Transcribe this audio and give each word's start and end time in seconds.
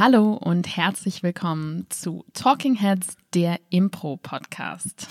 Hallo 0.00 0.34
und 0.34 0.76
herzlich 0.76 1.24
willkommen 1.24 1.84
zu 1.90 2.24
Talking 2.32 2.76
Heads, 2.76 3.16
der 3.34 3.58
Impro-Podcast. 3.70 5.08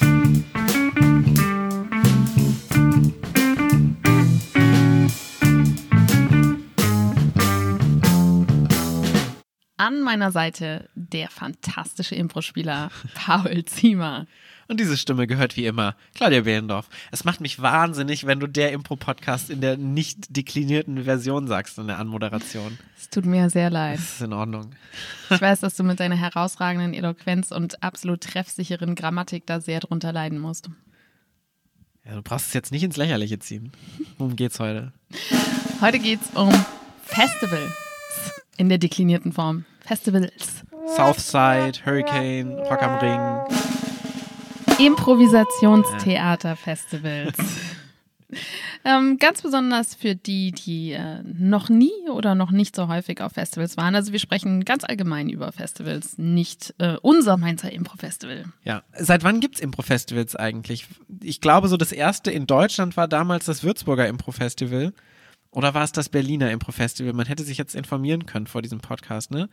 An 9.75 10.01
meiner 10.03 10.31
Seite 10.31 10.87
der 10.95 11.27
fantastische 11.31 12.15
Impro-Spieler 12.15 12.89
Paul 13.13 13.65
Ziemer. 13.65 14.25
Und 14.67 14.79
diese 14.79 14.97
Stimme 14.97 15.27
gehört 15.27 15.55
wie 15.55 15.65
immer 15.65 15.95
Claudia 16.13 16.41
Behlendorf. 16.41 16.89
Es 17.11 17.23
macht 17.23 17.39
mich 17.39 17.61
wahnsinnig, 17.61 18.25
wenn 18.25 18.39
du 18.39 18.47
der 18.47 18.73
Impro-Podcast 18.73 19.49
in 19.49 19.61
der 19.61 19.77
nicht 19.77 20.35
deklinierten 20.35 21.05
Version 21.05 21.47
sagst 21.47 21.77
in 21.77 21.87
der 21.87 21.99
Anmoderation. 21.99 22.77
Es 22.99 23.09
tut 23.09 23.25
mir 23.25 23.49
sehr 23.49 23.69
leid. 23.69 23.97
Das 23.97 24.15
ist 24.15 24.21
in 24.21 24.33
Ordnung. 24.33 24.71
Ich 25.29 25.41
weiß, 25.41 25.61
dass 25.61 25.75
du 25.75 25.83
mit 25.83 25.99
deiner 25.99 26.17
herausragenden 26.17 26.93
Eloquenz 26.93 27.51
und 27.51 27.81
absolut 27.81 28.21
treffsicheren 28.21 28.95
Grammatik 28.95 29.45
da 29.45 29.61
sehr 29.61 29.79
drunter 29.79 30.11
leiden 30.11 30.39
musst. 30.39 30.69
Ja, 32.05 32.15
du 32.15 32.21
brauchst 32.21 32.47
es 32.47 32.53
jetzt 32.53 32.71
nicht 32.71 32.83
ins 32.83 32.97
Lächerliche 32.97 33.39
ziehen. 33.39 33.71
Worum 34.17 34.35
geht's 34.35 34.59
heute? 34.59 34.93
Heute 35.81 35.99
geht's 35.99 36.29
um 36.35 36.53
Festivals 37.03 37.71
in 38.57 38.69
der 38.69 38.77
deklinierten 38.77 39.31
Form. 39.31 39.65
Festivals. 39.81 40.63
Southside, 40.95 41.85
Hurricane, 41.85 42.49
Rock 42.49 42.81
am 42.81 42.99
Ring. 42.99 43.56
Improvisationstheaterfestivals. 44.79 47.37
ähm, 48.83 49.17
ganz 49.19 49.41
besonders 49.41 49.95
für 49.95 50.15
die, 50.15 50.51
die 50.51 50.91
äh, 50.91 51.21
noch 51.23 51.69
nie 51.69 51.91
oder 52.11 52.35
noch 52.35 52.51
nicht 52.51 52.75
so 52.75 52.87
häufig 52.87 53.21
auf 53.21 53.33
Festivals 53.33 53.77
waren. 53.77 53.95
Also 53.95 54.11
wir 54.11 54.19
sprechen 54.19 54.65
ganz 54.65 54.83
allgemein 54.83 55.29
über 55.29 55.51
Festivals, 55.51 56.17
nicht 56.17 56.73
äh, 56.77 56.97
unser 57.01 57.37
Mainzer 57.37 57.71
Impro-Festival. 57.71 58.45
Ja, 58.63 58.83
seit 58.97 59.23
wann 59.23 59.39
gibt's 59.39 59.59
Impro-Festivals 59.59 60.35
eigentlich? 60.35 60.87
Ich 61.21 61.41
glaube, 61.41 61.69
so 61.69 61.77
das 61.77 61.91
erste 61.91 62.31
in 62.31 62.47
Deutschland 62.47 62.97
war 62.97 63.07
damals 63.07 63.45
das 63.45 63.63
Würzburger 63.63 64.07
Impro-Festival. 64.07 64.93
Oder 65.51 65.73
war 65.73 65.83
es 65.83 65.91
das 65.91 66.09
Berliner 66.09 66.51
Impro-Festival? 66.51 67.13
Man 67.13 67.25
hätte 67.25 67.43
sich 67.43 67.57
jetzt 67.57 67.75
informieren 67.75 68.25
können 68.25 68.47
vor 68.47 68.61
diesem 68.61 68.79
Podcast, 68.79 69.31
ne? 69.31 69.49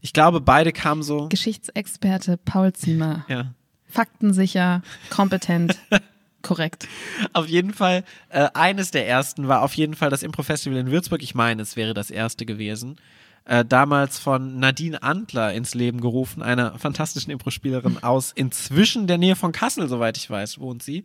Ich 0.00 0.12
glaube, 0.12 0.40
beide 0.40 0.72
kamen 0.72 1.02
so. 1.02 1.28
Geschichtsexperte 1.28 2.36
Paul 2.36 2.72
Ziemer. 2.72 3.24
Ja. 3.28 3.54
Faktensicher, 3.94 4.82
kompetent, 5.08 5.78
korrekt. 6.42 6.88
Auf 7.32 7.46
jeden 7.46 7.72
Fall, 7.72 8.02
äh, 8.28 8.48
eines 8.52 8.90
der 8.90 9.06
ersten 9.06 9.46
war 9.46 9.62
auf 9.62 9.74
jeden 9.74 9.94
Fall 9.94 10.10
das 10.10 10.24
Impro-Festival 10.24 10.78
in 10.78 10.90
Würzburg. 10.90 11.22
Ich 11.22 11.36
meine, 11.36 11.62
es 11.62 11.76
wäre 11.76 11.94
das 11.94 12.10
erste 12.10 12.44
gewesen. 12.44 12.96
Äh, 13.44 13.64
damals 13.64 14.18
von 14.18 14.58
Nadine 14.58 15.02
Antler 15.02 15.52
ins 15.52 15.74
Leben 15.74 16.00
gerufen, 16.00 16.42
einer 16.42 16.76
fantastischen 16.76 17.30
Impro-Spielerin 17.30 18.02
aus 18.02 18.32
inzwischen 18.32 19.06
der 19.06 19.18
Nähe 19.18 19.36
von 19.36 19.52
Kassel, 19.52 19.88
soweit 19.88 20.16
ich 20.16 20.28
weiß, 20.28 20.58
wohnt 20.58 20.82
sie. 20.82 21.04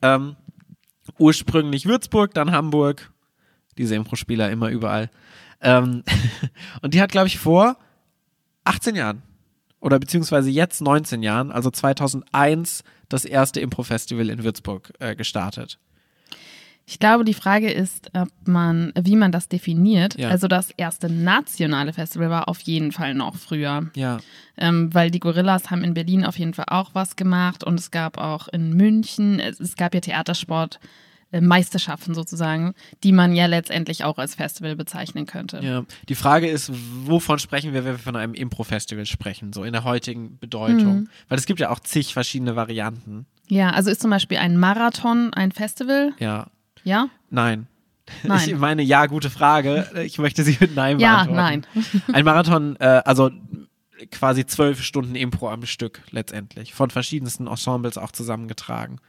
Ähm, 0.00 0.36
ursprünglich 1.18 1.86
Würzburg, 1.86 2.32
dann 2.32 2.52
Hamburg. 2.52 3.10
Diese 3.76 3.96
Impro-Spieler 3.96 4.50
immer 4.52 4.68
überall. 4.68 5.10
Ähm, 5.60 6.04
und 6.82 6.94
die 6.94 7.02
hat, 7.02 7.10
glaube 7.10 7.26
ich, 7.26 7.38
vor 7.38 7.76
18 8.62 8.94
Jahren 8.94 9.22
oder 9.84 9.98
beziehungsweise 9.98 10.48
jetzt 10.48 10.80
19 10.80 11.22
Jahren, 11.22 11.52
also 11.52 11.70
2001, 11.70 12.84
das 13.10 13.26
erste 13.26 13.60
Impro-Festival 13.60 14.30
in 14.30 14.42
Würzburg 14.42 14.92
äh, 14.98 15.14
gestartet. 15.14 15.78
Ich 16.86 16.98
glaube, 16.98 17.24
die 17.24 17.34
Frage 17.34 17.70
ist, 17.70 18.10
ob 18.14 18.28
man, 18.46 18.92
wie 18.98 19.16
man 19.16 19.30
das 19.30 19.48
definiert. 19.48 20.18
Ja. 20.18 20.30
Also 20.30 20.48
das 20.48 20.70
erste 20.70 21.10
nationale 21.10 21.92
Festival 21.92 22.30
war 22.30 22.48
auf 22.48 22.60
jeden 22.62 22.92
Fall 22.92 23.14
noch 23.14 23.36
früher. 23.36 23.90
Ja. 23.94 24.18
Ähm, 24.56 24.92
weil 24.92 25.10
die 25.10 25.20
Gorillas 25.20 25.70
haben 25.70 25.84
in 25.84 25.92
Berlin 25.92 26.24
auf 26.24 26.38
jeden 26.38 26.54
Fall 26.54 26.66
auch 26.68 26.90
was 26.94 27.16
gemacht 27.16 27.62
und 27.62 27.78
es 27.78 27.90
gab 27.90 28.16
auch 28.16 28.48
in 28.48 28.74
München, 28.74 29.38
es, 29.38 29.60
es 29.60 29.76
gab 29.76 29.94
ja 29.94 30.00
Theatersport. 30.00 30.80
Äh, 31.34 31.40
Meisterschaften 31.40 32.14
sozusagen, 32.14 32.74
die 33.02 33.10
man 33.10 33.34
ja 33.34 33.46
letztendlich 33.46 34.04
auch 34.04 34.18
als 34.18 34.36
Festival 34.36 34.76
bezeichnen 34.76 35.26
könnte. 35.26 35.58
Ja, 35.62 35.84
die 36.08 36.14
Frage 36.14 36.46
ist, 36.48 36.70
wovon 37.06 37.40
sprechen 37.40 37.72
wir, 37.72 37.84
wenn 37.84 37.94
wir 37.94 37.98
von 37.98 38.14
einem 38.14 38.34
Impro-Festival 38.34 39.04
sprechen, 39.04 39.52
so 39.52 39.64
in 39.64 39.72
der 39.72 39.82
heutigen 39.82 40.38
Bedeutung? 40.38 41.00
Mhm. 41.00 41.08
Weil 41.28 41.38
es 41.38 41.46
gibt 41.46 41.58
ja 41.58 41.70
auch 41.70 41.80
zig 41.80 42.12
verschiedene 42.12 42.54
Varianten. 42.54 43.26
Ja, 43.48 43.70
also 43.70 43.90
ist 43.90 44.00
zum 44.00 44.10
Beispiel 44.10 44.38
ein 44.38 44.56
Marathon 44.56 45.34
ein 45.34 45.50
Festival? 45.50 46.12
Ja, 46.20 46.46
Ja? 46.84 47.08
nein. 47.30 47.66
Nein. 48.22 48.48
Ich 48.50 48.56
meine, 48.58 48.82
ja, 48.82 49.06
gute 49.06 49.30
Frage. 49.30 49.88
Ich 50.04 50.18
möchte 50.18 50.44
sie 50.44 50.56
mit 50.60 50.76
Nein 50.76 51.00
Ja, 51.00 51.24
beantworten. 51.24 51.64
Ein 52.12 52.24
Marathon, 52.26 52.76
äh, 52.76 53.00
also 53.04 53.30
quasi 54.10 54.44
zwölf 54.46 54.82
Stunden 54.82 55.14
Impro 55.14 55.48
am 55.48 55.64
Stück 55.64 56.02
letztendlich, 56.10 56.74
von 56.74 56.90
verschiedensten 56.90 57.46
Ensembles 57.46 57.96
auch 57.98 58.12
zusammengetragen. 58.12 59.00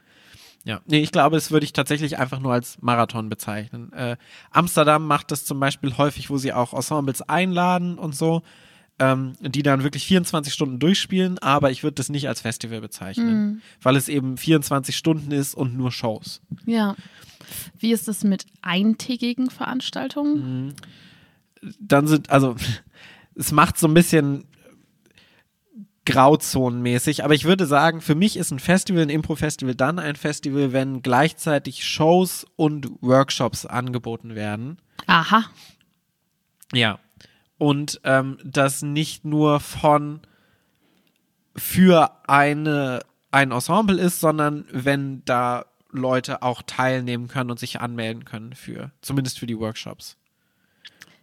Ja, 0.66 0.80
nee, 0.84 0.98
ich 0.98 1.12
glaube, 1.12 1.36
es 1.36 1.52
würde 1.52 1.62
ich 1.64 1.72
tatsächlich 1.72 2.18
einfach 2.18 2.40
nur 2.40 2.52
als 2.52 2.82
Marathon 2.82 3.28
bezeichnen. 3.28 3.92
Äh, 3.92 4.16
Amsterdam 4.50 5.06
macht 5.06 5.30
das 5.30 5.44
zum 5.44 5.60
Beispiel 5.60 5.96
häufig, 5.96 6.28
wo 6.28 6.38
sie 6.38 6.52
auch 6.52 6.74
Ensembles 6.74 7.22
einladen 7.22 7.98
und 7.98 8.16
so, 8.16 8.42
ähm, 8.98 9.34
die 9.40 9.62
dann 9.62 9.84
wirklich 9.84 10.04
24 10.06 10.52
Stunden 10.52 10.80
durchspielen, 10.80 11.38
aber 11.38 11.70
ich 11.70 11.84
würde 11.84 11.94
das 11.94 12.08
nicht 12.08 12.26
als 12.26 12.40
Festival 12.40 12.80
bezeichnen, 12.80 13.62
weil 13.80 13.94
es 13.94 14.08
eben 14.08 14.36
24 14.36 14.96
Stunden 14.96 15.30
ist 15.30 15.54
und 15.54 15.76
nur 15.76 15.92
Shows. 15.92 16.40
Ja. 16.64 16.96
Wie 17.78 17.92
ist 17.92 18.08
es 18.08 18.24
mit 18.24 18.44
eintägigen 18.60 19.50
Veranstaltungen? 19.50 20.74
Dann 21.78 22.08
sind, 22.08 22.30
also, 22.30 22.56
es 23.36 23.52
macht 23.52 23.78
so 23.78 23.86
ein 23.86 23.94
bisschen 23.94 24.46
grauzonenmäßig, 26.06 27.24
aber 27.24 27.34
ich 27.34 27.44
würde 27.44 27.66
sagen, 27.66 28.00
für 28.00 28.14
mich 28.14 28.36
ist 28.36 28.50
ein 28.50 28.58
Festival, 28.58 29.02
ein 29.02 29.10
Impro-Festival 29.10 29.74
dann 29.74 29.98
ein 29.98 30.16
Festival, 30.16 30.72
wenn 30.72 31.02
gleichzeitig 31.02 31.84
Shows 31.84 32.46
und 32.56 32.90
Workshops 33.02 33.66
angeboten 33.66 34.34
werden. 34.34 34.78
Aha. 35.06 35.44
Ja. 36.72 36.98
Und 37.58 38.00
ähm, 38.04 38.38
das 38.44 38.82
nicht 38.82 39.24
nur 39.24 39.60
von 39.60 40.20
für 41.56 42.10
eine, 42.28 43.00
ein 43.30 43.50
Ensemble 43.50 43.98
ist, 43.98 44.20
sondern 44.20 44.66
wenn 44.70 45.24
da 45.24 45.66
Leute 45.90 46.42
auch 46.42 46.62
teilnehmen 46.62 47.28
können 47.28 47.50
und 47.50 47.58
sich 47.58 47.80
anmelden 47.80 48.24
können 48.24 48.54
für, 48.54 48.92
zumindest 49.00 49.38
für 49.38 49.46
die 49.46 49.58
Workshops. 49.58 50.16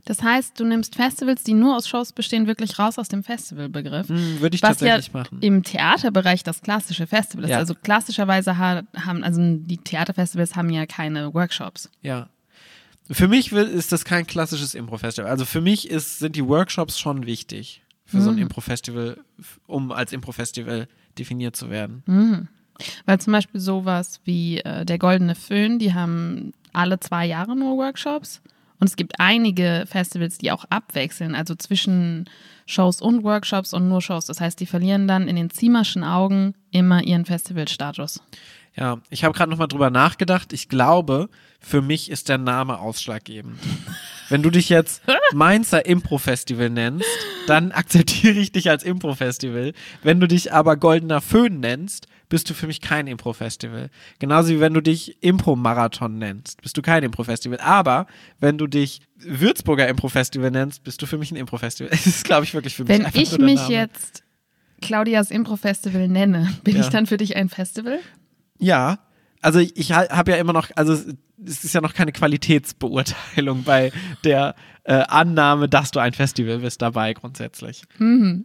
Das 0.06 0.22
heißt, 0.22 0.60
du 0.60 0.66
nimmst 0.66 0.96
Festivals, 0.96 1.44
die 1.44 1.54
nur 1.54 1.78
aus 1.78 1.88
Shows 1.88 2.12
bestehen, 2.12 2.46
wirklich 2.46 2.78
raus 2.78 3.00
aus 3.00 3.08
dem 3.08 3.24
Festivalbegriff. 3.24 4.10
Hm, 4.10 4.42
würde 4.42 4.56
ich 4.56 4.62
was 4.62 4.82
ja 4.82 4.96
tatsächlich 4.96 5.14
machen. 5.14 5.38
im 5.42 5.64
Theaterbereich 5.64 6.44
das 6.44 6.62
klassische 6.62 7.08
Festival 7.08 7.46
ist. 7.46 7.52
Ja. 7.52 7.58
Also 7.58 7.74
klassischerweise 7.74 8.58
ha 8.58 8.82
haben, 8.98 9.24
also 9.24 9.40
die 9.42 9.78
Theaterfestivals 9.78 10.56
haben 10.58 10.70
ja 10.70 10.86
keine 10.86 11.34
Workshops. 11.34 11.90
Ja. 12.02 12.28
Für 13.10 13.28
mich 13.28 13.52
ist 13.52 13.92
das 13.92 14.04
kein 14.06 14.28
klassisches 14.28 14.76
Impro-Festival. 14.76 15.30
Also 15.30 15.46
für 15.46 15.62
mich 15.62 15.90
ist, 15.90 16.20
sind 16.20 16.36
die 16.36 16.46
Workshops 16.46 17.00
schon 17.00 17.26
wichtig 17.26 17.82
für 18.06 18.22
so 18.22 18.30
ein 18.30 18.36
Mhm. 18.36 18.44
Impro-Festival, 18.44 19.18
um 19.68 19.92
als 19.92 20.12
Impro-Festival 20.14 20.88
definiert 21.18 21.56
zu 21.56 21.70
werden. 21.70 22.04
Mhm. 22.06 22.48
Weil 23.06 23.20
zum 23.22 23.34
Beispiel 23.34 23.60
sowas 23.62 24.20
wie 24.26 24.60
äh, 24.60 24.84
der 24.86 24.98
Goldene 25.00 25.36
Föhn, 25.36 25.80
die 25.80 25.94
haben 25.94 26.54
alle 26.74 27.00
zwei 27.00 27.26
Jahre 27.26 27.56
nur 27.56 27.78
Workshops. 27.78 28.42
Und 28.80 28.88
es 28.88 28.96
gibt 28.96 29.20
einige 29.20 29.86
Festivals, 29.88 30.38
die 30.38 30.52
auch 30.52 30.66
abwechseln, 30.70 31.36
also 31.36 31.56
zwischen 31.56 32.26
Shows 32.66 33.02
und 33.02 33.24
Workshops 33.24 33.74
und 33.74 33.88
nur 33.88 34.02
Shows. 34.02 34.26
Das 34.26 34.42
heißt, 34.42 34.60
die 34.60 34.66
verlieren 34.66 35.08
dann 35.08 35.28
in 35.28 35.36
den 35.36 35.50
Ziemerschen 35.50 36.04
Augen 36.04 36.54
immer 36.72 37.04
ihren 37.04 37.26
Festivalstatus. 37.26 38.22
Ja, 38.76 39.00
ich 39.10 39.24
habe 39.24 39.34
gerade 39.36 39.52
nochmal 39.52 39.68
drüber 39.68 39.90
nachgedacht. 39.90 40.52
Ich 40.52 40.68
glaube, 40.68 41.30
für 41.60 41.82
mich 41.82 42.10
ist 42.10 42.30
der 42.30 42.40
Name 42.40 42.80
ausschlaggebend. 42.80 43.60
Wenn 44.30 44.42
du 44.44 44.50
dich 44.50 44.70
jetzt 44.70 45.02
Mainzer 45.34 45.86
Impro-Festival 45.86 46.70
nennst, 46.70 47.06
dann 47.48 47.72
akzeptiere 47.72 48.40
ich 48.40 48.52
dich 48.52 48.70
als 48.70 48.84
Impro-Festival. 48.84 49.74
Wenn 50.02 50.20
du 50.20 50.28
dich 50.28 50.54
aber 50.54 50.78
Goldener 50.78 51.22
Föhn 51.22 51.60
nennst, 51.60 52.08
bist 52.30 52.50
du 52.50 52.54
für 52.54 52.66
mich 52.68 52.82
kein 52.82 53.06
Impro-Festival. 53.08 53.90
Genauso 54.20 54.50
wie 54.50 54.60
wenn 54.60 54.74
du 54.74 54.82
dich 54.82 55.22
Impro-Marathon 55.22 56.18
nennst, 56.18 56.62
bist 56.62 56.76
du 56.78 56.82
kein 56.82 57.04
Impro-Festival. 57.04 57.60
Aber 57.60 58.08
wenn 58.40 58.58
du 58.58 58.68
dich 58.68 59.02
Würzburger 59.18 59.88
Impro-Festival 59.88 60.50
nennst, 60.52 60.84
bist 60.84 61.02
du 61.02 61.06
für 61.06 61.18
mich 61.18 61.32
ein 61.32 61.36
Impro-Festival. 61.38 61.90
Das 61.92 62.06
ist, 62.08 62.24
glaube 62.26 62.46
ich, 62.46 62.54
wirklich 62.54 62.76
für 62.76 62.84
mich 62.84 62.90
Wenn 62.90 63.06
einfach 63.06 63.20
ich 63.20 63.38
mich 63.38 63.56
Name. 63.62 63.74
jetzt 63.74 64.24
Claudias 64.82 65.32
Impro-Festival 65.32 66.08
nenne, 66.08 66.50
bin 66.64 66.76
Ja. 66.76 66.82
ich 66.82 66.90
dann 66.90 67.06
für 67.08 67.18
dich 67.18 67.36
ein 67.36 67.50
Festival? 67.50 68.00
Ja, 68.60 69.00
also 69.44 69.60
ich, 69.60 69.92
habe 69.92 70.32
ja 70.32 70.38
immer 70.38 70.54
noch, 70.54 70.70
also 70.76 70.94
es 70.94 71.64
ist 71.64 71.74
ja 71.74 71.82
noch 71.82 71.94
keine 71.94 72.12
Qualitätsbeurteilung 72.12 73.64
bei 73.64 73.92
der 74.24 74.56
äh, 74.86 74.94
Annahme, 74.94 75.70
dass 75.70 75.92
du 75.92 76.00
ein 76.00 76.14
Festival 76.14 76.60
bist 76.60 76.82
dabei 76.82 77.14
grundsätzlich. 77.14 77.84
Mhm. 77.98 78.44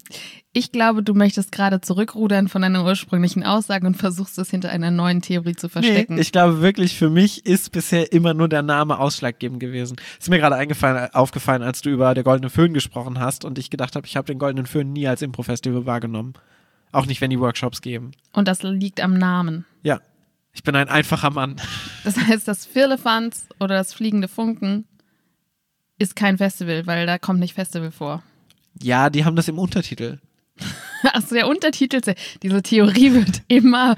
Ich 0.53 0.73
glaube, 0.73 1.03
du 1.03 1.15
möchtest 1.15 1.53
gerade 1.53 1.81
zurückrudern 1.81 2.49
von 2.49 2.63
deiner 2.63 2.85
ursprünglichen 2.85 3.45
Aussage 3.45 3.87
und 3.87 3.97
versuchst 3.97 4.39
es 4.39 4.51
hinter 4.51 4.71
einer 4.71 4.91
neuen 4.91 5.23
Theorie 5.23 5.55
zu 5.55 5.69
verstecken. 5.69 6.17
Nee, 6.17 6.21
ich 6.21 6.33
glaube 6.33 6.61
wirklich, 6.61 6.97
für 6.97 7.11
mich 7.11 7.47
ist 7.47 7.73
bisher 7.73 8.13
immer 8.13 8.35
nur 8.35 8.49
der 8.49 8.63
Name 8.63 8.99
ausschlaggebend 8.99 9.61
gewesen. 9.61 9.97
Ist 10.19 10.31
mir 10.31 10.39
gerade 10.39 10.57
eingefallen, 10.57 11.13
aufgefallen, 11.13 11.63
als 11.63 11.81
du 11.83 11.91
über 11.91 12.15
der 12.15 12.25
Goldene 12.25 12.51
Föhn 12.51 12.75
gesprochen 12.75 13.21
hast 13.21 13.45
und 13.45 13.59
ich 13.59 13.71
gedacht 13.71 13.95
habe, 13.95 14.07
ich 14.07 14.17
habe 14.17 14.27
den 14.27 14.39
Goldenen 14.39 14.67
Föhn 14.67 14.93
nie 14.93 15.07
als 15.07 15.23
Impro-Festival 15.23 15.87
wahrgenommen. 15.87 16.35
Auch 16.91 17.07
nicht, 17.07 17.21
wenn 17.21 17.31
die 17.31 17.41
Workshops 17.41 17.83
geben. 17.83 18.13
Und 18.33 18.49
das 18.49 18.63
liegt 18.63 19.03
am 19.03 19.15
Namen. 19.15 19.67
Ich 20.59 20.65
bin 20.65 20.75
ein 20.75 20.89
einfacher 20.89 21.31
Mann. 21.31 21.55
Das 22.03 22.17
heißt, 22.17 22.49
das 22.49 22.67
Firlefanz 22.67 23.47
oder 23.61 23.77
das 23.77 23.95
Fliegende 23.95 24.27
Funken 24.27 24.87
ist 26.01 26.17
kein 26.17 26.37
Festival, 26.37 26.85
weil 26.85 27.07
da 27.07 27.17
kommt 27.17 27.39
nicht 27.39 27.55
Festival 27.55 27.93
vor. 27.93 28.25
Ja, 28.83 29.09
die 29.09 29.25
haben 29.25 29.37
das 29.37 29.47
im 29.47 29.57
Untertitel. 29.57 30.19
Achso, 31.05 31.37
der 31.37 31.47
Untertitel, 31.47 32.01
diese 32.43 32.61
Theorie 32.61 33.13
wird 33.13 33.43
immer 33.47 33.95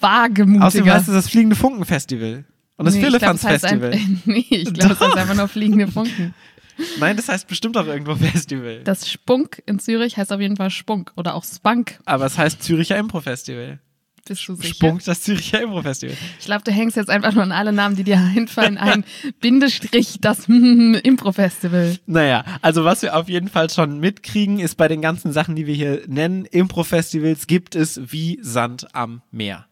wagemutiger. 0.00 0.66
Außerdem 0.66 0.92
heißt 0.92 1.06
es 1.06 1.14
das 1.14 1.28
Fliegende 1.28 1.54
Funken 1.54 1.84
Festival. 1.84 2.44
Und 2.76 2.86
das 2.86 2.96
nee, 2.96 3.02
Firlefanz 3.02 3.42
Festival. 3.42 3.92
Ein, 3.92 4.22
nee, 4.24 4.46
ich 4.50 4.74
glaube, 4.74 4.88
das 4.88 5.00
heißt 5.00 5.16
einfach 5.16 5.36
nur 5.36 5.46
Fliegende 5.46 5.86
Funken. 5.86 6.34
Nein, 6.98 7.16
das 7.16 7.28
heißt 7.28 7.46
bestimmt 7.46 7.76
auch 7.76 7.86
irgendwo 7.86 8.16
Festival. 8.16 8.82
Das 8.82 9.08
Spunk 9.08 9.62
in 9.64 9.78
Zürich 9.78 10.16
heißt 10.16 10.32
auf 10.32 10.40
jeden 10.40 10.56
Fall 10.56 10.70
Spunk 10.70 11.12
oder 11.14 11.36
auch 11.36 11.44
Spunk. 11.44 12.00
Aber 12.04 12.26
es 12.26 12.36
heißt 12.36 12.64
Züricher 12.64 12.96
Impro 12.96 13.20
Festival. 13.20 13.78
Bist 14.26 14.46
du 14.48 14.54
sicher? 14.54 14.74
Spunk, 14.74 15.04
das 15.04 15.22
Züricher 15.22 15.62
Impro 15.62 15.82
Festival. 15.82 16.16
Ich 16.38 16.46
glaube, 16.46 16.62
du 16.64 16.70
hängst 16.70 16.96
jetzt 16.96 17.10
einfach 17.10 17.32
nur 17.32 17.42
an 17.42 17.52
alle 17.52 17.72
Namen, 17.72 17.96
die 17.96 18.04
dir 18.04 18.18
einfallen, 18.18 18.78
ein 18.78 19.04
Bindestrich, 19.40 20.18
das 20.20 20.46
Impro 20.48 21.32
Festival. 21.32 21.98
Naja, 22.06 22.44
also 22.62 22.84
was 22.84 23.02
wir 23.02 23.16
auf 23.16 23.28
jeden 23.28 23.48
Fall 23.48 23.70
schon 23.70 23.98
mitkriegen, 24.00 24.58
ist 24.58 24.76
bei 24.76 24.88
den 24.88 25.00
ganzen 25.02 25.32
Sachen, 25.32 25.56
die 25.56 25.66
wir 25.66 25.74
hier 25.74 26.02
nennen, 26.06 26.44
Impro 26.44 26.84
Festivals 26.84 27.46
gibt 27.46 27.74
es 27.74 28.00
wie 28.12 28.38
Sand 28.42 28.94
am 28.94 29.22
Meer. 29.30 29.66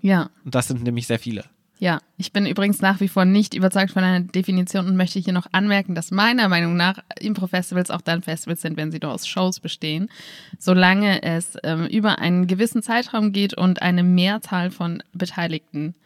Ja. 0.00 0.30
Und 0.44 0.54
das 0.54 0.68
sind 0.68 0.82
nämlich 0.82 1.06
sehr 1.06 1.18
viele. 1.18 1.44
Ja, 1.82 1.98
ich 2.16 2.32
bin 2.32 2.46
übrigens 2.46 2.80
nach 2.80 3.00
wie 3.00 3.08
vor 3.08 3.24
nicht 3.24 3.54
überzeugt 3.54 3.90
von 3.90 4.04
einer 4.04 4.20
Definition 4.20 4.86
und 4.86 4.96
möchte 4.96 5.18
hier 5.18 5.32
noch 5.32 5.48
anmerken, 5.50 5.96
dass 5.96 6.12
meiner 6.12 6.48
Meinung 6.48 6.76
nach 6.76 7.00
Impro-Festivals 7.18 7.90
auch 7.90 8.02
dann 8.02 8.22
Festivals 8.22 8.60
sind, 8.60 8.76
wenn 8.76 8.92
sie 8.92 9.00
nur 9.02 9.10
aus 9.10 9.26
Shows 9.26 9.58
bestehen, 9.58 10.08
solange 10.60 11.24
es 11.24 11.56
ähm, 11.64 11.86
über 11.86 12.20
einen 12.20 12.46
gewissen 12.46 12.84
Zeitraum 12.84 13.32
geht 13.32 13.54
und 13.54 13.82
eine 13.82 14.04
Mehrzahl 14.04 14.70
von 14.70 15.02
Beteiligten 15.12 15.96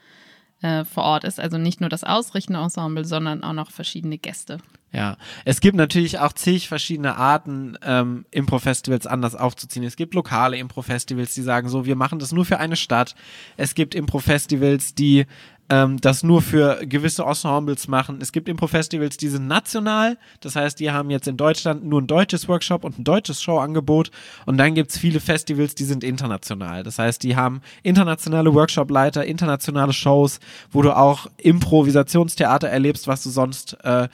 äh, 0.62 0.86
vor 0.86 1.04
Ort 1.04 1.24
ist. 1.24 1.38
Also 1.38 1.58
nicht 1.58 1.82
nur 1.82 1.90
das 1.90 2.04
ausrichtende 2.04 2.58
Ensemble, 2.58 3.04
sondern 3.04 3.44
auch 3.44 3.52
noch 3.52 3.70
verschiedene 3.70 4.16
Gäste. 4.16 4.56
Ja, 4.92 5.18
es 5.44 5.60
gibt 5.60 5.76
natürlich 5.76 6.20
auch 6.20 6.32
zig 6.32 6.68
verschiedene 6.68 7.16
Arten, 7.16 7.76
ähm, 7.82 8.24
Impro-Festivals 8.30 9.06
anders 9.06 9.34
aufzuziehen. 9.34 9.84
Es 9.84 9.96
gibt 9.96 10.14
lokale 10.14 10.56
Impro-Festivals, 10.56 11.34
die 11.34 11.42
sagen 11.42 11.68
so, 11.68 11.84
wir 11.84 11.96
machen 11.96 12.18
das 12.18 12.32
nur 12.32 12.46
für 12.46 12.58
eine 12.60 12.76
Stadt. 12.76 13.14
Es 13.58 13.74
gibt 13.74 13.94
Impro-Festivals, 13.94 14.94
die 14.94 15.26
ähm, 15.68 16.00
das 16.00 16.22
nur 16.22 16.42
für 16.42 16.86
gewisse 16.86 17.24
Ensembles 17.24 17.88
machen. 17.88 18.18
Es 18.20 18.32
gibt 18.32 18.48
Impro-Festivals, 18.48 19.16
die 19.16 19.28
sind 19.28 19.46
national, 19.46 20.18
das 20.40 20.56
heißt, 20.56 20.78
die 20.78 20.90
haben 20.90 21.10
jetzt 21.10 21.26
in 21.26 21.36
Deutschland 21.36 21.84
nur 21.84 22.00
ein 22.00 22.06
deutsches 22.06 22.48
Workshop 22.48 22.84
und 22.84 22.98
ein 22.98 23.04
deutsches 23.04 23.42
Showangebot 23.42 24.10
und 24.44 24.58
dann 24.58 24.74
gibt 24.74 24.90
es 24.90 24.98
viele 24.98 25.20
Festivals, 25.20 25.74
die 25.74 25.84
sind 25.84 26.04
international. 26.04 26.82
Das 26.82 26.98
heißt, 26.98 27.22
die 27.22 27.36
haben 27.36 27.60
internationale 27.82 28.54
Workshop-Leiter, 28.54 29.24
internationale 29.24 29.92
Shows, 29.92 30.38
wo 30.70 30.82
du 30.82 30.96
auch 30.96 31.26
Improvisationstheater 31.38 32.68
erlebst, 32.68 33.08
was 33.08 33.22
du 33.22 33.30
sonst 33.30 33.76
äh, 33.82 34.08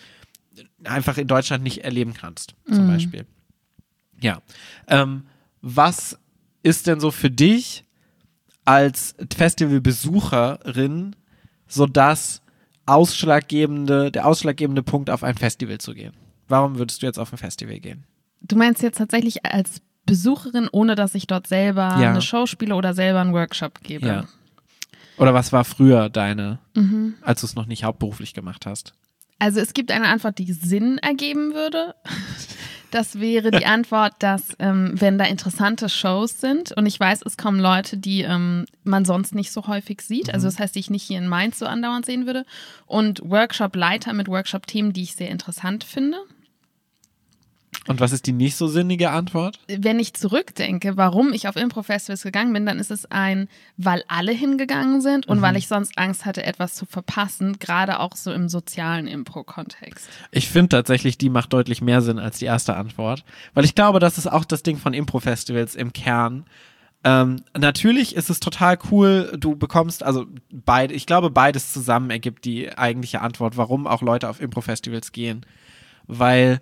einfach 0.85 1.19
in 1.19 1.29
Deutschland 1.29 1.63
nicht 1.63 1.85
erleben 1.85 2.15
kannst, 2.15 2.55
zum 2.67 2.87
mhm. 2.87 2.93
Beispiel. 2.93 3.27
Ja. 4.21 4.41
Ähm, 4.89 5.25
was 5.61 6.19
ist 6.63 6.87
denn 6.87 7.01
so 7.01 7.11
für 7.11 7.31
dich 7.31 7.85
als 8.65 9.17
Festivalbesucherin 9.35 11.17
sodass 11.73 12.43
ausschlaggebende, 12.85 14.11
der 14.11 14.27
ausschlaggebende 14.27 14.83
Punkt 14.83 15.09
auf 15.09 15.25
ein 15.25 15.37
Festival 15.37 15.79
zu 15.79 15.95
gehen? 15.95 16.13
Warum 16.49 16.79
würdest 16.79 17.03
du 17.03 17.07
jetzt 17.07 17.19
auf 17.19 17.33
ein 17.33 17.39
Festival 17.39 17.81
gehen? 17.81 18.05
Du 18.43 18.57
meinst 18.57 18.83
jetzt 18.83 18.99
tatsächlich 18.99 19.45
als 19.47 19.81
Besucherin, 20.05 20.69
ohne 20.71 20.97
dass 20.97 21.15
ich 21.15 21.27
dort 21.27 21.47
selber 21.47 21.97
ja. 22.01 22.11
eine 22.11 22.21
Show 22.21 22.47
spiele 22.47 22.75
oder 22.75 22.93
selber 22.93 23.21
einen 23.21 23.33
Workshop 23.33 23.81
gebe? 23.83 24.07
Ja. 24.07 24.25
Oder 25.17 25.33
was 25.33 25.53
war 25.53 25.65
früher 25.65 26.11
deine, 26.11 26.59
mhm. 26.75 27.15
als 27.23 27.41
du 27.41 27.47
es 27.47 27.55
noch 27.55 27.67
nicht 27.67 27.85
hauptberuflich 27.85 28.35
gemacht 28.35 28.67
hast? 28.67 28.93
Also 29.43 29.59
es 29.59 29.75
gibt 29.75 29.91
eine 29.91 30.07
Antwort, 30.07 30.39
die 30.39 30.53
Sinn 30.53 30.99
ergeben 30.99 31.53
würde. 31.53 31.95
Das 32.93 33.19
wäre 33.21 33.51
die 33.51 33.65
Antwort, 33.65 34.13
dass 34.19 34.55
ähm, 34.59 34.93
wenn 35.01 35.17
da 35.17 35.25
interessante 35.25 35.89
Shows 35.89 36.43
sind 36.43 36.73
und 36.73 36.85
ich 36.85 37.01
weiß, 37.01 37.23
es 37.25 37.39
kommen 37.39 37.59
Leute, 37.59 37.97
die 37.97 38.21
ähm, 38.21 38.67
man 38.85 39.07
sonst 39.07 39.35
nicht 39.35 39.51
so 39.51 39.67
häufig 39.67 40.03
sieht, 40.03 40.29
also 40.29 40.45
mhm. 40.45 40.51
das 40.51 40.59
heißt, 40.59 40.75
die 40.75 40.81
ich 40.81 40.91
nicht 40.91 41.05
hier 41.05 41.17
in 41.17 41.27
Mainz 41.27 41.59
so 41.59 41.65
andauernd 41.65 42.05
sehen 42.05 42.27
würde 42.27 42.45
und 42.85 43.23
Workshop-Leiter 43.25 44.13
mit 44.13 44.29
Workshop-Themen, 44.29 44.93
die 44.93 45.05
ich 45.05 45.17
sehr 45.17 45.31
interessant 45.31 45.85
finde. 45.85 46.19
Und 47.89 48.01
was 48.01 48.13
ist 48.13 48.27
die 48.27 48.33
nicht 48.33 48.57
so 48.57 48.69
sinnige 48.69 49.11
Antwort? 49.11 49.59
Wenn 49.67 49.99
ich 49.99 50.15
zurückdenke, 50.15 50.97
warum 50.97 51.33
ich 51.33 51.49
auf 51.49 51.57
Impro-Festivals 51.57 52.23
gegangen 52.23 52.53
bin, 52.53 52.65
dann 52.65 52.79
ist 52.79 52.91
es 52.93 53.11
ein, 53.11 53.49
weil 53.77 54.05
alle 54.07 54.33
hingegangen 54.33 55.01
sind 55.01 55.27
und 55.27 55.39
mhm. 55.39 55.43
weil 55.43 55.57
ich 55.57 55.67
sonst 55.67 55.99
Angst 55.99 56.25
hatte, 56.25 56.45
etwas 56.45 56.75
zu 56.75 56.87
verpassen, 56.87 57.59
gerade 57.59 57.99
auch 57.99 58.15
so 58.15 58.33
im 58.33 58.49
sozialen 58.49 59.09
Impro-Kontext. 59.09 60.09
Ich 60.31 60.49
finde 60.49 60.69
tatsächlich, 60.71 61.19
die 61.19 61.31
macht 61.31 61.53
deutlich 61.53 61.83
mehr 61.83 62.03
Sinn 62.03 62.21
als 62.21 62.39
die 62.39 62.45
erste 62.45 62.77
Antwort, 62.77 63.25
weil 63.55 63.65
ich 63.65 63.75
glaube, 63.75 63.99
das 63.99 64.17
ist 64.17 64.31
auch 64.31 64.45
das 64.45 64.63
Ding 64.63 64.77
von 64.77 64.95
Impro-Festivals 64.95 65.75
im 65.75 65.93
Kern. 65.93 66.45
Ähm, 67.05 67.43
natürlich 67.59 68.15
ist 68.15 68.31
es 68.31 68.39
total 68.39 68.79
cool, 68.93 69.37
du 69.37 69.57
bekommst, 69.57 70.05
also 70.05 70.27
beide, 70.53 70.95
ich 70.95 71.07
glaube, 71.07 71.31
beides 71.31 71.73
zusammen 71.73 72.11
ergibt 72.11 72.45
die 72.45 72.77
eigentliche 72.79 73.23
Antwort, 73.23 73.57
warum 73.57 73.89
auch 73.89 74.03
Leute 74.03 74.29
auf 74.29 74.41
Impro-Festivals 74.41 75.11
gehen. 75.11 75.45
Weil 76.07 76.61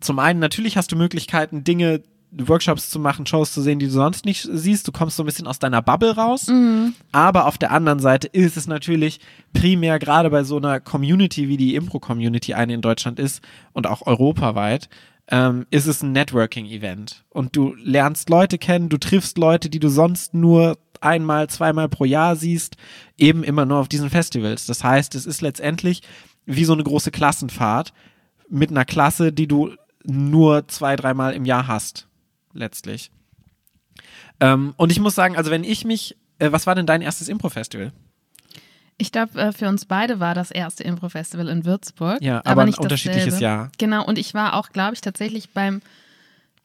zum 0.00 0.18
einen, 0.18 0.40
natürlich 0.40 0.76
hast 0.76 0.92
du 0.92 0.96
Möglichkeiten, 0.96 1.64
Dinge, 1.64 2.02
Workshops 2.32 2.90
zu 2.90 2.98
machen, 2.98 3.24
Shows 3.26 3.52
zu 3.52 3.62
sehen, 3.62 3.78
die 3.78 3.86
du 3.86 3.92
sonst 3.92 4.24
nicht 4.24 4.46
siehst. 4.50 4.86
Du 4.86 4.92
kommst 4.92 5.16
so 5.16 5.22
ein 5.22 5.26
bisschen 5.26 5.46
aus 5.46 5.58
deiner 5.58 5.80
Bubble 5.80 6.16
raus. 6.16 6.48
Mhm. 6.48 6.94
Aber 7.12 7.46
auf 7.46 7.56
der 7.56 7.70
anderen 7.70 8.00
Seite 8.00 8.26
ist 8.26 8.56
es 8.56 8.66
natürlich 8.66 9.20
primär 9.52 9.98
gerade 9.98 10.30
bei 10.30 10.44
so 10.44 10.56
einer 10.56 10.80
Community, 10.80 11.48
wie 11.48 11.56
die 11.56 11.74
Impro-Community 11.74 12.54
eine 12.54 12.74
in 12.74 12.82
Deutschland 12.82 13.18
ist 13.18 13.42
und 13.72 13.86
auch 13.86 14.06
europaweit, 14.06 14.88
ähm, 15.28 15.66
ist 15.70 15.86
es 15.86 16.02
ein 16.02 16.12
Networking-Event. 16.12 17.24
Und 17.30 17.56
du 17.56 17.74
lernst 17.82 18.28
Leute 18.28 18.58
kennen, 18.58 18.88
du 18.88 18.98
triffst 18.98 19.38
Leute, 19.38 19.70
die 19.70 19.80
du 19.80 19.88
sonst 19.88 20.34
nur 20.34 20.78
einmal, 21.00 21.48
zweimal 21.48 21.88
pro 21.88 22.04
Jahr 22.04 22.36
siehst, 22.36 22.76
eben 23.16 23.44
immer 23.44 23.66
nur 23.66 23.78
auf 23.78 23.88
diesen 23.88 24.10
Festivals. 24.10 24.66
Das 24.66 24.84
heißt, 24.84 25.14
es 25.14 25.26
ist 25.26 25.40
letztendlich 25.40 26.02
wie 26.44 26.64
so 26.64 26.72
eine 26.72 26.84
große 26.84 27.10
Klassenfahrt 27.10 27.92
mit 28.48 28.70
einer 28.70 28.84
Klasse, 28.84 29.32
die 29.32 29.48
du 29.48 29.72
nur 30.06 30.68
zwei, 30.68 30.96
dreimal 30.96 31.34
im 31.34 31.44
Jahr 31.44 31.66
hast, 31.66 32.06
letztlich. 32.52 33.10
Ähm, 34.40 34.74
und 34.76 34.92
ich 34.92 35.00
muss 35.00 35.14
sagen, 35.14 35.36
also 35.36 35.50
wenn 35.50 35.64
ich 35.64 35.84
mich, 35.84 36.16
äh, 36.38 36.52
was 36.52 36.66
war 36.66 36.74
denn 36.74 36.86
dein 36.86 37.02
erstes 37.02 37.28
Impro-Festival? 37.28 37.92
Ich 38.98 39.12
glaube, 39.12 39.38
äh, 39.38 39.52
für 39.52 39.68
uns 39.68 39.84
beide 39.84 40.20
war 40.20 40.34
das 40.34 40.50
erste 40.50 40.84
Impro-Festival 40.84 41.48
in 41.48 41.64
Würzburg. 41.64 42.22
Ja, 42.22 42.38
aber, 42.38 42.50
aber 42.50 42.64
nicht 42.66 42.78
ein 42.78 42.84
unterschiedliches 42.84 43.34
dasselbe. 43.34 43.44
Jahr. 43.44 43.72
Genau, 43.78 44.04
und 44.04 44.18
ich 44.18 44.32
war 44.34 44.54
auch, 44.54 44.70
glaube 44.70 44.94
ich, 44.94 45.00
tatsächlich 45.00 45.50
beim 45.50 45.82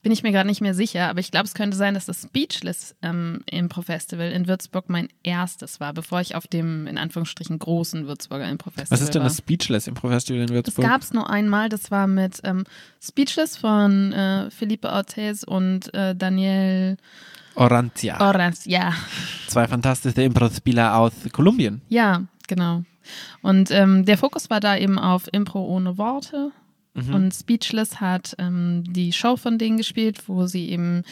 bin 0.01 0.11
ich 0.11 0.23
mir 0.23 0.31
gerade 0.31 0.47
nicht 0.47 0.61
mehr 0.61 0.73
sicher, 0.73 1.09
aber 1.09 1.19
ich 1.19 1.31
glaube, 1.31 1.45
es 1.45 1.53
könnte 1.53 1.77
sein, 1.77 1.93
dass 1.93 2.05
das 2.05 2.23
Speechless 2.23 2.95
ähm, 3.01 3.41
Impro-Festival 3.45 4.31
in 4.31 4.47
Würzburg 4.47 4.89
mein 4.89 5.09
erstes 5.23 5.79
war, 5.79 5.93
bevor 5.93 6.21
ich 6.21 6.35
auf 6.35 6.47
dem, 6.47 6.87
in 6.87 6.97
Anführungsstrichen, 6.97 7.59
großen 7.59 8.07
Würzburger 8.07 8.49
Impro-Festival 8.49 8.97
Was 8.97 9.01
ist 9.01 9.13
denn 9.13 9.23
das 9.23 9.37
Speechless 9.37 9.87
Impro-Festival 9.87 10.41
in 10.41 10.49
Würzburg? 10.49 10.83
Das 10.83 10.91
gab 10.91 11.01
es 11.01 11.13
nur 11.13 11.29
einmal, 11.29 11.69
das 11.69 11.91
war 11.91 12.07
mit 12.07 12.39
ähm, 12.43 12.63
Speechless 13.01 13.57
von 13.57 14.11
äh, 14.13 14.49
Felipe 14.49 14.89
Ortez 14.89 15.43
und 15.43 15.93
äh, 15.93 16.15
Daniel 16.15 16.97
Orantia. 17.55 18.19
Orantia. 18.19 18.93
Zwei 19.47 19.67
fantastische 19.67 20.21
Impro-Spieler 20.23 20.97
aus 20.97 21.13
Kolumbien. 21.31 21.81
Ja, 21.89 22.23
genau. 22.47 22.83
Und 23.41 23.71
ähm, 23.71 24.05
der 24.05 24.17
Fokus 24.17 24.49
war 24.49 24.59
da 24.59 24.77
eben 24.77 24.97
auf 24.97 25.27
Impro 25.31 25.63
ohne 25.63 25.97
Worte 25.97 26.51
Mhm. 26.93 27.13
Und 27.13 27.33
Speechless 27.33 28.01
hat 28.01 28.35
ähm, 28.37 28.83
die 28.85 29.13
Show 29.13 29.37
von 29.37 29.57
denen 29.57 29.77
gespielt, 29.77 30.27
wo 30.27 30.45
sie 30.47 30.69
eben 30.69 31.03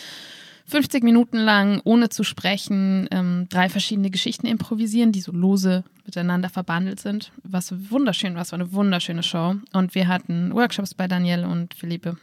50 0.66 1.04
Minuten 1.04 1.38
lang, 1.38 1.82
ohne 1.84 2.10
zu 2.10 2.24
sprechen, 2.24 3.08
ähm, 3.12 3.48
drei 3.50 3.70
verschiedene 3.70 4.12
Geschichten 4.12 4.46
improvisieren, 4.46 5.12
die 5.12 5.22
so 5.22 5.32
lose 5.32 5.84
miteinander 6.06 6.50
verbandelt 6.50 7.00
sind. 7.00 7.32
Was 7.44 7.74
wunderschön 7.90 8.36
war, 8.36 8.44
es 8.44 8.52
war 8.52 8.60
eine 8.60 8.72
wunderschöne 8.72 9.24
Show. 9.24 9.56
Und 9.74 9.96
wir 9.96 10.08
hatten 10.08 10.54
Workshops 10.54 10.94
bei 10.94 11.08
Danielle 11.08 11.48
und 11.48 11.74
Philippe 11.74 12.18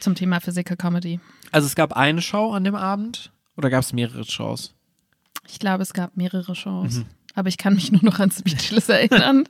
zum 0.00 0.14
Thema 0.14 0.40
Physical 0.40 0.76
Comedy. 0.76 1.20
Also 1.50 1.66
es 1.66 1.74
gab 1.74 1.92
eine 1.94 2.22
Show 2.22 2.52
an 2.52 2.64
dem 2.64 2.74
Abend 2.74 3.30
oder 3.56 3.68
gab 3.68 3.82
es 3.82 3.92
mehrere 3.92 4.24
Shows? 4.24 4.74
Ich 5.48 5.58
glaube, 5.58 5.82
es 5.82 5.92
gab 5.92 6.16
mehrere 6.16 6.54
Shows. 6.54 6.98
Mhm. 6.98 7.06
aber 7.34 7.48
ich 7.48 7.58
kann 7.58 7.74
mich 7.74 7.92
nur 7.92 8.04
noch 8.04 8.20
an 8.20 8.30
Speechless 8.30 8.88
erinnern. 8.88 9.44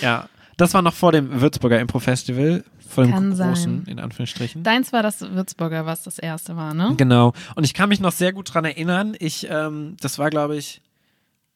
Ja, 0.00 0.28
das 0.60 0.74
war 0.74 0.82
noch 0.82 0.94
vor 0.94 1.12
dem 1.12 1.40
Würzburger 1.40 1.80
Impro 1.80 1.98
Festival, 1.98 2.64
vor 2.88 3.04
dem 3.04 3.12
Kann 3.12 3.30
großen, 3.30 3.84
sein. 3.84 3.84
in 3.86 3.98
Anführungsstrichen. 3.98 4.62
Deins 4.62 4.92
war 4.92 5.02
das 5.02 5.20
Würzburger, 5.20 5.86
was 5.86 6.02
das 6.02 6.18
erste 6.18 6.56
war, 6.56 6.74
ne? 6.74 6.94
Genau. 6.96 7.32
Und 7.54 7.64
ich 7.64 7.74
kann 7.74 7.88
mich 7.88 8.00
noch 8.00 8.12
sehr 8.12 8.32
gut 8.32 8.52
dran 8.52 8.64
erinnern. 8.64 9.16
Ich, 9.18 9.46
ähm, 9.48 9.96
das 10.00 10.18
war, 10.18 10.30
glaube 10.30 10.56
ich, 10.56 10.82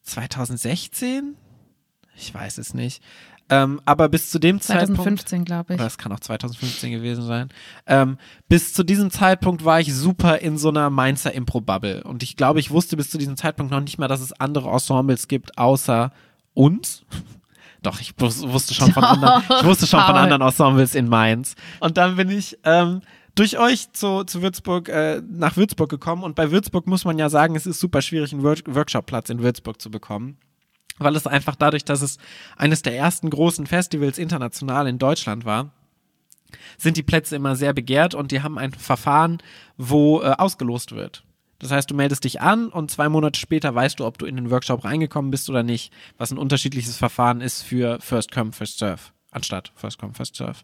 2016? 0.02 1.37
Ich 2.16 2.32
weiß 2.32 2.58
es 2.58 2.75
nicht. 2.75 3.02
Ähm, 3.50 3.80
aber 3.84 4.08
bis 4.08 4.30
zu 4.30 4.38
dem 4.38 4.61
Zeitpunkt. 4.61 4.96
2015, 4.96 5.44
glaube 5.44 5.75
ich. 5.75 5.80
Oder 5.80 5.87
es 5.87 5.99
kann 5.99 6.12
auch 6.12 6.20
2015 6.20 6.92
gewesen 6.92 7.26
sein. 7.26 7.50
Ähm, 7.87 8.16
bis 8.49 8.73
zu 8.73 8.84
diesem 8.84 9.11
Zeitpunkt 9.11 9.64
war 9.64 9.80
ich 9.80 9.94
super 9.94 10.38
in 10.38 10.56
so 10.56 10.70
einer 10.70 10.88
Mainzer 10.88 11.34
Impro-Bubble. 11.34 12.04
Und 12.04 12.23
ich 12.23 12.37
glaube, 12.37 12.61
ich 12.61 12.70
wusste 12.70 12.96
bis 12.96 13.11
zu 13.11 13.18
diesem 13.18 13.37
Zeitpunkt 13.37 13.70
noch 13.70 13.80
nicht 13.80 13.99
mal, 13.99 14.08
dass 14.08 14.20
es 14.20 14.32
andere 14.32 14.70
Ensembles 14.70 15.28
gibt, 15.28 15.58
außer 15.58 16.11
uns. 16.54 17.04
Doch, 17.85 18.00
ich 18.00 18.12
wus- 18.19 18.49
wusste 18.50 18.75
schon 18.75 18.93
von 18.93 19.05
anderen, 19.05 19.43
ich 19.61 19.64
wusste 19.64 19.87
schon 19.87 20.00
von 20.00 20.17
anderen 20.17 20.43
Ensembles 20.43 20.95
in 20.97 21.09
Mainz. 21.09 21.55
Und 21.81 21.97
dann 21.97 22.17
bin 22.17 22.31
ich 22.31 22.59
ähm, 22.64 23.03
durch 23.37 23.59
euch 23.59 23.93
zu, 23.93 24.25
zu 24.25 24.43
Würzburg, 24.43 24.88
äh, 24.88 25.23
nach 25.29 25.57
Würzburg 25.57 25.88
gekommen. 25.91 26.23
Und 26.25 26.35
bei 26.35 26.50
Würzburg 26.50 26.87
muss 26.87 27.05
man 27.05 27.19
ja 27.19 27.29
sagen, 27.29 27.55
es 27.57 27.67
ist 27.67 27.79
super 27.81 28.03
schwierig, 28.03 28.33
einen 28.33 28.43
Work 28.43 28.62
Workshop-Platz 28.67 29.31
in 29.31 29.43
Würzburg 29.43 29.81
zu 29.81 29.91
bekommen 29.91 30.37
weil 30.99 31.17
es 31.17 31.26
einfach 31.26 31.57
dadurch, 31.57 31.85
dass 31.85 32.03
es 32.03 32.19
eines 32.57 32.83
der 32.83 32.97
ersten 32.97 33.29
großen 33.29 33.67
Festivals 33.67 34.17
international 34.17 34.87
in 34.87 34.99
Deutschland 34.99 35.45
war, 35.45 35.73
sind 36.79 36.97
die 36.97 37.03
Plätze 37.03 37.35
immer 37.35 37.57
sehr 37.57 37.73
begehrt 37.73 38.14
und 38.14 38.31
die 38.31 38.43
haben 38.43 38.59
ein 38.59 38.73
Verfahren, 38.73 39.38
wo 39.76 40.23
äh, 40.23 40.26
ausgelost 40.38 40.95
wird. 40.95 41.25
Das 41.58 41.70
heißt, 41.70 41.90
du 41.90 41.94
meldest 41.94 42.25
dich 42.25 42.40
an 42.40 42.68
und 42.68 42.90
zwei 42.90 43.08
Monate 43.08 43.38
später 43.38 43.75
weißt 43.75 44.00
du, 44.00 44.06
ob 44.06 44.18
du 44.18 44.26
in 44.26 44.37
den 44.37 44.50
Workshop 44.50 44.84
reingekommen 44.84 45.30
bist 45.30 45.49
oder 45.49 45.62
nicht, 45.62 45.92
was 46.18 46.30
ein 46.30 46.38
unterschiedliches 46.38 46.96
Verfahren 46.96 47.40
ist 47.40 47.62
für 47.62 47.99
First 48.00 48.32
Come, 48.32 48.52
First 48.52 48.78
Serve, 48.78 49.00
anstatt 49.30 49.73
First 49.75 49.99
Come, 49.99 50.14
First 50.14 50.37
Serve. 50.37 50.58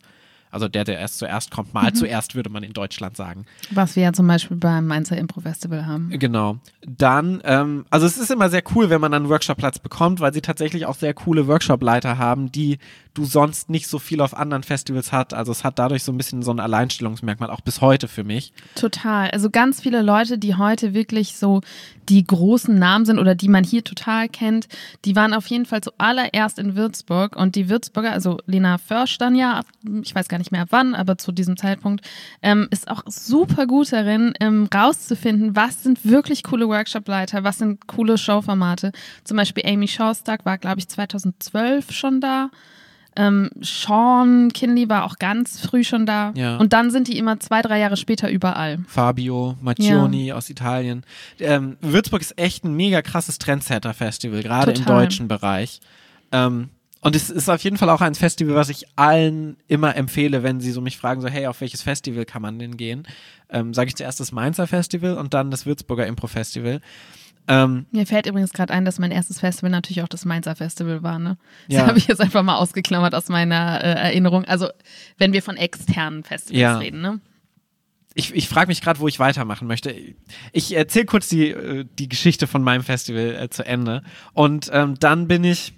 Also 0.51 0.69
der, 0.69 0.85
der 0.85 0.99
erst 0.99 1.19
zuerst 1.19 1.51
kommt, 1.53 1.75
mal 1.75 1.93
zuerst, 1.93 2.35
würde 2.35 2.51
man 2.51 2.63
in 2.63 2.73
Deutschland 2.73 3.17
sagen. 3.17 3.47
Was 3.71 3.95
wir 3.95 4.03
ja 4.03 4.13
zum 4.13 4.27
Beispiel 4.27 4.57
beim 4.57 4.87
Mainzer 4.87 5.17
Impro 5.17 5.41
Festival 5.41 5.87
haben. 5.87 6.11
Genau. 6.19 6.59
Dann, 6.85 7.41
ähm, 7.45 7.85
also 7.91 8.07
es 8.07 8.19
ist 8.19 8.31
immer 8.31 8.51
sehr 8.51 8.63
cool, 8.75 8.91
wenn 8.91 9.01
man 9.01 9.15
einen 9.15 9.29
Workshopplatz 9.29 9.79
bekommt, 9.79 10.19
weil 10.21 10.35
sie 10.35 10.41
tatsächlich 10.41 10.87
auch 10.87 10.97
sehr 10.97 11.15
coole 11.15 11.47
Workshopleiter 11.47 12.19
haben, 12.19 12.51
die 12.51 12.79
du 13.15 13.25
sonst 13.25 13.71
nicht 13.71 13.89
so 13.89 13.99
viel 13.99 14.21
auf 14.21 14.37
anderen 14.37 14.63
Festivals 14.63 15.13
hat. 15.13 15.35
Also 15.35 15.53
es 15.53 15.65
hat 15.65 15.79
dadurch 15.79 16.05
so 16.05 16.13
ein 16.13 16.17
bisschen 16.17 16.43
so 16.43 16.53
ein 16.53 16.61
Alleinstellungsmerkmal, 16.61 17.51
auch 17.51 17.61
bis 17.61 17.81
heute 17.81 18.09
für 18.09 18.25
mich. 18.25 18.53
Total. 18.75 19.31
Also 19.31 19.51
ganz 19.51 19.81
viele 19.81 20.03
Leute, 20.03 20.39
die 20.39 20.55
heute 20.55 20.95
wirklich 20.95 21.37
so 21.37 21.61
die 22.09 22.25
großen 22.25 22.77
Namen 22.77 23.05
sind 23.05 23.19
oder 23.19 23.35
die 23.35 23.49
man 23.49 23.65
hier 23.65 23.85
total 23.85 24.29
kennt, 24.29 24.69
die 25.05 25.17
waren 25.17 25.33
auf 25.33 25.47
jeden 25.47 25.67
Fall 25.67 25.81
zuallererst 25.81 26.59
in 26.59 26.75
Würzburg 26.75 27.37
und 27.37 27.55
die 27.55 27.69
Würzburger, 27.69 28.13
also 28.13 28.39
Lena 28.47 28.79
Försch 28.79 29.19
dann 29.19 29.35
ja, 29.35 29.63
ich 30.03 30.15
weiß 30.15 30.29
gar 30.29 30.39
nicht 30.39 30.51
mehr 30.51 30.63
ab 30.63 30.69
wann, 30.71 30.95
aber 30.95 31.19
zu 31.19 31.31
diesem 31.33 31.57
Zeitpunkt, 31.57 32.05
ähm, 32.43 32.69
ist 32.71 32.91
auch 32.91 33.03
super 33.07 33.67
gut 33.67 33.93
darin, 33.93 34.35
ähm, 34.41 34.69
rauszufinden, 34.75 35.55
was 35.55 35.85
sind 35.85 36.05
wirklich 36.05 36.43
coole 36.43 36.69
Workshopleiter, 36.69 37.45
was 37.45 37.59
sind 37.59 37.87
coole 37.87 38.19
Showformate. 38.19 38.93
Zum 39.25 39.37
Beispiel 39.37 39.65
Amy 39.67 39.87
Shawstock 39.87 40.45
war, 40.45 40.59
glaube 40.59 40.81
ich, 40.81 40.89
2012 40.89 41.93
schon 41.93 42.21
da. 42.21 42.51
Ähm, 43.21 43.51
Sean 43.61 44.51
Kinley 44.51 44.89
war 44.89 45.05
auch 45.05 45.19
ganz 45.19 45.61
früh 45.61 45.85
schon 45.85 46.07
da. 46.07 46.33
Ja. 46.35 46.57
Und 46.57 46.73
dann 46.73 46.91
sind 46.91 47.07
die 47.07 47.19
immer 47.19 47.39
zwei, 47.39 47.61
drei 47.61 47.79
Jahre 47.79 47.99
später 47.99 48.31
überall. 48.31 48.79
Fabio 48.87 49.59
Macchioni 49.61 50.33
aus 50.33 50.49
Italien. 50.49 51.05
Ähm, 51.39 51.77
Würzburg 51.83 52.23
ist 52.23 52.39
echt 52.39 52.65
ein 52.65 52.75
mega 52.75 53.03
krasses 53.03 53.37
Trendsetter-Festival, 53.37 54.43
gerade 54.43 54.73
im 54.73 54.87
deutschen 54.87 55.29
Bereich. 55.29 55.81
Ähm, 56.33 56.71
und 57.03 57.15
es 57.15 57.29
ist 57.29 57.51
auf 57.51 57.63
jeden 57.63 57.77
Fall 57.77 57.91
auch 57.91 58.01
ein 58.01 58.15
Festival, 58.15 58.55
was 58.55 58.71
ich 58.71 58.87
allen 58.97 59.59
immer 59.69 59.97
empfehle, 59.97 60.43
wenn 60.43 60.61
sie 60.61 60.71
so 60.71 60.81
mich 60.81 60.97
fragen, 60.97 61.21
so 61.21 61.29
hey, 61.29 61.47
auf 61.47 61.61
welches 61.61 61.83
Festival 61.83 62.25
kann 62.25 62.41
man 62.41 62.59
denn 62.59 62.79
gehen? 62.79 63.07
Ähm, 63.51 63.75
Sage 63.75 63.89
ich 63.89 63.97
zuerst 63.97 64.21
das 64.21 64.33
Mainzer 64.33 64.67
Festival 64.67 65.19
und 65.19 65.35
dann 65.35 65.51
das 65.51 65.67
Würzburger 65.67 66.07
Impro-Festival. 66.07 66.81
Ähm, 67.49 67.87
Mir 67.91 68.07
fällt 68.07 68.27
übrigens 68.27 68.53
gerade 68.53 68.73
ein, 68.73 68.85
dass 68.85 68.99
mein 68.99 69.11
erstes 69.11 69.41
Festival 69.41 69.71
natürlich 69.71 70.03
auch 70.03 70.09
das 70.09 70.25
Mainzer 70.25 70.55
Festival 70.55 71.03
war. 71.03 71.19
Ne? 71.19 71.37
Das 71.69 71.79
Ja. 71.79 71.87
habe 71.87 71.99
ich 71.99 72.07
jetzt 72.07 72.21
einfach 72.21 72.43
mal 72.43 72.57
ausgeklammert 72.57 73.15
aus 73.15 73.29
meiner 73.29 73.83
äh, 73.83 73.89
Erinnerung. 73.95 74.45
Also 74.45 74.69
wenn 75.19 75.33
wir 75.33 75.43
von 75.43 75.57
externen 75.57 76.23
Festivals 76.25 76.61
Ja. 76.61 76.79
reden. 76.79 77.01
Ne? 77.01 77.21
ich 78.15 78.35
ich 78.35 78.49
frage 78.49 78.67
mich 78.69 78.83
gerade, 78.83 78.99
wo 79.01 79.07
ich 79.09 79.19
weitermachen 79.21 79.69
möchte. 79.69 79.95
Ich 80.53 80.75
erzähle 80.77 81.07
kurz 81.07 81.29
die, 81.29 81.49
äh, 81.51 81.87
die 81.99 82.09
Geschichte 82.09 82.47
von 82.47 82.63
meinem 82.63 82.83
Festival 82.83 83.37
äh, 83.37 83.49
zu 83.51 83.65
Ende. 83.65 84.03
Und 84.33 84.69
ähm, 84.73 84.97
dann 84.99 85.29
bin 85.29 85.45
ich 85.45 85.73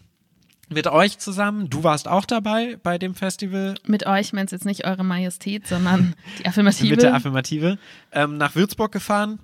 mit 0.71 0.87
euch 0.87 1.19
zusammen, 1.19 1.69
du 1.69 1.85
warst 1.85 2.09
auch 2.09 2.25
dabei 2.25 2.79
bei 2.83 2.97
dem 2.97 3.15
Festival 3.15 3.75
Mit 3.87 4.07
euch 4.07 4.33
meinst 4.33 4.53
jetzt 4.53 4.65
nicht 4.65 4.87
Eure 4.87 5.05
Majestät, 5.05 5.67
sondern 5.67 6.15
die 6.39 6.47
Affirmative. 6.47 6.89
mit 6.91 7.03
der 7.03 7.15
Affirmative, 7.15 7.79
ähm, 8.13 8.39
nach 8.39 8.55
Würzburg 8.55 8.91
gefahren. 8.93 9.39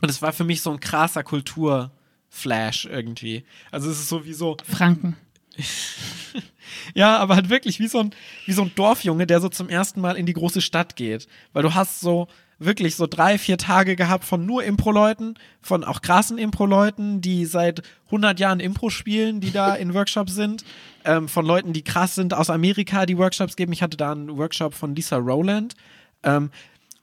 Und 0.00 0.08
es 0.08 0.22
war 0.22 0.32
für 0.32 0.44
mich 0.44 0.62
so 0.62 0.70
ein 0.70 0.80
krasser 0.80 1.22
Kulturflash 1.22 2.86
irgendwie. 2.86 3.44
Also 3.70 3.90
es 3.90 4.00
ist 4.00 4.08
so 4.08 4.24
wie 4.24 4.32
so, 4.32 4.56
Franken. 4.64 5.16
ja, 6.94 7.18
aber 7.18 7.34
halt 7.36 7.50
wirklich 7.50 7.80
wie 7.80 7.88
so 7.88 8.00
ein, 8.00 8.10
wie 8.46 8.52
so 8.52 8.62
ein 8.62 8.72
Dorfjunge, 8.74 9.26
der 9.26 9.40
so 9.40 9.48
zum 9.48 9.68
ersten 9.68 10.00
Mal 10.00 10.16
in 10.16 10.26
die 10.26 10.32
große 10.32 10.60
Stadt 10.60 10.96
geht. 10.96 11.26
Weil 11.52 11.62
du 11.62 11.74
hast 11.74 12.00
so 12.00 12.28
wirklich 12.60 12.94
so 12.94 13.06
drei, 13.06 13.38
vier 13.38 13.56
Tage 13.56 13.96
gehabt 13.96 14.24
von 14.24 14.44
nur 14.44 14.62
Impro-Leuten, 14.62 15.34
von 15.62 15.82
auch 15.82 16.02
krassen 16.02 16.36
Impro-Leuten, 16.36 17.22
die 17.22 17.46
seit 17.46 17.82
100 18.06 18.38
Jahren 18.38 18.60
Impro 18.60 18.90
spielen, 18.90 19.40
die 19.40 19.50
da 19.50 19.74
in 19.74 19.94
Workshops 19.94 20.34
sind. 20.34 20.64
Ähm, 21.04 21.26
von 21.26 21.46
Leuten, 21.46 21.72
die 21.72 21.82
krass 21.82 22.14
sind 22.14 22.34
aus 22.34 22.50
Amerika, 22.50 23.06
die 23.06 23.16
Workshops 23.16 23.56
geben. 23.56 23.72
Ich 23.72 23.82
hatte 23.82 23.96
da 23.96 24.12
einen 24.12 24.36
Workshop 24.36 24.74
von 24.74 24.94
Lisa 24.94 25.16
Rowland. 25.16 25.74
Ähm, 26.22 26.50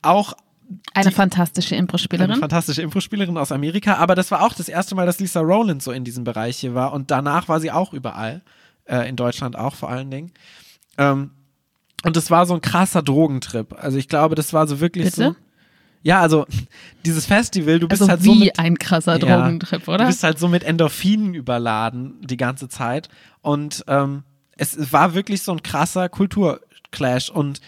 auch 0.04 0.34
Eine 0.94 1.10
Die- 1.10 1.16
fantastische 1.16 1.76
eine 1.76 1.80
Impro-Spielerin. 1.84 2.36
fantastische 2.40 2.82
Impro-Spielerin 2.82 3.38
aus 3.38 3.52
Amerika, 3.52 3.96
aber 3.96 4.16
das 4.16 4.32
war 4.32 4.42
auch 4.44 4.54
das 4.54 4.68
erste 4.68 4.96
Mal, 4.96 5.06
dass 5.06 5.20
Lisa 5.20 5.40
Rowland 5.40 5.82
so 5.82 5.92
in 5.92 6.04
diesem 6.04 6.24
Bereich 6.24 6.58
hier 6.58 6.74
war 6.76 6.92
und 6.94 7.10
danach 7.12 7.48
war 7.48 7.60
sie 7.60 7.72
auch 7.72 7.94
überall, 7.94 8.42
äh, 8.86 9.08
in 9.08 9.16
Deutschland 9.16 9.56
auch 9.58 9.76
vor 9.76 9.90
allen 9.90 10.12
Dingen. 10.12 10.32
Ähm, 10.98 11.32
und 12.04 12.16
das 12.16 12.30
war 12.32 12.46
so 12.46 12.54
ein 12.54 12.62
krasser 12.62 13.02
Drogentrip. 13.02 13.74
Also 13.82 13.98
ich 13.98 14.08
glaube, 14.08 14.36
das 14.36 14.52
war 14.54 14.68
so 14.68 14.80
wirklich 14.80 15.06
Bitte? 15.06 15.16
so. 15.30 15.36
Ja, 16.04 16.22
also 16.22 16.46
dieses 17.06 17.26
Festival, 17.26 17.80
du 17.80 17.88
bist 17.88 18.02
Also 18.02 18.12
halt 18.12 18.24
wie 18.24 18.28
so 18.28 18.36
mit, 18.36 18.60
ein 18.60 18.78
krasser 18.78 19.18
Ja. 19.18 19.20
Drogentrip, 19.38 19.86
du 19.86 19.92
oder? 19.94 20.06
bist 20.08 20.24
halt 20.24 20.38
so 20.40 20.48
mit 20.48 20.64
Endorphinen 20.64 21.34
überladen 21.34 22.16
die 22.22 22.38
ganze 22.38 22.70
Zeit 22.70 23.10
und 23.42 23.84
ähm, 23.88 24.24
es 24.58 24.92
war 24.94 25.14
wirklich 25.14 25.42
so 25.44 25.52
ein 25.54 25.64
krasser 25.64 26.08
Kulturclash 26.10 27.30
und 27.30 27.62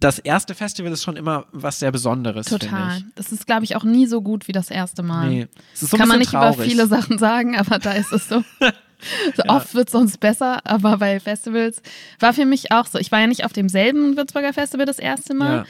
das 0.00 0.18
erste 0.18 0.54
Festival 0.54 0.90
ist 0.92 1.02
schon 1.02 1.16
immer 1.16 1.44
was 1.52 1.78
sehr 1.78 1.92
Besonderes, 1.92 2.46
Total. 2.46 3.02
Das 3.14 3.32
ist, 3.32 3.46
glaube 3.46 3.64
ich, 3.64 3.76
auch 3.76 3.84
nie 3.84 4.06
so 4.06 4.22
gut 4.22 4.48
wie 4.48 4.52
das 4.52 4.70
erste 4.70 5.02
Mal. 5.02 5.28
Nee. 5.28 5.48
Es 5.74 5.82
ist 5.82 5.90
so 5.90 5.96
ein 5.96 6.00
Kann 6.00 6.08
man 6.08 6.18
nicht 6.18 6.30
bisschen 6.30 6.40
über 6.40 6.54
traurig. 6.54 6.70
viele 6.70 6.86
Sachen 6.86 7.18
sagen, 7.18 7.56
aber 7.58 7.78
da 7.78 7.92
ist 7.92 8.10
es 8.10 8.26
so. 8.28 8.42
so 9.36 9.42
Oft 9.46 9.74
wird 9.74 9.88
es 9.88 9.92
sonst 9.92 10.18
besser, 10.18 10.60
aber 10.64 10.96
bei 10.96 11.20
Festivals 11.20 11.82
war 12.18 12.32
für 12.32 12.46
mich 12.46 12.72
auch 12.72 12.86
so. 12.86 12.98
Ich 12.98 13.12
war 13.12 13.20
ja 13.20 13.26
nicht 13.26 13.44
auf 13.44 13.52
demselben 13.52 14.16
Würzburger 14.16 14.54
Festival 14.54 14.86
das 14.86 14.98
erste 14.98 15.34
Mal. 15.34 15.56
Ja. 15.58 15.64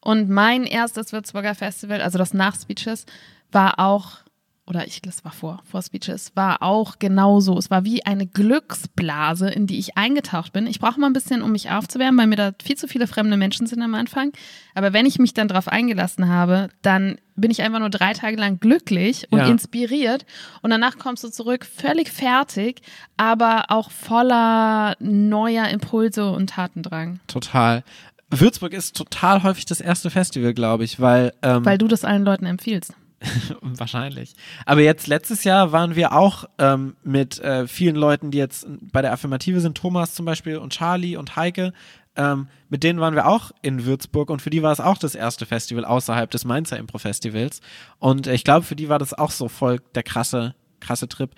Und 0.00 0.30
mein 0.30 0.64
erstes 0.64 1.12
Würzburger 1.12 1.54
Festival, 1.54 2.00
also 2.00 2.16
das 2.18 2.32
nach 2.32 2.56
Speeches, 2.58 3.04
war 3.52 3.78
auch, 3.78 4.18
oder 4.66 4.86
ich, 4.86 5.02
das 5.02 5.24
war 5.24 5.32
vor, 5.32 5.60
vor 5.70 5.82
Speeches, 5.82 6.32
war 6.34 6.62
auch 6.62 6.98
genauso. 6.98 7.58
Es 7.58 7.70
war 7.70 7.84
wie 7.84 8.06
eine 8.06 8.26
Glücksblase, 8.26 9.50
in 9.50 9.66
die 9.66 9.78
ich 9.78 9.96
eingetaucht 9.98 10.52
bin. 10.52 10.66
Ich 10.66 10.80
brauche 10.80 10.98
mal 10.98 11.06
ein 11.08 11.12
bisschen, 11.12 11.42
um 11.42 11.52
mich 11.52 11.70
aufzuwärmen, 11.70 12.18
weil 12.18 12.26
mir 12.28 12.36
da 12.36 12.52
viel 12.62 12.76
zu 12.76 12.88
viele 12.88 13.06
fremde 13.06 13.36
Menschen 13.36 13.66
sind 13.66 13.82
am 13.82 13.94
Anfang. 13.94 14.32
Aber 14.74 14.92
wenn 14.92 15.04
ich 15.06 15.18
mich 15.18 15.34
dann 15.34 15.48
drauf 15.48 15.68
eingelassen 15.68 16.28
habe, 16.28 16.70
dann 16.82 17.18
bin 17.36 17.50
ich 17.50 17.62
einfach 17.62 17.78
nur 17.80 17.90
drei 17.90 18.14
Tage 18.14 18.36
lang 18.36 18.58
glücklich 18.58 19.26
und 19.30 19.40
Ja. 19.40 19.48
inspiriert. 19.48 20.24
Und 20.62 20.70
danach 20.70 20.98
kommst 20.98 21.24
du 21.24 21.28
zurück 21.28 21.66
völlig 21.66 22.10
fertig, 22.10 22.80
aber 23.18 23.66
auch 23.68 23.90
voller 23.90 24.96
neuer 24.98 25.68
Impulse 25.68 26.30
und 26.30 26.50
Tatendrang. 26.50 27.20
Total. 27.26 27.84
Würzburg 28.30 28.72
ist 28.72 28.96
total 28.96 29.42
häufig 29.42 29.66
das 29.66 29.80
erste 29.80 30.10
Festival, 30.10 30.54
glaube 30.54 30.84
ich, 30.84 31.00
weil, 31.00 31.32
ähm, 31.42 31.64
Weil 31.64 31.78
du 31.78 31.86
das 31.86 32.04
allen 32.04 32.24
Leuten 32.24 32.46
empfiehlst. 32.46 32.94
wahrscheinlich. 33.60 34.34
Aber 34.66 34.80
jetzt 34.80 35.06
letztes 35.06 35.44
Jahr 35.44 35.72
waren 35.72 35.96
wir 35.96 36.12
auch 36.12 36.44
ähm, 36.58 36.96
mit 37.02 37.38
äh, 37.40 37.66
vielen 37.66 37.96
Leuten, 37.96 38.30
die 38.30 38.38
jetzt 38.38 38.66
bei 38.92 39.02
der 39.02 39.12
Affirmative 39.12 39.60
sind, 39.60 39.76
Thomas 39.76 40.14
zum 40.14 40.26
Beispiel 40.26 40.58
und 40.58 40.72
Charlie 40.72 41.16
und 41.16 41.36
Heike. 41.36 41.72
Ähm, 42.16 42.48
mit 42.68 42.84
denen 42.84 43.00
waren 43.00 43.14
wir 43.14 43.26
auch 43.26 43.50
in 43.62 43.84
Würzburg 43.86 44.30
und 44.30 44.40
für 44.40 44.50
die 44.50 44.62
war 44.62 44.72
es 44.72 44.80
auch 44.80 44.98
das 44.98 45.14
erste 45.14 45.46
Festival 45.46 45.84
außerhalb 45.84 46.30
des 46.30 46.44
Mainzer 46.44 46.78
Impro 46.78 46.98
Festivals. 46.98 47.60
Und 47.98 48.26
ich 48.26 48.44
glaube, 48.44 48.64
für 48.64 48.76
die 48.76 48.88
war 48.88 48.98
das 48.98 49.14
auch 49.14 49.30
so 49.30 49.48
voll 49.48 49.80
der 49.94 50.04
krasse, 50.04 50.54
krasse 50.80 51.08
Trip. 51.08 51.30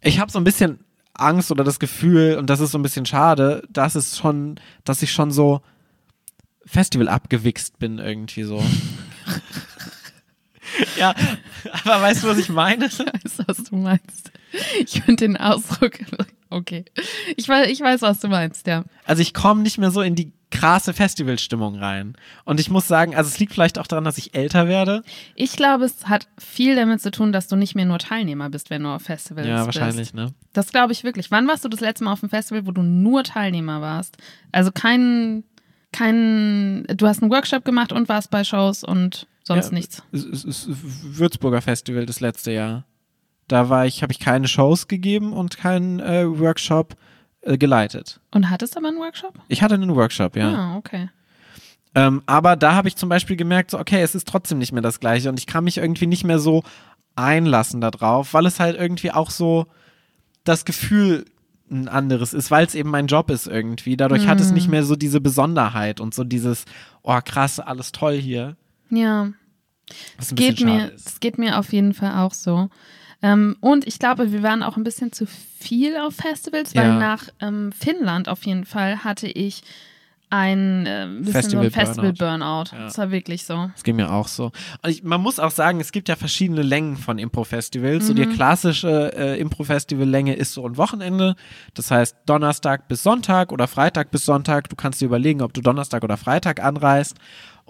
Ich 0.00 0.18
habe 0.18 0.32
so 0.32 0.38
ein 0.38 0.44
bisschen 0.44 0.80
Angst 1.12 1.50
oder 1.50 1.64
das 1.64 1.78
Gefühl, 1.78 2.36
und 2.38 2.48
das 2.48 2.60
ist 2.60 2.72
so 2.72 2.78
ein 2.78 2.82
bisschen 2.82 3.04
schade, 3.04 3.62
dass 3.68 3.94
es 3.94 4.16
schon, 4.16 4.58
dass 4.84 5.02
ich 5.02 5.12
schon 5.12 5.30
so 5.30 5.60
Festival 6.64 7.08
abgewichst 7.08 7.78
bin 7.78 7.98
irgendwie 7.98 8.44
so. 8.44 8.62
ja, 10.96 11.14
aber 11.84 12.02
weißt 12.02 12.22
du, 12.22 12.28
was 12.28 12.38
ich 12.38 12.48
meine? 12.48 12.86
Ich 12.86 12.98
weiß, 12.98 13.44
was 13.46 13.64
du 13.64 13.76
meinst. 13.76 14.30
Ich 14.84 15.02
finde 15.02 15.26
den 15.26 15.36
Ausdruck. 15.36 15.98
Okay. 16.50 16.84
Ich 17.36 17.48
weiß, 17.48 17.68
ich 17.68 17.80
weiß, 17.80 18.02
was 18.02 18.20
du 18.20 18.28
meinst, 18.28 18.66
ja. 18.66 18.84
Also 19.04 19.22
ich 19.22 19.34
komme 19.34 19.62
nicht 19.62 19.78
mehr 19.78 19.90
so 19.92 20.02
in 20.02 20.16
die 20.16 20.32
krasse 20.50 20.92
Festivalstimmung 20.92 21.76
rein. 21.76 22.16
Und 22.44 22.60
ich 22.60 22.70
muss 22.70 22.88
sagen, 22.88 23.14
also 23.14 23.28
es 23.28 23.38
liegt 23.38 23.52
vielleicht 23.52 23.78
auch 23.78 23.86
daran, 23.86 24.04
dass 24.04 24.18
ich 24.18 24.34
älter 24.34 24.66
werde. 24.66 25.02
Ich 25.36 25.52
glaube, 25.52 25.84
es 25.84 26.06
hat 26.06 26.26
viel 26.38 26.74
damit 26.74 27.00
zu 27.00 27.10
tun, 27.10 27.32
dass 27.32 27.46
du 27.46 27.56
nicht 27.56 27.74
mehr 27.74 27.84
nur 27.84 27.98
Teilnehmer 27.98 28.50
bist, 28.50 28.68
wenn 28.68 28.82
du 28.82 28.88
auf 28.88 29.02
Festivals 29.02 29.46
bist. 29.46 29.56
Ja, 29.56 29.64
wahrscheinlich, 29.64 30.12
ne? 30.12 30.34
Das 30.52 30.72
glaube 30.72 30.92
ich 30.92 31.04
wirklich. 31.04 31.30
Wann 31.30 31.46
warst 31.46 31.64
du 31.64 31.68
das 31.68 31.80
letzte 31.80 32.04
Mal 32.04 32.12
auf 32.12 32.22
einem 32.22 32.30
Festival, 32.30 32.66
wo 32.66 32.72
du 32.72 32.82
nur 32.82 33.22
Teilnehmer 33.22 33.80
warst? 33.80 34.16
Also 34.50 34.72
kein, 34.72 35.44
kein, 35.92 36.84
du 36.88 37.06
hast 37.06 37.22
einen 37.22 37.30
Workshop 37.30 37.64
gemacht 37.64 37.92
und 37.92 38.08
warst 38.08 38.30
bei 38.30 38.42
Shows 38.42 38.82
und 38.82 39.28
sonst 39.42 39.68
Ja, 39.68 39.74
nichts. 39.74 40.02
Es 40.12 40.24
es 40.24 40.44
ist 40.44 40.68
Würzburger 41.18 41.62
Festival 41.62 42.06
das 42.06 42.20
letzte 42.20 42.52
Jahr. 42.52 42.84
Da 43.48 43.68
war 43.68 43.86
ich, 43.86 44.02
habe 44.02 44.12
ich 44.12 44.20
keine 44.20 44.46
Shows 44.46 44.86
gegeben 44.86 45.32
und 45.32 45.56
keinen 45.56 45.98
äh, 46.00 46.24
Workshop 46.26 46.96
äh, 47.40 47.58
geleitet. 47.58 48.20
Und 48.30 48.50
hattest 48.50 48.76
aber 48.76 48.88
einen 48.88 48.98
Workshop? 48.98 49.34
Ich 49.48 49.62
hatte 49.62 49.74
einen 49.74 49.96
Workshop, 49.96 50.36
ja. 50.36 50.54
Ah, 50.54 50.76
okay. 50.76 51.10
Ähm, 51.94 52.22
aber 52.26 52.54
da 52.54 52.74
habe 52.74 52.86
ich 52.86 52.96
zum 52.96 53.08
Beispiel 53.08 53.36
gemerkt, 53.36 53.72
so, 53.72 53.78
okay, 53.78 54.00
es 54.02 54.14
ist 54.14 54.28
trotzdem 54.28 54.58
nicht 54.58 54.72
mehr 54.72 54.82
das 54.82 55.00
Gleiche 55.00 55.28
und 55.28 55.38
ich 55.38 55.46
kann 55.46 55.64
mich 55.64 55.78
irgendwie 55.78 56.06
nicht 56.06 56.22
mehr 56.22 56.38
so 56.38 56.62
einlassen 57.16 57.80
darauf, 57.80 58.32
weil 58.34 58.46
es 58.46 58.60
halt 58.60 58.78
irgendwie 58.78 59.10
auch 59.10 59.30
so 59.30 59.66
das 60.44 60.64
Gefühl 60.64 61.24
ein 61.70 61.88
anderes 61.88 62.32
ist, 62.32 62.50
weil 62.50 62.66
es 62.66 62.74
eben 62.74 62.90
mein 62.90 63.06
Job 63.06 63.30
ist 63.30 63.46
irgendwie. 63.46 63.96
Dadurch 63.96 64.26
hat 64.26 64.40
es 64.40 64.50
nicht 64.50 64.68
mehr 64.68 64.84
so 64.84 64.96
diese 64.96 65.20
Besonderheit 65.20 66.00
und 66.00 66.14
so 66.14 66.24
dieses, 66.24 66.64
oh 67.02 67.18
krass, 67.24 67.60
alles 67.60 67.92
toll 67.92 68.14
hier. 68.16 68.56
Ja. 68.90 69.30
Was 70.18 70.34
bisschen 70.34 70.36
geht 70.36 70.60
mir, 70.64 70.92
ist. 70.92 71.06
es 71.08 71.20
geht 71.20 71.38
mir 71.38 71.58
auf 71.58 71.72
jeden 71.72 71.94
Fall 71.94 72.18
auch 72.24 72.32
so. 72.34 72.68
Ähm, 73.22 73.56
und 73.60 73.86
ich 73.86 73.98
glaube, 73.98 74.32
wir 74.32 74.42
waren 74.42 74.62
auch 74.62 74.76
ein 74.76 74.84
bisschen 74.84 75.12
zu 75.12 75.26
viel 75.26 75.96
auf 75.98 76.14
Festivals, 76.14 76.74
weil 76.74 76.86
Ja. 76.86 76.98
nach 76.98 77.24
ähm, 77.40 77.70
Finnland 77.72 78.28
auf 78.28 78.44
jeden 78.46 78.64
Fall 78.64 79.04
hatte 79.04 79.26
ich 79.26 79.62
ein 80.32 80.86
äh, 80.86 81.08
bisschen 81.18 81.32
Festival 81.32 81.64
so 81.64 81.66
ein 81.80 81.86
Festival-Burnout. 81.86 82.64
Ja. 82.70 82.84
Das 82.84 82.96
war 82.98 83.10
wirklich 83.10 83.44
so. 83.44 83.68
Das 83.74 83.82
ging 83.82 83.96
mir 83.96 84.12
auch 84.12 84.28
so. 84.28 84.52
Und 84.82 84.90
ich, 84.90 85.02
man 85.02 85.20
muss 85.20 85.40
auch 85.40 85.50
sagen, 85.50 85.80
es 85.80 85.90
gibt 85.90 86.08
ja 86.08 86.14
verschiedene 86.14 86.62
Längen 86.62 86.96
von 86.96 87.18
Impro-Festivals. 87.18 88.06
So 88.06 88.14
die 88.14 88.26
Mhm. 88.26 88.34
klassische 88.34 89.12
äh, 89.16 89.40
Impro-Festival-Länge 89.40 90.34
ist 90.36 90.52
so 90.52 90.64
ein 90.66 90.76
Wochenende. 90.76 91.34
Das 91.74 91.90
heißt 91.90 92.16
Donnerstag 92.26 92.86
bis 92.86 93.02
Sonntag 93.02 93.50
oder 93.50 93.66
Freitag 93.66 94.12
bis 94.12 94.24
Sonntag. 94.24 94.68
Du 94.68 94.76
kannst 94.76 95.00
dir 95.00 95.06
überlegen, 95.06 95.42
ob 95.42 95.52
du 95.52 95.62
Donnerstag 95.62 96.04
oder 96.04 96.16
Freitag 96.16 96.62
anreist. 96.62 97.16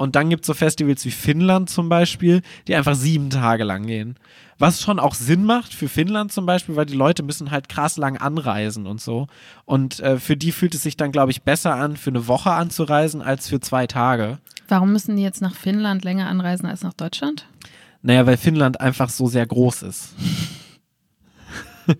Und 0.00 0.16
dann 0.16 0.30
gibt 0.30 0.45
es 0.45 0.47
so 0.47 0.54
Festivals 0.54 1.04
wie 1.04 1.11
Finnland 1.11 1.69
zum 1.69 1.90
Beispiel, 1.90 2.40
die 2.66 2.75
einfach 2.75 2.95
sieben 2.95 3.28
Tage 3.28 3.64
lang 3.64 3.87
gehen. 3.87 4.16
Was 4.59 4.80
schon 4.80 4.99
auch 4.99 5.14
Sinn 5.14 5.45
macht 5.45 5.75
für 5.75 5.90
Finnland 5.90 6.33
zum 6.33 6.47
Beispiel, 6.47 6.75
weil 6.75 6.87
die 6.87 6.95
Leute 6.95 7.23
müssen 7.23 7.50
halt 7.50 7.69
krass 7.69 7.99
lang 7.99 8.16
anreisen 8.16 8.87
und 8.87 8.99
so. 8.99 9.26
Und 9.66 10.00
äh, 10.00 10.19
für 10.19 10.38
die 10.38 10.52
fühlt 10.52 10.75
es 10.75 10.85
sich 10.85 10.97
dann, 10.97 11.12
glaube 11.12 11.33
ich, 11.33 11.42
besser 11.42 11.75
an, 11.75 11.99
für 11.99 12.09
eine 12.09 12.26
Woche 12.28 12.50
anzureisen, 12.50 13.21
als 13.21 13.50
für 13.50 13.61
zwei 13.61 13.87
Tage. 13.87 14.38
Warum 14.69 14.90
müssen 14.90 15.16
die 15.16 15.23
jetzt 15.23 15.42
nach 15.42 15.54
Finnland 15.54 16.02
länger 16.02 16.28
anreisen 16.28 16.64
als 16.64 16.80
nach 16.80 16.95
Deutschland? 16.95 17.47
Naja, 18.00 18.25
weil 18.25 18.38
Finnland 18.38 18.80
einfach 18.80 19.11
so 19.11 19.26
sehr 19.26 19.47
groß 19.47 19.83
ist. 19.83 20.14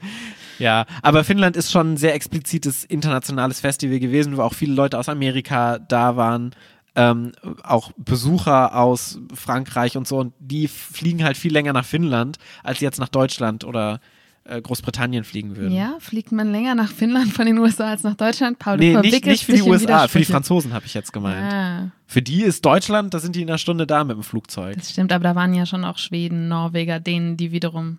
ja, 0.59 0.87
aber 1.03 1.23
Finnland 1.23 1.55
ist 1.55 1.71
schon 1.71 1.93
ein 1.93 1.97
sehr 1.99 2.15
explizites 2.15 2.83
internationales 2.83 3.61
Festival 3.61 4.01
gewesen, 4.01 4.39
wo 4.39 4.41
auch 4.41 4.55
viele 4.55 4.73
Leute 4.73 4.99
aus 4.99 5.11
Amerika 5.11 5.79
da 5.79 6.17
waren, 6.17 6.55
ähm, 6.97 7.33
auch 7.63 7.93
Besucher 7.97 8.75
aus 8.77 9.19
Frankreich 9.35 9.97
und 9.97 10.07
so. 10.09 10.19
Und 10.19 10.33
die 10.39 10.69
fliegen 10.69 11.25
halt 11.25 11.37
viel 11.37 11.53
länger 11.53 11.73
nach 11.73 11.85
Finnland, 11.85 12.39
als 12.63 12.79
sie 12.81 12.85
jetzt 12.85 12.99
nach 12.99 13.09
Deutschland 13.09 13.65
oder 13.65 14.01
äh, 14.45 14.61
Großbritannien 14.61 15.25
fliegen 15.25 15.57
würden. 15.57 15.73
Ja, 15.75 15.97
fliegt 16.01 16.33
man 16.33 16.51
länger 16.51 16.75
nach 16.75 16.91
Finnland 16.91 17.33
von 17.33 17.47
den 17.47 17.59
USA 17.59 17.91
als 17.91 18.03
nach 18.03 18.15
Deutschland? 18.15 18.59
Paul, 18.59 18.79
du 18.79 18.85
Nee, 18.85 18.97
nicht, 18.97 19.25
nicht 19.27 19.45
für 19.45 19.53
die 19.53 19.63
USA, 19.63 20.09
für 20.09 20.19
die. 20.19 20.25
Franzosen 20.25 20.73
habe 20.73 20.87
ich 20.87 20.95
jetzt 20.95 21.13
gemeint. 21.13 21.53
Ah, 21.53 21.91
Für 22.07 22.23
die 22.23 22.43
ist 22.43 22.65
Deutschland, 22.65 23.15
da 23.15 23.19
sind 23.19 23.37
die 23.37 23.43
in 23.43 23.49
einer 23.49 23.59
Stunde 23.59 23.87
da 23.87 24.03
mit 24.03 24.17
dem 24.17 24.23
Flugzeug. 24.23 24.77
das 24.77 24.91
stimmt, 24.91 25.13
aber 25.13 25.23
da 25.25 25.35
waren 25.35 25.55
ja 25.55 25.67
schon 25.67 25.85
auch 25.85 25.99
Schweden, 25.99 26.49
Norweger, 26.49 26.99
denen, 27.01 27.37
die 27.37 27.53
wiederum 27.53 27.99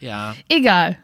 Ja. 0.00 0.34
Egal. 0.48 0.98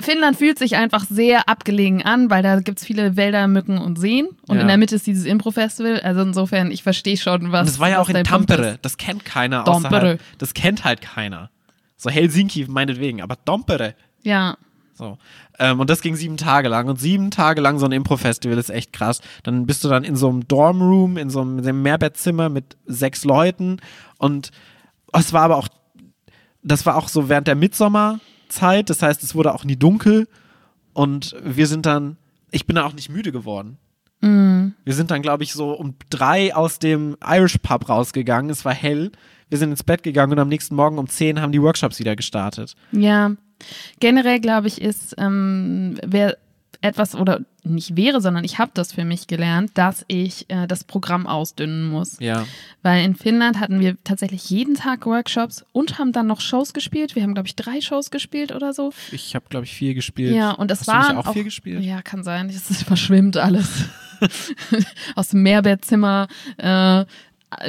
Finnland 0.00 0.36
fühlt 0.36 0.58
sich 0.58 0.76
einfach 0.76 1.04
sehr 1.04 1.48
abgelegen 1.48 2.02
an, 2.04 2.30
weil 2.30 2.42
da 2.42 2.60
gibt's 2.60 2.84
viele 2.84 3.16
Wälder, 3.16 3.48
Mücken 3.48 3.78
und 3.78 3.98
Seen. 3.98 4.28
Und 4.46 4.56
Ja. 4.56 4.62
in 4.62 4.68
der 4.68 4.76
Mitte 4.76 4.94
ist 4.94 5.06
dieses 5.06 5.24
Impro-Festival. 5.24 6.00
Also 6.00 6.20
insofern, 6.22 6.70
ich 6.70 6.82
verstehe 6.82 7.16
schon, 7.16 7.50
was. 7.52 7.60
Und 7.62 7.68
das 7.70 7.78
war 7.80 7.90
ja 7.90 7.98
auch 8.00 8.08
in 8.08 8.22
Tampere. 8.24 8.78
Das 8.82 8.96
kennt 8.96 9.24
keiner 9.24 9.64
Tampere. 9.64 9.96
außerhalb. 9.96 10.20
Das 10.38 10.54
kennt 10.54 10.84
halt 10.84 11.00
keiner. 11.00 11.50
So 11.96 12.10
Helsinki 12.10 12.66
meinetwegen, 12.68 13.22
aber 13.22 13.42
Tampere. 13.44 13.94
Ja. 14.22 14.56
So. 14.94 15.18
Ähm, 15.58 15.80
und 15.80 15.90
das 15.90 16.00
ging 16.00 16.14
sieben 16.14 16.36
Tage 16.36 16.68
lang. 16.68 16.88
Und 16.88 17.00
sieben 17.00 17.30
Tage 17.32 17.60
lang 17.60 17.78
so 17.80 17.86
ein 17.86 17.92
Impro-Festival 17.92 18.56
ist 18.58 18.70
echt 18.70 18.92
krass. 18.92 19.20
Dann 19.42 19.66
bist 19.66 19.82
du 19.82 19.88
dann 19.88 20.04
in 20.04 20.14
so 20.16 20.28
einem 20.28 20.46
Dormroom, 20.46 21.16
in 21.18 21.30
so 21.30 21.40
einem, 21.40 21.58
in 21.58 21.64
einem 21.68 21.82
Mehrbettzimmer 21.82 22.48
mit 22.48 22.76
sechs 22.86 23.24
Leuten. 23.24 23.78
Und 24.18 24.50
es 25.12 25.32
war 25.32 25.42
aber 25.42 25.56
auch, 25.56 25.68
das 26.62 26.86
war 26.86 26.96
auch 26.96 27.08
so 27.08 27.28
während 27.28 27.48
der 27.48 27.54
Mitsommerzeit. 28.48 28.90
Das 28.90 29.02
heißt, 29.02 29.22
es 29.22 29.34
wurde 29.34 29.54
auch 29.54 29.64
nie 29.64 29.76
dunkel. 29.76 30.26
Und 30.92 31.36
wir 31.42 31.66
sind 31.66 31.86
dann, 31.86 32.16
ich 32.50 32.66
bin 32.66 32.76
dann 32.76 32.84
auch 32.84 32.94
nicht 32.94 33.08
müde 33.08 33.32
geworden. 33.32 33.78
Wir 34.20 34.94
sind 34.94 35.12
dann, 35.12 35.22
glaube 35.22 35.44
ich, 35.44 35.52
so 35.52 35.72
um 35.72 35.94
drei 36.10 36.52
aus 36.52 36.80
dem 36.80 37.16
Irish 37.24 37.58
Pub 37.58 37.88
rausgegangen. 37.88 38.50
Es 38.50 38.64
war 38.64 38.74
hell. 38.74 39.12
Wir 39.48 39.58
sind 39.58 39.70
ins 39.70 39.84
Bett 39.84 40.02
gegangen 40.02 40.32
und 40.32 40.38
am 40.40 40.48
nächsten 40.48 40.74
Morgen 40.74 40.98
um 40.98 41.08
zehn 41.08 41.40
haben 41.40 41.52
die 41.52 41.62
Workshops 41.62 42.00
wieder 42.00 42.16
gestartet. 42.16 42.74
Ja. 42.90 43.32
Generell, 44.00 44.40
glaube 44.40 44.66
ich, 44.66 44.80
ist, 44.80 45.14
ähm, 45.18 45.98
wer 46.04 46.36
etwas 46.80 47.14
oder 47.14 47.40
nicht 47.64 47.96
wäre, 47.96 48.20
sondern 48.20 48.44
ich 48.44 48.58
habe 48.58 48.70
das 48.72 48.92
für 48.92 49.04
mich 49.04 49.26
gelernt, 49.26 49.72
dass 49.74 50.04
ich 50.06 50.48
äh, 50.48 50.66
das 50.66 50.84
Programm 50.84 51.26
ausdünnen 51.26 51.88
muss. 51.88 52.18
Ja. 52.20 52.46
Weil 52.82 53.04
in 53.04 53.16
Finnland 53.16 53.58
hatten 53.58 53.80
wir 53.80 53.96
tatsächlich 54.04 54.48
jeden 54.48 54.74
Tag 54.74 55.04
Workshops 55.04 55.64
und 55.72 55.98
haben 55.98 56.12
dann 56.12 56.26
noch 56.26 56.40
Shows 56.40 56.72
gespielt. 56.72 57.16
Wir 57.16 57.24
haben, 57.24 57.34
glaube 57.34 57.48
ich, 57.48 57.56
drei 57.56 57.80
Shows 57.80 58.10
gespielt 58.10 58.52
oder 58.52 58.72
so. 58.72 58.92
Ich 59.10 59.34
habe, 59.34 59.46
glaube 59.48 59.66
ich, 59.66 59.74
vier 59.74 59.94
gespielt. 59.94 60.34
Ja, 60.34 60.52
und 60.52 60.70
es 60.70 60.80
Hast 60.80 60.86
war 60.88 61.08
du 61.08 61.16
nicht 61.16 61.26
auch, 61.26 61.32
vier 61.32 61.44
gespielt? 61.44 61.82
Ja, 61.82 62.00
kann 62.00 62.22
sein. 62.22 62.48
Es 62.48 62.82
verschwimmt 62.84 63.36
alles. 63.36 63.86
Aus 65.16 65.28
dem 65.28 65.42
Mehrbettzimmer, 65.42 66.28
äh, 66.56 67.04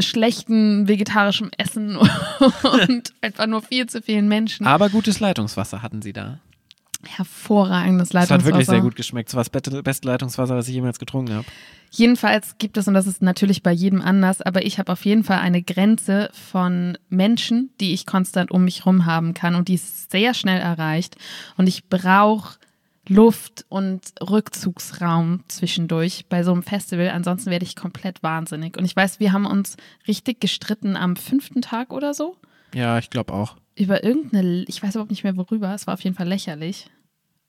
schlechten 0.01 0.87
vegetarischem 0.87 1.49
Essen 1.57 1.97
und 2.87 3.13
einfach 3.21 3.47
nur 3.47 3.61
viel 3.61 3.87
zu 3.87 4.01
vielen 4.01 4.27
Menschen. 4.27 4.67
Aber 4.67 4.89
gutes 4.89 5.19
Leitungswasser 5.19 5.81
hatten 5.81 6.01
sie 6.01 6.13
da. 6.13 6.39
Hervorragendes 7.07 8.09
Das 8.09 8.23
hat 8.23 8.29
Leitungswasser. 8.29 8.53
wirklich 8.55 8.67
sehr 8.67 8.81
gut 8.81 8.95
geschmeckt. 8.95 9.29
Das 9.29 9.35
war 9.35 9.43
das 9.43 9.49
beste, 9.49 9.83
beste 9.83 10.07
Leitungswasser, 10.07 10.55
was 10.55 10.67
ich 10.67 10.73
jemals 10.73 10.99
getrunken 10.99 11.33
habe. 11.33 11.45
Jedenfalls 11.91 12.57
gibt 12.57 12.77
es, 12.77 12.87
und 12.87 12.93
das 12.93 13.07
ist 13.07 13.21
natürlich 13.21 13.63
bei 13.63 13.71
jedem 13.71 14.01
anders, 14.01 14.41
aber 14.41 14.65
ich 14.65 14.77
habe 14.77 14.91
auf 14.91 15.05
jeden 15.05 15.23
Fall 15.23 15.39
eine 15.39 15.63
Grenze 15.63 16.29
von 16.33 16.97
Menschen, 17.09 17.71
die 17.79 17.93
ich 17.93 18.05
konstant 18.05 18.51
um 18.51 18.63
mich 18.65 18.85
rum 18.85 19.05
haben 19.05 19.33
kann 19.33 19.55
und 19.55 19.69
die 19.69 19.75
ist 19.75 20.11
sehr 20.11 20.33
schnell 20.33 20.59
erreicht. 20.59 21.15
Und 21.57 21.67
ich 21.67 21.87
brauche 21.87 22.59
Luft 23.07 23.65
und 23.69 24.01
Rückzugsraum 24.21 25.43
zwischendurch 25.47 26.25
bei 26.29 26.43
so 26.43 26.51
einem 26.51 26.63
Festival. 26.63 27.09
Ansonsten 27.09 27.49
werde 27.49 27.65
ich 27.65 27.75
komplett 27.75 28.21
wahnsinnig. 28.21 28.77
Und 28.77 28.85
ich 28.85 28.95
weiß, 28.95 29.19
wir 29.19 29.33
haben 29.33 29.47
uns 29.47 29.77
richtig 30.07 30.39
gestritten 30.39 30.95
am 30.95 31.15
fünften 31.15 31.61
Tag 31.61 31.91
oder 31.91 32.13
so 32.13 32.35
Ja, 32.73 32.99
ich 32.99 33.09
glaube 33.09 33.33
auch. 33.33 33.55
Über 33.79 34.03
irgendeine, 34.03 34.63
ich 34.67 34.83
weiß 34.83 34.91
überhaupt 34.91 35.11
nicht 35.11 35.23
mehr 35.23 35.37
worüber, 35.37 35.73
es 35.73 35.87
war 35.87 35.93
auf 35.93 36.03
jeden 36.03 36.15
Fall 36.15 36.27
lächerlich. 36.27 36.89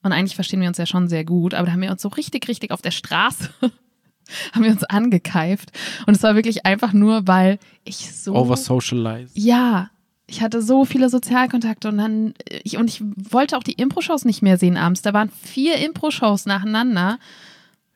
Und 0.02 0.12
eigentlich 0.12 0.34
verstehen 0.34 0.60
wir 0.60 0.68
uns 0.68 0.78
ja 0.78 0.86
schon 0.86 1.08
sehr 1.08 1.24
gut, 1.24 1.52
aber 1.52 1.66
da 1.66 1.72
haben 1.72 1.82
wir 1.82 1.90
uns 1.90 2.02
so 2.02 2.08
richtig, 2.08 2.48
richtig 2.48 2.70
auf 2.70 2.80
der 2.80 2.90
Straße, 2.90 3.50
haben 4.52 4.64
wir 4.64 4.70
uns 4.70 4.84
angekeift. 4.84 5.72
Und 6.06 6.16
es 6.16 6.22
war 6.22 6.34
wirklich 6.34 6.64
einfach 6.64 6.92
nur, 6.92 7.26
weil 7.26 7.58
ich 7.84 7.96
so. 7.96 8.34
Over 8.34 8.56
socialize. 8.56 9.32
Ja, 9.34 9.90
ich 10.26 10.40
hatte 10.40 10.62
so 10.62 10.84
viele 10.84 11.08
Sozialkontakte 11.08 11.88
und 11.88 11.98
dann, 11.98 12.34
ich, 12.62 12.76
und 12.76 12.88
ich 12.88 13.02
wollte 13.02 13.58
auch 13.58 13.64
die 13.64 13.72
Impro-Shows 13.72 14.24
nicht 14.24 14.42
mehr 14.42 14.56
sehen 14.56 14.76
abends. 14.76 15.02
Da 15.02 15.12
waren 15.12 15.28
vier 15.28 15.76
Impro-Shows 15.76 16.46
nacheinander. 16.46 17.18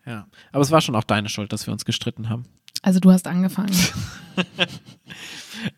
Ja. 0.04 0.26
Aber 0.50 0.62
es 0.62 0.72
war 0.72 0.80
schon 0.80 0.96
auch 0.96 1.04
deine 1.04 1.28
Schuld, 1.28 1.52
dass 1.52 1.66
wir 1.66 1.72
uns 1.72 1.84
gestritten 1.84 2.28
haben. 2.28 2.44
Also 2.84 3.00
du 3.00 3.10
hast 3.10 3.26
angefangen. 3.26 3.74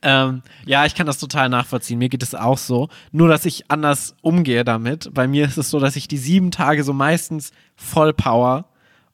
Ähm, 0.03 0.43
ja, 0.65 0.85
ich 0.85 0.97
kann 0.97 1.07
das 1.07 1.19
total 1.19 1.49
nachvollziehen. 1.49 2.01
Mir 2.01 2.09
geht 2.09 2.25
es 2.25 2.35
auch 2.35 2.59
so. 2.59 2.89
Nur, 3.13 3.29
dass 3.29 3.45
ich 3.45 3.71
anders 3.71 4.17
umgehe 4.21 4.65
damit. 4.65 5.15
Bei 5.15 5.29
mir 5.29 5.45
ist 5.45 5.59
es 5.59 5.71
so, 5.71 5.79
dass 5.79 5.95
ich 5.95 6.09
die 6.09 6.19
sieben 6.19 6.51
Tage 6.51 6.83
so 6.83 6.93
meistens 6.93 7.53
voll 7.77 8.13
Power 8.13 8.65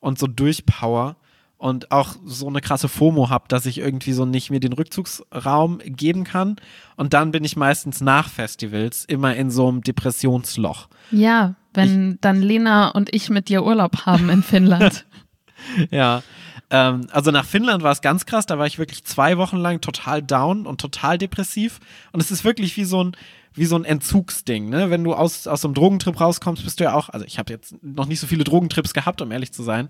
und 0.00 0.18
so 0.18 0.26
durchpower 0.26 1.16
und 1.59 1.92
auch 1.92 2.16
so 2.24 2.48
eine 2.48 2.62
krasse 2.62 2.88
FOMO 2.88 3.28
habe, 3.28 3.44
dass 3.48 3.66
ich 3.66 3.78
irgendwie 3.78 4.12
so 4.12 4.24
nicht 4.24 4.50
mir 4.50 4.61
den 4.61 4.72
Rückzugsraum 4.72 5.81
geben 5.85 6.24
kann. 6.24 6.57
Und 6.96 7.12
dann 7.12 7.33
bin 7.33 7.44
ich 7.44 7.57
meistens 7.57 8.00
nach 8.00 8.31
Festivals 8.31 9.05
immer 9.05 9.37
in 9.37 9.50
so 9.50 9.68
einem 9.68 9.83
Depressionsloch. 9.83 10.88
Ja, 11.11 11.55
wenn 11.74 12.18
dann 12.22 12.40
Lena 12.40 12.88
und 12.88 13.14
ich 13.14 13.28
mit 13.28 13.50
dir 13.50 13.62
Urlaub 13.64 14.07
haben 14.07 14.31
in 14.31 14.42
Finnland. 14.42 15.05
Ja. 15.90 16.24
Ähm, 16.73 17.07
also 17.13 17.31
nach 17.31 17.45
Finnland 17.45 17.83
war 17.83 17.93
es 17.93 18.01
ganz 18.01 18.25
krass, 18.25 18.47
da 18.47 18.59
war 18.59 18.67
ich 18.67 18.79
wirklich 18.79 19.05
zwei 19.05 19.37
Wochen 19.37 19.59
lang 19.59 19.83
total 19.83 20.23
down 20.23 20.67
und 20.67 20.81
total 20.81 21.19
depressiv. 21.19 21.79
Und 22.13 22.21
es 22.21 22.31
ist 22.31 22.45
wirklich 22.45 22.77
wie 22.79 22.85
so 22.85 23.05
ein, 23.05 23.17
wie 23.53 23.67
so 23.67 23.77
ein 23.77 23.85
Entzugsding, 23.85 24.71
ne? 24.71 24.89
Wenn 24.89 25.05
du 25.05 25.15
aus, 25.15 25.47
aus 25.47 25.61
so 25.61 25.69
einem 25.69 25.75
Drogentrip 25.75 26.19
rauskommst, 26.19 26.65
bist 26.65 26.81
du 26.81 26.85
ja 26.85 26.95
auch, 26.95 27.11
also 27.11 27.27
ich 27.27 27.39
habe 27.39 27.53
jetzt 27.53 27.77
noch 27.83 28.07
nicht 28.07 28.21
so 28.21 28.27
viele 28.27 28.43
Drogentrips 28.43 28.95
gehabt, 28.95 29.21
um 29.21 29.31
ehrlich 29.31 29.53
zu 29.53 29.63
sein. 29.63 29.89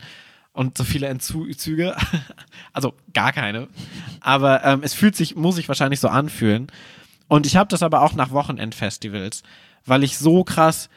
Und 0.55 0.77
so 0.77 0.85
viele 0.85 1.07
Entzüge, 1.07 1.97
also 2.75 2.93
gar 3.15 3.33
keine. 3.33 3.69
Aber 4.21 4.63
ähm, 4.65 4.81
es 4.83 4.93
fühlt 4.93 5.17
sich, 5.17 5.37
muss 5.37 5.55
sich 5.55 5.69
wahrscheinlich 5.69 6.01
so 6.01 6.09
anfühlen. 6.09 6.67
Und 7.29 7.47
ich 7.47 7.57
habe 7.57 7.69
das 7.69 7.83
aber 7.83 8.03
auch 8.03 8.13
nach 8.13 8.33
Wochenendfestivals, 8.33 9.45
weil 9.87 10.03
ich 10.03 10.19
so 10.19 10.45
krass 10.45 10.91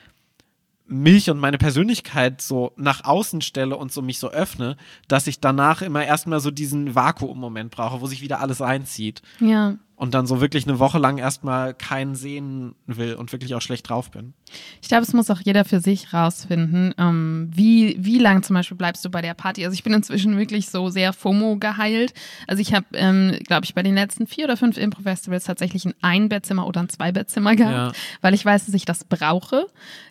mich 0.87 1.29
und 1.29 1.39
meine 1.39 1.57
Persönlichkeit 1.57 2.41
so 2.41 2.71
nach 2.75 3.03
außen 3.03 3.41
stelle 3.41 3.75
und 3.77 3.91
so 3.91 4.01
mich 4.01 4.19
so 4.19 4.29
öffne, 4.29 4.77
dass 5.07 5.27
ich 5.27 5.39
danach 5.39 5.81
immer 5.81 6.05
erstmal 6.05 6.39
so 6.39 6.51
diesen 6.51 6.95
Vakuum-Moment 6.95 7.71
brauche, 7.71 8.01
wo 8.01 8.07
sich 8.07 8.21
wieder 8.21 8.39
alles 8.39 8.61
einzieht. 8.61 9.21
Ja. 9.39 9.77
Und 9.97 10.13
dann 10.13 10.27
so 10.27 10.41
wirklich 10.41 10.67
eine 10.67 10.77
Woche 10.79 10.99
lang 10.99 11.17
erstmal 11.17 11.73
keinen 11.73 12.15
sehen 12.15 12.75
will 12.85 13.13
und 13.15 13.31
wirklich 13.31 13.55
auch 13.55 13.61
schlecht 13.61 13.87
drauf 13.89 14.11
bin. 14.11 14.33
Ich 14.81 14.89
glaube, 14.89 15.03
es 15.03 15.13
muss 15.13 15.29
auch 15.31 15.39
jeder 15.41 15.63
für 15.63 15.79
sich 15.79 16.13
rausfinden, 16.13 16.93
ähm, 16.97 17.49
wie, 17.53 17.95
wie 17.99 18.19
lang 18.19 18.43
zum 18.43 18.55
Beispiel 18.55 18.75
bleibst 18.75 19.05
du 19.05 19.09
bei 19.09 19.21
der 19.21 19.33
Party. 19.33 19.63
Also 19.63 19.73
ich 19.73 19.83
bin 19.83 19.93
inzwischen 19.93 20.37
wirklich 20.37 20.69
so 20.69 20.89
sehr 20.89 21.13
FOMO 21.13 21.55
geheilt. 21.57 22.13
Also 22.45 22.61
ich 22.61 22.73
habe, 22.73 22.85
ähm, 22.93 23.37
glaube 23.47 23.63
ich, 23.63 23.73
bei 23.73 23.83
den 23.83 23.95
letzten 23.95 24.27
vier 24.27 24.43
oder 24.45 24.57
fünf 24.57 24.77
Impro-Festivals 24.77 25.45
tatsächlich 25.45 25.85
ein 25.85 25.93
Ein-Bettzimmer 26.01 26.67
oder 26.67 26.81
ein 26.81 26.89
Zwei-Bettzimmer 26.89 27.55
gehabt, 27.55 27.95
Ja. 27.95 28.01
weil 28.21 28.33
ich 28.33 28.43
weiß, 28.43 28.65
dass 28.65 28.75
ich 28.75 28.83
das 28.83 29.05
brauche. 29.05 29.65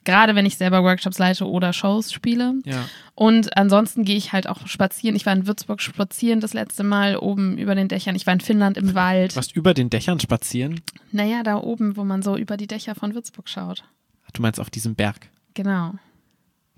Gerade 0.05 0.35
wenn 0.35 0.47
ich 0.47 0.57
selber 0.57 0.83
Workshops 0.83 1.19
leite 1.19 1.47
oder 1.47 1.75
Shows 1.75 2.11
spiele. 2.11 2.55
Ja. 2.65 2.85
Und 3.15 3.57
ansonsten 3.57 4.05
gehe 4.05 4.17
ich 4.17 4.33
halt 4.33 4.49
auch 4.49 4.67
spazieren. 4.67 5.15
Ich 5.15 5.25
war 5.25 5.33
in 5.33 5.47
Würzburg 5.47 5.81
spazieren 5.81 6.41
das 6.41 6.53
letzte 6.53 6.83
Mal 6.83 7.17
oben 7.17 7.59
über 7.59 7.75
den 7.75 7.89
Dächern. 7.89 8.17
Ich 8.17 8.27
war 8.27 8.35
in 8.35 8.41
Finnland 8.41 8.77
im 8.77 8.95
Wald. 8.95 9.37
Was 9.37 9.53
über 9.53 9.73
den 9.73 9.89
Dächern 9.89 10.19
spazieren? 10.19 10.81
Naja, 11.13 11.45
da 11.45 11.57
oben, 11.57 11.97
wo 11.97 12.05
man 12.05 12.23
so 12.23 12.37
über 12.37 12.57
die 12.57 12.67
Dächer 12.67 12.95
von 12.97 13.15
Würzburg 13.15 13.49
schaut. 13.49 13.85
Du 14.33 14.43
meinst 14.43 14.59
auf 14.59 14.69
diesem 14.69 14.97
Berg. 14.97 15.29
Genau. 15.55 15.95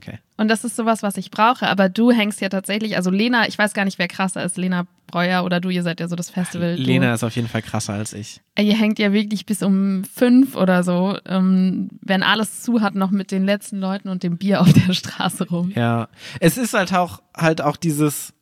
Okay. 0.00 0.18
Und 0.36 0.48
das 0.48 0.64
ist 0.64 0.76
sowas, 0.76 1.02
was 1.02 1.16
ich 1.16 1.30
brauche. 1.30 1.66
Aber 1.66 1.88
du 1.88 2.10
hängst 2.10 2.40
ja 2.40 2.48
tatsächlich, 2.48 2.96
also 2.96 3.10
Lena, 3.10 3.48
ich 3.48 3.58
weiß 3.58 3.72
gar 3.72 3.84
nicht, 3.84 3.98
wer 3.98 4.08
krasser 4.08 4.44
ist, 4.44 4.56
Lena 4.56 4.86
Breuer 5.06 5.44
oder 5.44 5.60
du, 5.60 5.70
ihr 5.70 5.82
seid 5.82 6.00
ja 6.00 6.08
so 6.08 6.16
das 6.16 6.30
Festival. 6.30 6.74
Lena 6.74 7.14
ist 7.14 7.22
auf 7.22 7.34
jeden 7.36 7.48
Fall 7.48 7.62
krasser 7.62 7.94
als 7.94 8.12
ich. 8.12 8.40
Du, 8.56 8.62
ihr 8.62 8.76
hängt 8.76 8.98
ja 8.98 9.12
wirklich 9.12 9.46
bis 9.46 9.62
um 9.62 10.04
fünf 10.04 10.56
oder 10.56 10.82
so, 10.82 11.16
ähm, 11.26 11.88
wenn 12.02 12.22
alles 12.22 12.62
zu 12.62 12.80
hat, 12.80 12.94
noch 12.94 13.10
mit 13.10 13.30
den 13.30 13.44
letzten 13.44 13.78
Leuten 13.78 14.08
und 14.08 14.22
dem 14.22 14.36
Bier 14.36 14.60
auf 14.60 14.72
der 14.72 14.92
Straße 14.92 15.48
rum. 15.48 15.72
Ja. 15.74 16.08
Es 16.40 16.58
ist 16.58 16.74
halt 16.74 16.92
auch, 16.92 17.22
halt 17.34 17.62
auch 17.62 17.76
dieses, 17.76 18.34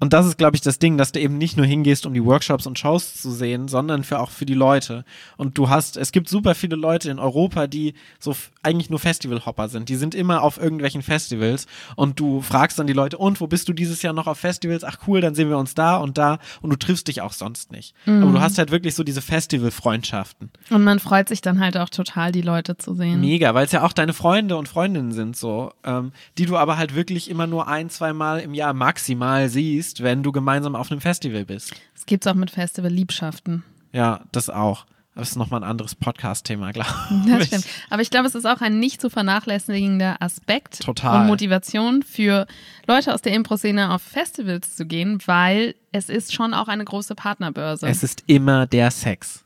und 0.00 0.12
das 0.12 0.26
ist, 0.26 0.38
glaube 0.38 0.56
ich, 0.56 0.60
das 0.60 0.78
Ding, 0.78 0.98
dass 0.98 1.12
du 1.12 1.20
eben 1.20 1.38
nicht 1.38 1.56
nur 1.56 1.64
hingehst, 1.64 2.04
um 2.04 2.14
die 2.14 2.24
Workshops 2.24 2.66
und 2.66 2.78
Shows 2.78 3.14
zu 3.14 3.30
sehen, 3.30 3.68
sondern 3.68 4.04
für 4.04 4.20
auch 4.20 4.30
für 4.30 4.44
die 4.44 4.54
Leute. 4.54 5.04
Und 5.36 5.56
du 5.56 5.68
hast, 5.68 5.96
es 5.96 6.10
gibt 6.10 6.28
super 6.28 6.54
viele 6.54 6.76
Leute 6.76 7.10
in 7.10 7.18
Europa, 7.18 7.66
die 7.66 7.94
so 8.18 8.34
eigentlich 8.62 8.90
nur 8.90 8.98
Festivalhopper 8.98 9.68
sind. 9.68 9.88
Die 9.88 9.96
sind 9.96 10.14
immer 10.14 10.42
auf 10.42 10.58
irgendwelchen 10.58 11.02
Festivals 11.02 11.66
und 11.96 12.18
du 12.18 12.40
fragst 12.40 12.78
dann 12.78 12.86
die 12.86 12.92
Leute, 12.92 13.18
und 13.18 13.40
wo 13.40 13.46
bist 13.46 13.68
du 13.68 13.72
dieses 13.72 14.02
Jahr 14.02 14.12
noch 14.12 14.26
auf 14.26 14.38
Festivals? 14.38 14.84
Ach 14.84 14.98
cool, 15.06 15.20
dann 15.20 15.34
sehen 15.34 15.48
wir 15.48 15.58
uns 15.58 15.74
da 15.74 15.96
und 15.96 16.18
da 16.18 16.38
und 16.60 16.70
du 16.70 16.76
triffst 16.76 17.08
dich 17.08 17.22
auch 17.22 17.32
sonst 17.32 17.70
nicht. 17.72 17.94
Aber 18.06 18.32
du 18.32 18.40
hast 18.40 18.58
halt 18.58 18.70
wirklich 18.70 18.94
so 18.94 19.04
diese 19.04 19.22
Festival-Freundschaften. 19.22 20.50
Und 20.70 20.82
man 20.82 20.98
freut 20.98 21.28
sich 21.28 21.40
dann 21.40 21.60
halt 21.60 21.76
auch 21.76 21.88
total, 21.88 22.32
die 22.32 22.42
Leute 22.42 22.76
zu 22.76 22.94
sehen. 22.94 23.20
Mega, 23.20 23.54
weil 23.54 23.66
es 23.66 23.72
ja 23.72 23.84
auch 23.84 23.92
deine 23.92 24.12
Freunde 24.12 24.56
und 24.56 24.68
Freundinnen 24.68 25.12
sind, 25.12 25.36
so, 25.36 25.72
ähm, 25.84 26.12
die 26.36 26.46
du 26.46 26.56
aber 26.56 26.76
halt 26.76 26.94
wirklich 26.94 27.30
immer 27.30 27.46
nur 27.46 27.68
ein, 27.68 27.90
zwei 27.90 28.12
Mal 28.12 28.40
im 28.40 28.54
Jahr 28.54 28.74
maximal 28.74 29.48
siehst, 29.48 29.93
wenn 30.02 30.22
du 30.22 30.32
gemeinsam 30.32 30.74
auf 30.76 30.90
einem 30.90 31.00
Festival 31.00 31.44
bist. 31.44 31.72
Das 31.94 32.06
gibt's 32.06 32.26
auch 32.26 32.34
mit 32.34 32.50
Festival-Liebschaften. 32.50 33.62
Ja, 33.92 34.20
das 34.32 34.50
auch. 34.50 34.86
Das 35.16 35.30
ist 35.30 35.36
nochmal 35.36 35.60
ein 35.62 35.68
anderes 35.70 35.94
Podcast-Thema, 35.94 36.72
glaube 36.72 36.90
Das 37.28 37.42
ich. 37.42 37.46
stimmt. 37.46 37.66
Aber 37.88 38.02
ich 38.02 38.10
glaube, 38.10 38.26
es 38.26 38.34
ist 38.34 38.46
auch 38.46 38.60
ein 38.60 38.80
nicht 38.80 39.00
zu 39.00 39.10
vernachlässigender 39.10 40.20
Aspekt 40.20 40.80
Total. 40.82 41.20
und 41.20 41.26
Motivation 41.28 42.02
für 42.02 42.48
Leute 42.88 43.14
aus 43.14 43.22
der 43.22 43.32
Impro-Szene 43.34 43.92
auf 43.94 44.02
Festivals 44.02 44.74
zu 44.74 44.86
gehen, 44.86 45.20
weil 45.26 45.76
es 45.92 46.08
ist 46.08 46.34
schon 46.34 46.52
auch 46.52 46.66
eine 46.66 46.84
große 46.84 47.14
Partnerbörse. 47.14 47.86
Es 47.86 48.02
ist 48.02 48.24
immer 48.26 48.66
der 48.66 48.90
Sex. 48.90 49.43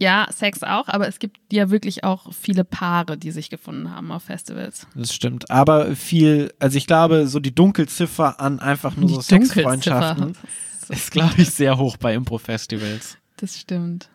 Ja, 0.00 0.26
Sex 0.32 0.62
auch, 0.62 0.88
aber 0.88 1.06
es 1.06 1.18
gibt 1.18 1.38
ja 1.52 1.70
wirklich 1.70 2.04
auch 2.04 2.32
viele 2.32 2.64
Paare, 2.64 3.18
die 3.18 3.30
sich 3.30 3.50
gefunden 3.50 3.94
haben 3.94 4.10
auf 4.10 4.24
Festivals. 4.24 4.86
Das 4.94 5.14
stimmt. 5.14 5.50
Aber 5.50 5.94
viel, 5.94 6.52
also 6.58 6.78
ich 6.78 6.86
glaube, 6.86 7.28
so 7.28 7.38
die 7.38 7.54
Dunkelziffer 7.54 8.40
an 8.40 8.60
einfach 8.60 8.96
nur 8.96 9.10
so 9.10 9.20
Die 9.20 9.28
Dunkelziffer. 9.28 9.70
Sexfreundschaften 9.70 10.36
ist, 10.88 11.10
glaube 11.10 11.42
ich, 11.42 11.50
sehr 11.50 11.76
hoch 11.76 11.98
bei 11.98 12.14
Impro-Festivals. 12.14 13.18
Das 13.36 13.58
stimmt. 13.58 14.08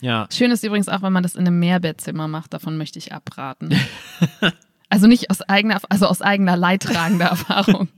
Ja. 0.00 0.28
Schön 0.32 0.52
ist 0.52 0.62
übrigens 0.62 0.88
auch, 0.88 1.02
wenn 1.02 1.12
man 1.12 1.24
das 1.24 1.34
in 1.34 1.46
einem 1.46 1.58
Mehrbettzimmer 1.58 2.28
macht. 2.28 2.54
Davon 2.54 2.76
möchte 2.76 2.98
ich 3.00 3.12
abraten. 3.12 3.74
Also 4.94 5.08
nicht 5.08 5.28
aus 5.28 5.42
eigener, 5.42 5.80
also 5.88 6.06
aus 6.06 6.22
eigener 6.22 6.56
leidtragender 6.56 7.26
Erfahrung. 7.30 7.88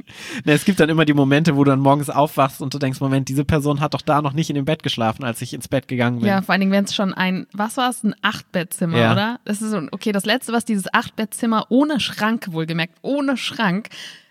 Ne, 0.47 0.53
es 0.55 0.65
gibt 0.65 0.81
dann 0.81 0.89
immer 0.89 1.05
die 1.05 1.13
Momente, 1.13 1.55
wo 1.55 1.63
du 1.63 1.71
dann 1.71 1.81
morgens 1.81 2.09
aufwachst 2.09 2.63
und 2.63 2.73
du 2.73 2.79
denkst, 2.79 3.01
Moment, 3.01 3.29
diese 3.29 3.45
Person 3.45 3.81
hat 3.81 3.93
doch 3.93 4.01
da 4.01 4.23
noch 4.23 4.33
nicht 4.33 4.49
in 4.49 4.57
dem 4.57 4.65
Bett 4.65 4.83
geschlafen, 4.83 5.23
als 5.23 5.43
ich 5.43 5.53
ins 5.53 5.69
Bett 5.69 5.89
gegangen 5.89 6.21
bin. 6.21 6.29
Ja, 6.29 6.41
vor 6.41 6.53
allen 6.55 6.61
Dingen, 6.61 6.73
wenn 6.73 6.85
es 6.85 6.95
schon 6.95 7.13
ein, 7.13 7.47
was 7.53 7.77
war 7.77 7.91
es, 7.91 8.03
ein 8.03 8.15
Achtbettzimmer, 8.23 8.97
Ja. 8.99 9.13
oder? 9.13 9.41
Das 9.45 9.61
ist 9.61 9.71
so, 9.73 9.83
okay, 9.93 10.13
das 10.13 10.25
letzte, 10.25 10.55
was 10.55 10.65
dieses 10.65 10.87
Achtbettzimmer 10.95 11.67
ohne 11.69 12.01
Schrank 12.01 12.49
wohlgemerkt, 12.53 12.95
ohne 13.03 13.37
Schrank. 13.37 13.91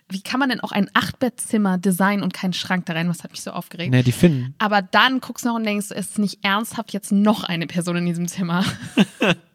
Wie 0.10 0.22
kann 0.22 0.40
man 0.40 0.50
denn 0.50 0.60
auch 0.60 0.72
ein 0.72 0.90
Achtbettzimmer 0.94 1.78
designen 1.78 2.24
und 2.24 2.34
keinen 2.34 2.54
Schrank 2.54 2.86
da 2.88 2.94
rein? 2.94 3.10
Was 3.10 3.24
hat 3.24 3.32
mich 3.32 3.42
so 3.42 3.52
aufgeregt? 3.52 3.92
Ne, 3.92 4.04
die 4.04 4.12
finden. 4.12 4.56
Aber 4.60 4.82
dann 4.82 5.20
guckst 5.20 5.46
du 5.46 5.50
noch 5.50 5.56
und 5.56 5.64
denkst, 5.66 5.88
es 5.92 6.08
ist 6.10 6.20
nicht 6.20 6.44
ernsthaft 6.44 6.94
jetzt 6.94 7.12
noch 7.12 7.44
eine 7.44 7.68
Person 7.68 7.96
in 7.98 8.06
diesem 8.08 8.28
Zimmer. 8.28 8.64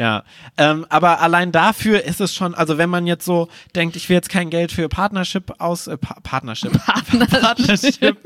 Ja, 0.00 0.24
ähm, 0.56 0.86
aber 0.88 1.20
allein 1.20 1.52
dafür 1.52 2.02
ist 2.04 2.22
es 2.22 2.34
schon, 2.34 2.54
also 2.54 2.78
wenn 2.78 2.88
man 2.88 3.06
jetzt 3.06 3.26
so 3.26 3.50
denkt, 3.74 3.96
ich 3.96 4.08
will 4.08 4.14
jetzt 4.14 4.30
kein 4.30 4.48
Geld 4.48 4.72
für 4.72 4.88
Partnership 4.88 5.52
aus, 5.58 5.88
äh, 5.88 5.98
pa 5.98 6.18
Partnership, 6.22 6.72
Partnership 6.86 8.16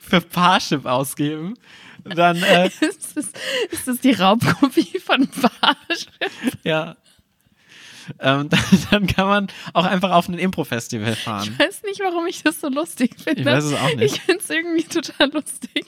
für 0.00 0.20
Parship 0.20 0.84
ausgeben, 0.84 1.54
dann, 2.02 2.42
äh, 2.42 2.66
ist, 2.80 3.16
das, 3.16 3.26
ist 3.70 3.86
das 3.86 4.00
die 4.00 4.10
Raubkopie 4.10 4.98
von 4.98 5.28
Barsch? 5.28 6.06
ja, 6.64 6.96
ähm, 8.18 8.48
dann, 8.50 8.60
dann 8.90 9.06
kann 9.06 9.28
man 9.28 9.46
auch 9.74 9.84
einfach 9.84 10.10
auf 10.10 10.26
ein 10.26 10.40
Impro-Festival 10.40 11.14
fahren. 11.14 11.50
Ich 11.52 11.56
weiß 11.56 11.84
nicht, 11.84 12.00
warum 12.00 12.26
ich 12.26 12.42
das 12.42 12.60
so 12.60 12.68
lustig 12.68 13.14
finde. 13.22 13.42
Ich 13.42 13.46
weiß 13.46 13.62
es 13.62 13.74
auch 13.74 13.94
nicht. 13.94 14.16
Ich 14.16 14.20
finde 14.22 14.40
es 14.42 14.50
irgendwie 14.50 14.82
total 14.82 15.30
lustig. 15.30 15.86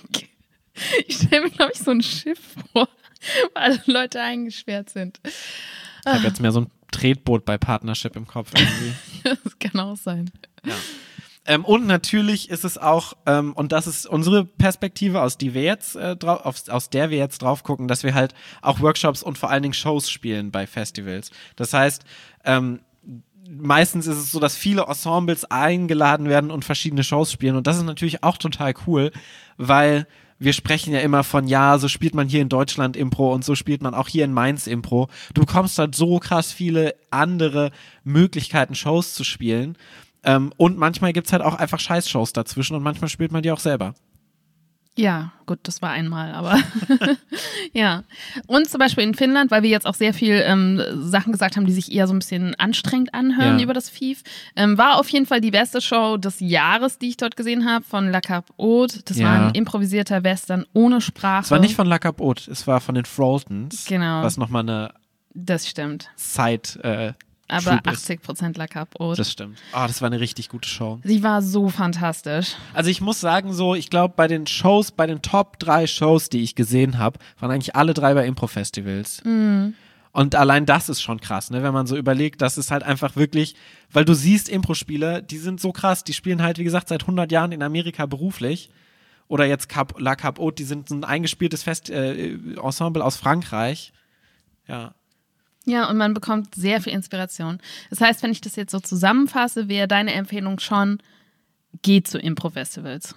Ich 1.08 1.16
stelle 1.16 1.46
mir, 1.46 1.50
glaube 1.50 1.72
ich, 1.74 1.80
so 1.80 1.90
ein 1.90 2.02
Schiff 2.04 2.38
vor, 2.72 2.88
wo 3.54 3.60
alle 3.60 3.80
Leute 3.86 4.20
eingesperrt 4.20 4.90
sind. 4.90 5.20
Ich 5.24 6.12
habe 6.12 6.24
jetzt 6.24 6.40
mehr 6.40 6.52
so 6.52 6.62
ein 6.62 6.70
Tretboot 6.90 7.44
bei 7.44 7.58
Partnership 7.58 8.16
im 8.16 8.26
Kopf 8.26 8.52
irgendwie. 8.54 8.94
Das 9.44 9.58
kann 9.58 9.78
auch 9.80 9.98
sein. 9.98 10.30
Ähm, 11.44 11.64
und 11.64 11.86
natürlich 11.86 12.48
ist 12.48 12.64
es 12.64 12.78
auch, 12.78 13.12
ähm, 13.26 13.52
und 13.52 13.72
das 13.72 13.86
ist 13.86 14.06
unsere 14.06 14.44
Perspektive, 14.46 15.20
aus, 15.20 15.36
die 15.36 15.52
wir 15.52 15.62
jetzt, 15.62 15.94
äh, 15.94 16.16
auf, 16.24 16.68
aus 16.68 16.88
der 16.88 17.10
wir 17.10 17.18
jetzt 17.18 17.42
drauf 17.42 17.62
gucken, 17.62 17.86
dass 17.86 18.02
wir 18.02 18.14
halt 18.14 18.34
auch 18.62 18.80
Workshops 18.80 19.22
und 19.22 19.36
vor 19.36 19.50
allen 19.50 19.62
Dingen 19.62 19.74
Shows 19.74 20.10
spielen 20.10 20.50
bei 20.50 20.66
Festivals. 20.66 21.30
Das 21.56 21.74
heißt, 21.74 22.04
ähm, 22.44 22.80
meistens 23.50 24.06
ist 24.06 24.16
es 24.16 24.32
so, 24.32 24.40
dass 24.40 24.56
viele 24.56 24.82
Ensembles 24.82 25.44
eingeladen 25.50 26.28
werden 26.28 26.50
und 26.50 26.64
verschiedene 26.64 27.04
Shows 27.04 27.32
spielen. 27.32 27.56
Und 27.56 27.66
das 27.66 27.76
ist 27.76 27.84
natürlich 27.84 28.22
auch 28.22 28.38
total 28.38 28.74
cool, 28.86 29.10
weil 29.56 30.06
wir 30.40 30.54
sprechen 30.54 30.92
ja 30.92 31.00
immer 31.00 31.22
von, 31.22 31.46
ja, 31.46 31.78
so 31.78 31.86
spielt 31.86 32.14
man 32.14 32.26
hier 32.26 32.40
in 32.40 32.48
Deutschland 32.48 32.96
Impro 32.96 33.32
und 33.32 33.44
so 33.44 33.54
spielt 33.54 33.82
man 33.82 33.94
auch 33.94 34.08
hier 34.08 34.24
in 34.24 34.32
Mainz 34.32 34.66
Impro. 34.66 35.08
Du 35.34 35.42
bekommst 35.42 35.78
halt 35.78 35.94
so 35.94 36.18
krass 36.18 36.50
viele 36.50 36.94
andere 37.10 37.70
Möglichkeiten, 38.04 38.74
Shows 38.74 39.14
zu 39.14 39.22
spielen. 39.22 39.76
Ähm, 40.24 40.52
und 40.56 40.78
manchmal 40.78 41.12
gibt's 41.12 41.32
halt 41.32 41.42
auch 41.42 41.54
einfach 41.54 41.78
Scheiß-Shows 41.78 42.32
dazwischen 42.32 42.74
und 42.74 42.82
manchmal 42.82 43.10
spielt 43.10 43.32
man 43.32 43.42
die 43.42 43.52
auch 43.52 43.60
selber. 43.60 43.94
Ja, 45.00 45.32
gut, 45.46 45.60
das 45.62 45.80
war 45.80 45.90
einmal, 45.90 46.32
aber 46.34 46.58
ja. 47.72 48.04
Und 48.46 48.68
zum 48.68 48.78
Beispiel 48.78 49.04
in 49.04 49.14
Finnland, 49.14 49.50
weil 49.50 49.62
wir 49.62 49.70
jetzt 49.70 49.86
auch 49.86 49.94
sehr 49.94 50.12
viel 50.12 50.42
ähm, 50.44 50.80
Sachen 51.00 51.32
gesagt 51.32 51.56
haben, 51.56 51.64
die 51.66 51.72
sich 51.72 51.92
eher 51.92 52.06
so 52.06 52.12
ein 52.12 52.18
bisschen 52.18 52.54
anstrengend 52.56 53.14
anhören 53.14 53.58
Ja. 53.58 53.64
über 53.64 53.72
das 53.72 53.88
FIF, 53.88 54.22
ähm, 54.56 54.76
war 54.78 54.98
auf 54.98 55.08
jeden 55.08 55.26
Fall 55.26 55.40
die 55.40 55.50
beste 55.50 55.80
Show 55.80 56.16
des 56.18 56.40
Jahres, 56.40 56.98
die 56.98 57.08
ich 57.08 57.16
dort 57.16 57.36
gesehen 57.36 57.64
habe, 57.68 57.84
von 57.84 58.10
La 58.10 58.20
Cap 58.20 58.46
Haute. 58.58 59.00
Das 59.04 59.16
Ja. 59.18 59.26
war 59.26 59.46
ein 59.48 59.54
improvisierter 59.54 60.22
Western 60.24 60.66
ohne 60.74 61.00
Sprache. 61.00 61.44
Es 61.44 61.50
war 61.50 61.58
nicht 61.60 61.74
von 61.76 61.86
La 61.86 61.98
Cap 61.98 62.20
Haute, 62.20 62.50
es 62.50 62.66
war 62.66 62.80
von 62.80 62.94
den 62.94 63.04
Froltons. 63.06 63.86
Genau. 63.86 64.22
Was 64.22 64.36
nochmal 64.36 64.62
eine 64.62 64.92
Das 65.32 65.66
stimmt. 65.68 66.10
Side, 66.16 66.82
äh, 66.82 67.12
Aber 67.50 67.62
Troop 67.62 67.86
ist. 67.86 68.04
80 68.04 68.22
Prozent 68.22 68.56
La 68.56 68.66
Cap 68.66 68.94
Haute. 68.98 69.18
Das 69.18 69.30
stimmt. 69.30 69.58
Ah, 69.72 69.86
das 69.86 70.00
war 70.00 70.06
eine 70.06 70.20
richtig 70.20 70.48
gute 70.48 70.68
Show. 70.68 71.00
Sie 71.04 71.22
war 71.22 71.42
so 71.42 71.68
fantastisch. 71.68 72.54
Also 72.74 72.90
ich 72.90 73.00
muss 73.00 73.20
sagen, 73.20 73.52
so, 73.52 73.74
ich 73.74 73.90
glaube, 73.90 74.14
bei 74.16 74.28
den 74.28 74.46
Shows, 74.46 74.92
bei 74.92 75.06
den 75.06 75.22
Top 75.22 75.58
drei 75.58 75.86
Shows, 75.86 76.28
die 76.28 76.42
ich 76.42 76.54
gesehen 76.54 76.98
habe, 76.98 77.18
waren 77.38 77.50
eigentlich 77.50 77.76
alle 77.76 77.94
drei 77.94 78.14
bei 78.14 78.26
Impro-Festivals. 78.26 79.22
Und 80.12 80.34
allein 80.34 80.66
das 80.66 80.88
ist 80.88 81.02
schon 81.02 81.20
krass, 81.20 81.50
ne? 81.50 81.62
wenn 81.62 81.72
man 81.72 81.86
so 81.86 81.96
überlegt, 81.96 82.42
das 82.42 82.58
ist 82.58 82.72
halt 82.72 82.82
einfach 82.82 83.14
wirklich, 83.14 83.54
weil 83.92 84.04
du 84.04 84.14
siehst 84.14 84.48
Impro-Spieler, 84.48 85.22
die 85.22 85.38
sind 85.38 85.60
so 85.60 85.70
krass, 85.70 86.02
die 86.02 86.14
spielen 86.14 86.42
halt, 86.42 86.58
wie 86.58 86.64
gesagt, 86.64 86.88
seit 86.88 87.02
100 87.02 87.30
Jahren 87.30 87.52
in 87.52 87.62
Amerika 87.62 88.06
beruflich. 88.06 88.70
Oder 89.28 89.44
jetzt 89.44 89.68
Cap, 89.68 89.94
La 90.00 90.16
Cap 90.16 90.40
Haute, 90.40 90.56
die 90.56 90.64
sind 90.64 90.90
ein 90.90 91.04
eingespieltes 91.04 91.62
Fest, 91.62 91.88
äh, 91.88 92.32
Ensemble 92.60 93.04
aus 93.04 93.14
Frankreich. 93.14 93.92
Ja. 94.66 94.92
Ja, 95.66 95.88
und 95.90 95.96
man 95.96 96.14
bekommt 96.14 96.54
sehr 96.54 96.80
viel 96.80 96.92
Inspiration. 96.92 97.58
Das 97.90 98.00
heißt, 98.00 98.22
wenn 98.22 98.32
ich 98.32 98.40
das 98.40 98.56
jetzt 98.56 98.72
so 98.72 98.80
zusammenfasse, 98.80 99.68
wäre 99.68 99.88
deine 99.88 100.14
Empfehlung 100.14 100.58
schon, 100.58 100.98
geh 101.82 102.02
zu 102.02 102.18
Impro-Festivals. 102.18 103.14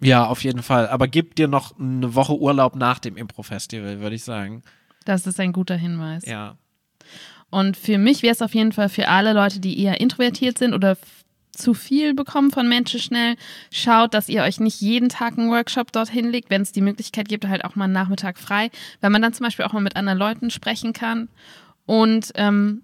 Ja, 0.00 0.26
auf 0.26 0.42
jeden 0.44 0.62
Fall. 0.62 0.88
Aber 0.88 1.08
gib 1.08 1.36
dir 1.36 1.48
noch 1.48 1.78
eine 1.78 2.14
Woche 2.14 2.38
Urlaub 2.38 2.76
nach 2.76 2.98
dem 2.98 3.16
Impro-Festival, 3.16 4.00
würde 4.00 4.16
ich 4.16 4.24
sagen. 4.24 4.62
Das 5.04 5.26
ist 5.26 5.38
ein 5.40 5.52
guter 5.52 5.76
Hinweis. 5.76 6.26
Ja. 6.26 6.56
Und 7.50 7.76
für 7.76 7.98
mich 7.98 8.22
wäre 8.22 8.32
es 8.32 8.42
auf 8.42 8.54
jeden 8.54 8.72
Fall 8.72 8.88
für 8.88 9.08
alle 9.08 9.32
Leute, 9.32 9.60
die 9.60 9.78
eher 9.78 10.00
introvertiert 10.00 10.58
sind 10.58 10.74
oder 10.74 10.96
zu 11.52 11.72
viel 11.72 12.14
bekommen 12.14 12.50
von 12.50 12.68
Menschen 12.68 12.98
schnell, 12.98 13.36
schaut, 13.70 14.12
dass 14.12 14.28
ihr 14.28 14.42
euch 14.42 14.58
nicht 14.58 14.80
jeden 14.80 15.08
Tag 15.08 15.38
einen 15.38 15.50
Workshop 15.50 15.92
dorthin 15.92 16.30
legt, 16.30 16.50
wenn 16.50 16.62
es 16.62 16.72
die 16.72 16.80
Möglichkeit 16.80 17.28
gibt, 17.28 17.46
halt 17.46 17.64
auch 17.64 17.76
mal 17.76 17.84
einen 17.84 17.92
Nachmittag 17.92 18.38
frei, 18.38 18.70
weil 19.00 19.10
man 19.10 19.22
dann 19.22 19.32
zum 19.32 19.44
Beispiel 19.44 19.64
auch 19.64 19.72
mal 19.72 19.80
mit 19.80 19.94
anderen 19.94 20.18
Leuten 20.18 20.50
sprechen 20.50 20.92
kann. 20.92 21.28
Und 21.86 22.32
ähm, 22.36 22.82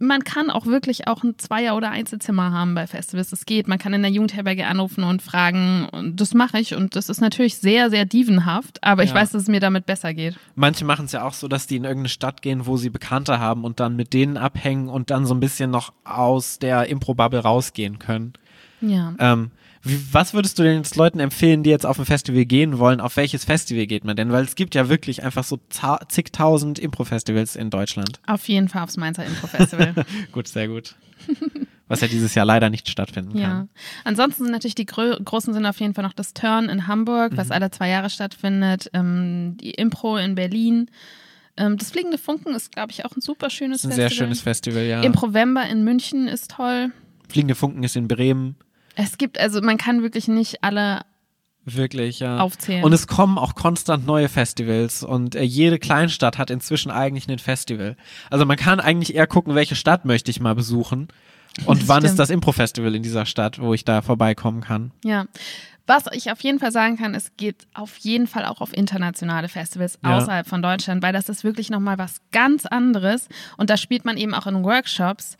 man 0.00 0.22
kann 0.22 0.48
auch 0.50 0.66
wirklich 0.66 1.08
auch 1.08 1.24
ein 1.24 1.38
Zweier- 1.38 1.74
oder 1.76 1.90
Einzelzimmer 1.90 2.52
haben 2.52 2.76
bei 2.76 2.86
Festivals. 2.86 3.30
Das 3.30 3.46
geht. 3.46 3.66
Man 3.66 3.78
kann 3.80 3.92
in 3.94 4.02
der 4.02 4.12
Jugendherberge 4.12 4.64
anrufen 4.68 5.02
und 5.02 5.22
fragen. 5.22 5.88
Und 5.90 6.20
das 6.20 6.34
mache 6.34 6.60
ich. 6.60 6.76
Und 6.76 6.94
das 6.94 7.08
ist 7.08 7.20
natürlich 7.20 7.56
sehr, 7.58 7.90
sehr 7.90 8.04
dievenhaft. 8.04 8.84
Aber 8.84 9.02
ich 9.02 9.10
Ja. 9.10 9.16
weiß, 9.16 9.32
dass 9.32 9.42
es 9.42 9.48
mir 9.48 9.58
damit 9.58 9.86
besser 9.86 10.14
geht. 10.14 10.36
Manche 10.54 10.84
machen 10.84 11.06
es 11.06 11.12
ja 11.12 11.24
auch 11.24 11.32
so, 11.34 11.48
dass 11.48 11.66
die 11.66 11.74
in 11.76 11.82
irgendeine 11.84 12.10
Stadt 12.10 12.42
gehen, 12.42 12.66
wo 12.66 12.76
sie 12.76 12.90
Bekannte 12.90 13.40
haben 13.40 13.64
und 13.64 13.80
dann 13.80 13.96
mit 13.96 14.12
denen 14.14 14.36
abhängen 14.36 14.88
und 14.88 15.10
dann 15.10 15.26
so 15.26 15.34
ein 15.34 15.40
bisschen 15.40 15.72
noch 15.72 15.92
aus 16.04 16.60
der 16.60 16.88
Impro-Bubble 16.88 17.40
rausgehen 17.40 17.98
können. 17.98 18.34
Ja. 18.80 19.14
Ähm, 19.18 19.50
wie, 19.82 19.98
was 20.12 20.34
würdest 20.34 20.58
du 20.58 20.62
jetzt 20.64 20.96
Leuten 20.96 21.20
empfehlen, 21.20 21.62
die 21.62 21.70
jetzt 21.70 21.86
auf 21.86 21.98
ein 21.98 22.04
Festival 22.04 22.44
gehen 22.44 22.78
wollen? 22.78 23.00
Auf 23.00 23.16
welches 23.16 23.44
Festival 23.44 23.86
geht 23.86 24.04
man 24.04 24.16
denn? 24.16 24.32
Weil 24.32 24.44
es 24.44 24.54
gibt 24.54 24.74
ja 24.74 24.88
wirklich 24.88 25.22
einfach 25.22 25.44
so 25.44 25.58
zigtausend 26.08 26.78
Impro-Festivals 26.78 27.56
in 27.56 27.70
Deutschland. 27.70 28.20
Auf 28.26 28.48
jeden 28.48 28.68
Fall 28.68 28.82
aufs 28.82 28.96
Mainzer 28.96 29.24
Info-Festival. 29.24 29.94
Gut, 30.32 30.48
sehr 30.48 30.68
gut. 30.68 30.94
Was 31.88 32.00
ja 32.00 32.06
dieses 32.08 32.34
Jahr 32.34 32.44
leider 32.46 32.70
nicht 32.70 32.88
stattfinden 32.88 33.36
Ja. 33.38 33.48
kann. 33.48 33.68
Ansonsten 34.04 34.44
sind 34.44 34.52
natürlich 34.52 34.74
die 34.74 34.86
grö 34.86 35.16
großen 35.22 35.52
sind 35.54 35.64
auf 35.66 35.80
jeden 35.80 35.94
Fall 35.94 36.04
noch 36.04 36.12
das 36.12 36.34
Turn 36.34 36.68
in 36.68 36.86
Hamburg, 36.86 37.32
was 37.36 37.50
alle 37.50 37.70
zwei 37.70 37.88
Jahre 37.88 38.10
stattfindet, 38.10 38.90
ähm, 38.92 39.56
die 39.60 39.70
Impro 39.72 40.16
in 40.16 40.34
Berlin. 40.34 40.90
Ähm, 41.56 41.76
das 41.76 41.90
Fliegende 41.90 42.18
Funken 42.18 42.54
ist, 42.54 42.72
glaube 42.72 42.92
ich, 42.92 43.04
auch 43.04 43.16
ein 43.16 43.20
super 43.20 43.50
schönes 43.50 43.82
Das 43.82 43.90
ist 43.90 43.94
ein 43.94 43.96
sehr 43.96 44.08
Festival. 44.10 44.26
schönes 44.26 44.40
Festival, 44.42 44.82
ja. 44.84 45.02
Improvember 45.02 45.66
in 45.68 45.82
München 45.82 46.28
ist 46.28 46.50
toll. 46.52 46.92
Fliegende 47.28 47.54
Funken 47.54 47.82
ist 47.82 47.96
in 47.96 48.06
Bremen. 48.06 48.54
Es 49.00 49.16
gibt, 49.16 49.38
also 49.38 49.60
man 49.60 49.76
kann 49.78 50.02
wirklich 50.02 50.26
nicht 50.26 50.64
alle 50.64 51.02
Wirklich, 51.64 52.18
ja. 52.18 52.38
aufzählen. 52.40 52.82
Und 52.82 52.92
es 52.92 53.06
kommen 53.06 53.38
auch 53.38 53.54
konstant 53.54 54.04
neue 54.06 54.28
Festivals 54.28 55.04
und 55.04 55.34
äh, 55.36 55.42
jede 55.42 55.78
Kleinstadt 55.78 56.36
hat 56.36 56.50
inzwischen 56.50 56.90
eigentlich 56.90 57.28
ein 57.28 57.38
Festival. 57.38 57.96
Also 58.28 58.44
man 58.44 58.56
kann 58.56 58.80
eigentlich 58.80 59.14
eher 59.14 59.26
gucken, 59.28 59.54
welche 59.54 59.76
Stadt 59.76 60.04
möchte 60.04 60.30
ich 60.32 60.40
mal 60.40 60.54
besuchen 60.56 61.08
und 61.66 61.82
Das 61.82 61.88
wann 61.88 62.02
ist 62.04 62.08
stimmt. 62.10 62.18
das 62.18 62.30
Impro-Festival 62.30 62.94
in 62.96 63.02
dieser 63.04 63.24
Stadt, 63.24 63.60
wo 63.60 63.72
ich 63.72 63.84
da 63.84 64.02
vorbeikommen 64.02 64.62
kann. 64.62 64.90
Ja. 65.04 65.26
Was 65.86 66.04
ich 66.12 66.32
auf 66.32 66.40
jeden 66.40 66.58
Fall 66.58 66.72
sagen 66.72 66.96
kann, 66.96 67.14
es 67.14 67.36
geht 67.36 67.66
auf 67.74 67.96
jeden 67.98 68.26
Fall 68.26 68.46
auch 68.46 68.60
auf 68.60 68.74
internationale 68.76 69.48
Festivals 69.48 69.98
Ja. 70.02 70.16
außerhalb 70.18 70.46
von 70.46 70.60
Deutschland, 70.60 71.02
weil 71.04 71.12
das 71.12 71.28
ist 71.28 71.44
wirklich 71.44 71.70
nochmal 71.70 71.98
was 71.98 72.16
ganz 72.32 72.66
anderes. 72.66 73.28
Und 73.58 73.70
da 73.70 73.76
spielt 73.76 74.04
man 74.04 74.16
eben 74.16 74.34
auch 74.34 74.46
in 74.48 74.64
Workshops 74.64 75.36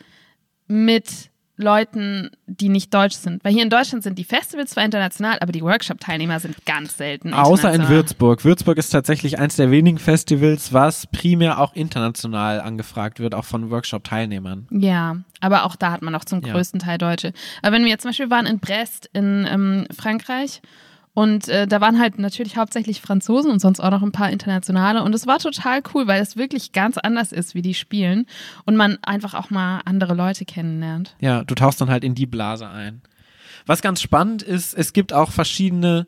mit 0.69 1.31
Leuten, 1.59 2.31
die 2.47 2.69
nicht 2.69 2.95
deutsch 2.95 3.17
sind. 3.17 3.45
Weil 3.45 3.53
hier 3.53 3.63
in 3.63 3.71
Deutschland 3.71 4.03
sind 4.05 4.19
die 4.19 4.25
Festivals 4.25 4.71
zwar 4.71 4.85
international, 4.85 5.39
aber 5.41 5.53
die 5.53 5.63
Workshop-Teilnehmer 5.63 6.41
sind 6.41 6.65
ganz 6.65 6.97
selten. 6.97 7.35
Außer 7.35 7.73
in. 7.75 7.89
Würzburg. 7.89 8.45
Würzburg 8.45 8.79
ist 8.79 8.91
tatsächlich 8.91 9.39
eins 9.39 9.57
der 9.57 9.71
wenigen 9.71 9.99
Festivals, 9.99 10.73
was 10.73 11.07
primär 11.09 11.59
auch 11.59 11.75
international 11.75 12.61
angefragt 12.61 13.19
wird, 13.21 13.35
auch 13.35 13.45
von 13.45 13.71
Workshop-Teilnehmern. 13.71 14.67
Ja, 14.71 15.17
aber 15.41 15.65
auch 15.65 15.77
da 15.77 15.91
hat 15.91 16.03
man 16.03 16.15
auch 16.15 16.25
zum 16.25 16.41
Ja. 16.43 16.53
größten 16.53 16.81
Teil 16.81 16.99
Deutsche. 16.99 17.33
Aber 17.63 17.73
wenn 17.73 17.83
wir 17.83 17.91
jetzt 17.91 18.03
zum 18.03 18.11
Beispiel 18.11 18.31
waren 18.31 18.47
in 18.47 18.61
Brest 18.61 19.11
in 19.13 19.47
ähm, 19.51 19.87
Frankreich 19.97 20.61
und 21.19 21.49
äh, 21.49 21.67
da 21.67 21.81
waren 21.81 21.99
halt 21.99 22.21
natürlich 22.21 22.57
hauptsächlich 22.57 23.01
Franzosen 23.01 23.51
und 23.51 23.59
sonst 23.59 23.81
auch 23.81 23.91
noch 23.91 24.03
ein 24.03 24.13
paar 24.13 24.31
internationale 24.31 25.03
und 25.03 25.13
es 25.17 25.27
war 25.27 25.41
total 25.41 25.83
cool, 25.93 26.07
weil 26.07 26.23
es 26.23 26.37
wirklich 26.37 26.71
ganz 26.71 26.97
anders 26.97 27.33
ist, 27.33 27.57
wie 27.57 27.63
die 27.63 27.75
spielen 27.75 28.27
und 28.67 28.77
man 28.77 28.99
einfach 29.03 29.35
auch 29.35 29.51
mal 29.51 29.81
andere 29.85 30.15
Leute 30.15 30.45
kennenlernt. 30.45 31.17
Ja, 31.19 31.43
du 31.43 31.57
tauchst 31.57 31.81
dann 31.81 31.91
halt 31.91 32.05
in 32.05 32.15
die 32.15 32.27
Blase 32.27 32.69
ein. 32.69 33.03
Was 33.67 33.83
ganz 33.83 34.01
spannend 34.01 34.45
ist, 34.45 34.75
es 34.75 34.93
gibt 34.93 35.13
auch 35.13 35.33
verschiedene 35.33 36.07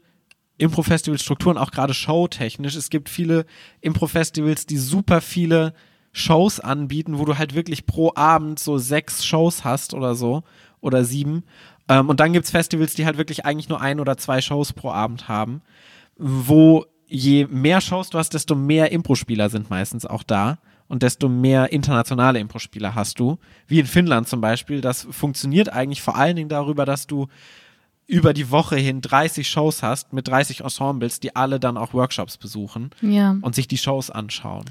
Impro-Festival-Strukturen, 0.58 1.58
auch 1.58 1.72
gerade 1.72 1.92
showtechnisch. 1.92 2.76
Es 2.76 2.88
gibt 2.88 3.08
viele 3.08 3.46
Impro-Festivals, 3.80 4.66
die 4.66 4.78
super 4.78 5.20
viele 5.20 5.74
Shows 6.12 6.60
anbieten, 6.60 7.18
wo 7.18 7.24
du 7.24 7.36
halt 7.36 7.56
wirklich 7.56 7.84
pro 7.84 8.12
Abend 8.14 8.60
so 8.60 8.78
sechs 8.78 9.26
Shows 9.26 9.64
hast 9.64 9.92
oder 9.92 10.14
so 10.14 10.44
oder 10.80 11.04
sieben. 11.04 11.42
Ähm, 11.90 12.08
und 12.08 12.20
dann 12.20 12.32
gibt's 12.32 12.50
Festivals, 12.50 12.94
die 12.94 13.04
halt 13.04 13.18
wirklich 13.18 13.44
eigentlich 13.44 13.68
nur 13.68 13.80
ein 13.82 14.00
oder 14.00 14.16
zwei 14.16 14.40
Shows 14.40 14.72
pro 14.72 14.90
Abend 14.90 15.28
haben, 15.28 15.60
wo 16.16 16.86
je 17.06 17.46
mehr 17.50 17.80
Shows 17.80 18.08
du 18.10 18.18
hast, 18.18 18.32
desto 18.34 18.54
mehr 18.54 18.92
Impro-Spieler 18.92 19.50
sind 19.50 19.68
meistens 19.68 20.06
auch 20.06 20.22
da 20.22 20.58
und 20.88 21.02
desto 21.02 21.28
mehr 21.28 21.72
internationale 21.72 22.38
Impro-Spieler 22.38 22.94
hast 22.94 23.18
du. 23.20 23.38
Wie 23.66 23.80
in 23.80 23.86
Finnland 23.86 24.28
zum 24.28 24.40
Beispiel. 24.40 24.80
Das 24.80 25.06
funktioniert 25.10 25.72
eigentlich 25.72 26.02
vor 26.02 26.16
allen 26.16 26.36
Dingen 26.36 26.48
darüber, 26.48 26.84
dass 26.86 27.06
du 27.06 27.26
über 28.06 28.32
die 28.34 28.50
Woche 28.50 28.76
hin 28.76 29.00
30 29.00 29.48
Shows 29.48 29.82
hast 29.84 30.12
mit 30.12 30.26
30 30.28 30.62
Ensembles, 30.62 31.20
die 31.20 31.36
alle 31.36 31.60
dann 31.60 31.76
auch 31.76 31.94
Workshops 31.94 32.36
besuchen 32.36 32.90
Ja. 33.02 33.36
und 33.40 33.54
sich 33.54 33.68
die 33.68 33.78
Shows 33.78 34.10
anschauen. 34.10 34.64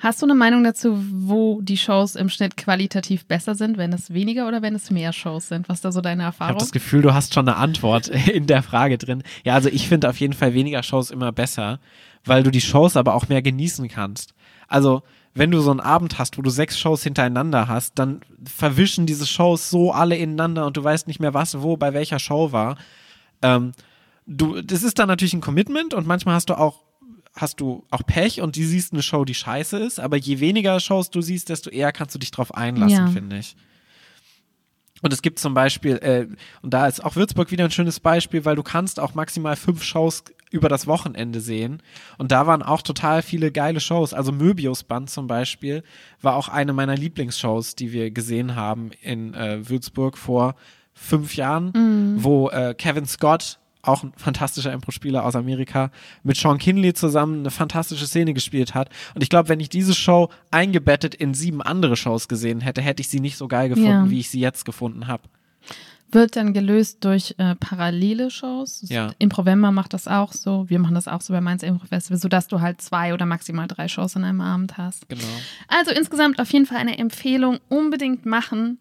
Hast 0.00 0.22
du 0.22 0.26
eine 0.26 0.36
Meinung 0.36 0.62
dazu, 0.62 0.96
wo 1.12 1.60
die 1.60 1.76
Shows 1.76 2.14
im 2.14 2.28
Schnitt 2.28 2.56
qualitativ 2.56 3.26
besser 3.26 3.56
sind, 3.56 3.78
wenn 3.78 3.92
es 3.92 4.12
weniger 4.14 4.46
oder 4.46 4.62
wenn 4.62 4.76
es 4.76 4.92
mehr 4.92 5.12
Shows 5.12 5.48
sind? 5.48 5.68
Was 5.68 5.78
ist 5.78 5.84
da 5.84 5.90
so 5.90 6.00
deine 6.00 6.22
Ich 6.22 6.26
habe 6.26 6.34
Erfahrung? 6.36 6.58
das 6.58 6.70
Gefühl, 6.70 7.02
du 7.02 7.14
hast 7.14 7.34
schon 7.34 7.48
eine 7.48 7.56
Antwort 7.56 8.06
in 8.28 8.46
der 8.46 8.62
Frage 8.62 8.96
drin. 8.96 9.24
Ja, 9.44 9.54
also 9.54 9.68
ich 9.68 9.88
finde 9.88 10.08
auf 10.08 10.20
jeden 10.20 10.34
Fall 10.34 10.54
weniger 10.54 10.84
Shows 10.84 11.10
immer 11.10 11.32
besser, 11.32 11.80
weil 12.24 12.44
du 12.44 12.52
die 12.52 12.60
Shows 12.60 12.96
aber 12.96 13.14
auch 13.14 13.28
mehr 13.28 13.42
genießen 13.42 13.88
kannst. 13.88 14.34
Also, 14.68 15.02
wenn 15.34 15.50
du 15.50 15.60
so 15.60 15.70
einen 15.70 15.80
Abend 15.80 16.18
hast, 16.18 16.38
wo 16.38 16.42
du 16.42 16.50
sechs 16.50 16.78
Shows 16.78 17.02
hintereinander 17.02 17.66
hast, 17.66 17.98
dann 17.98 18.20
verwischen 18.44 19.06
diese 19.06 19.26
Shows 19.26 19.68
so 19.68 19.92
alle 19.92 20.16
ineinander 20.16 20.66
und 20.66 20.76
du 20.76 20.84
weißt 20.84 21.08
nicht 21.08 21.20
mehr, 21.20 21.34
was 21.34 21.60
wo 21.60 21.76
bei 21.76 21.92
welcher 21.92 22.18
Show 22.18 22.52
war. 22.52 22.76
Ähm, 23.42 23.72
du, 24.26 24.60
das 24.62 24.82
ist 24.82 24.98
dann 24.98 25.08
natürlich 25.08 25.34
ein 25.34 25.40
Commitment 25.40 25.94
und 25.94 26.06
manchmal 26.06 26.34
hast 26.34 26.50
du 26.50 26.54
auch 26.58 26.82
hast 27.40 27.60
du 27.60 27.84
auch 27.90 28.02
Pech 28.06 28.40
und 28.40 28.56
du 28.56 28.60
siehst 28.64 28.92
eine 28.92 29.02
Show, 29.02 29.24
die 29.24 29.34
scheiße 29.34 29.78
ist, 29.78 30.00
aber 30.00 30.16
je 30.16 30.40
weniger 30.40 30.78
Shows 30.80 31.10
du 31.10 31.20
siehst, 31.22 31.48
desto 31.48 31.70
eher 31.70 31.92
kannst 31.92 32.14
du 32.14 32.18
dich 32.18 32.30
drauf 32.30 32.54
einlassen, 32.54 33.06
Ja. 33.06 33.12
finde 33.12 33.38
ich. 33.38 33.56
Und 35.00 35.12
es 35.12 35.22
gibt 35.22 35.38
zum 35.38 35.54
Beispiel, 35.54 35.96
äh, 35.98 36.26
und 36.62 36.74
da 36.74 36.88
ist 36.88 37.04
auch 37.04 37.14
Würzburg 37.14 37.52
wieder 37.52 37.64
ein 37.64 37.70
schönes 37.70 38.00
Beispiel, 38.00 38.44
weil 38.44 38.56
du 38.56 38.64
kannst 38.64 38.98
auch 38.98 39.14
maximal 39.14 39.54
fünf 39.54 39.84
Shows 39.84 40.24
über 40.50 40.68
das 40.68 40.86
Wochenende 40.88 41.40
sehen. 41.40 41.82
Und 42.16 42.32
da 42.32 42.46
waren 42.48 42.62
auch 42.64 42.82
total 42.82 43.22
viele 43.22 43.52
geile 43.52 43.78
Shows. 43.80 44.12
Also 44.12 44.32
Möbius 44.32 44.82
Band 44.82 45.08
zum 45.10 45.28
Beispiel 45.28 45.84
war 46.20 46.34
auch 46.34 46.48
eine 46.48 46.72
meiner 46.72 46.96
Lieblingsshows, 46.96 47.76
die 47.76 47.92
wir 47.92 48.10
gesehen 48.10 48.56
haben 48.56 48.90
in 49.00 49.34
äh, 49.34 49.68
Würzburg 49.68 50.18
vor 50.18 50.56
fünf 50.94 51.36
Jahren, 51.36 52.16
wo 52.20 52.48
äh, 52.50 52.74
Kevin 52.76 53.06
Scott 53.06 53.60
auch 53.88 54.02
ein 54.04 54.12
fantastischer 54.16 54.72
Impro-Spieler 54.72 55.24
aus 55.24 55.34
Amerika, 55.34 55.90
mit 56.22 56.36
Sean 56.36 56.58
Kinley 56.58 56.94
zusammen 56.94 57.40
eine 57.40 57.50
fantastische 57.50 58.06
Szene 58.06 58.34
gespielt 58.34 58.74
hat. 58.74 58.90
Und 59.14 59.22
ich 59.22 59.30
glaube, 59.30 59.48
wenn 59.48 59.60
ich 59.60 59.68
diese 59.68 59.94
Show 59.94 60.28
eingebettet 60.50 61.14
in 61.14 61.34
sieben 61.34 61.62
andere 61.62 61.96
Shows 61.96 62.28
gesehen 62.28 62.60
hätte, 62.60 62.80
hätte 62.82 63.00
ich 63.00 63.08
sie 63.08 63.20
nicht 63.20 63.36
so 63.36 63.48
geil 63.48 63.68
gefunden, 63.68 63.88
Ja. 63.90 64.10
wie 64.10 64.20
ich 64.20 64.30
sie 64.30 64.40
jetzt 64.40 64.64
gefunden 64.64 65.06
habe. 65.06 65.22
Wird 66.10 66.36
dann 66.36 66.54
gelöst 66.54 67.04
durch 67.04 67.34
äh, 67.36 67.54
parallele 67.56 68.30
Shows. 68.30 68.82
Ja. 68.88 69.10
Improvember 69.18 69.72
macht 69.72 69.92
das 69.92 70.08
auch 70.08 70.32
so. 70.32 70.64
Wir 70.70 70.78
machen 70.78 70.94
das 70.94 71.06
auch 71.06 71.20
so 71.20 71.34
bei 71.34 71.42
Mainz 71.42 71.62
Impro 71.62 71.86
Festival, 71.86 72.18
sodass 72.18 72.48
du 72.48 72.62
halt 72.62 72.80
zwei 72.80 73.12
oder 73.12 73.26
maximal 73.26 73.66
drei 73.66 73.88
Shows 73.88 74.16
an 74.16 74.24
einem 74.24 74.40
Abend 74.40 74.78
hast. 74.78 75.06
Genau. 75.10 75.20
Also 75.68 75.90
insgesamt 75.90 76.40
auf 76.40 76.50
jeden 76.50 76.64
Fall 76.64 76.78
eine 76.78 76.96
Empfehlung, 76.96 77.58
unbedingt 77.68 78.24
machen. 78.24 78.78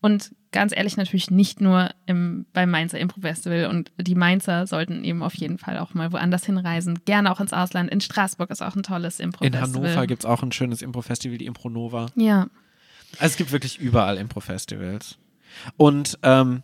Und 0.00 0.32
ganz 0.54 0.74
ehrlich, 0.74 0.96
natürlich 0.96 1.30
nicht 1.30 1.60
nur 1.60 1.90
im, 2.06 2.46
beim 2.52 2.70
Mainzer 2.70 2.98
Impro 2.98 3.20
Festival. 3.20 3.66
Und 3.66 3.90
die 3.98 4.14
Mainzer 4.14 4.66
sollten 4.66 5.04
eben 5.04 5.22
auf 5.22 5.34
jeden 5.34 5.58
Fall 5.58 5.78
auch 5.78 5.94
mal 5.94 6.12
woanders 6.12 6.46
hinreisen. 6.46 7.00
Gerne 7.04 7.30
auch 7.32 7.40
ins 7.40 7.52
Ausland. 7.52 7.90
In 7.90 8.00
Straßburg 8.00 8.50
ist 8.50 8.62
auch 8.62 8.76
ein 8.76 8.84
tolles 8.84 9.18
Impro 9.20 9.44
In 9.44 9.52
Festival. 9.52 9.82
Hannover 9.82 10.06
gibt 10.06 10.22
es 10.22 10.26
auch 10.26 10.42
ein 10.42 10.52
schönes 10.52 10.80
Impro-Festival, 10.80 11.38
die 11.38 11.46
Impronova. 11.46 12.06
Ja. 12.14 12.46
Also 13.18 13.32
es 13.32 13.36
gibt 13.36 13.50
wirklich 13.50 13.80
überall 13.80 14.16
Impro-Festivals. 14.16 15.18
Und 15.76 16.20
ähm, 16.22 16.62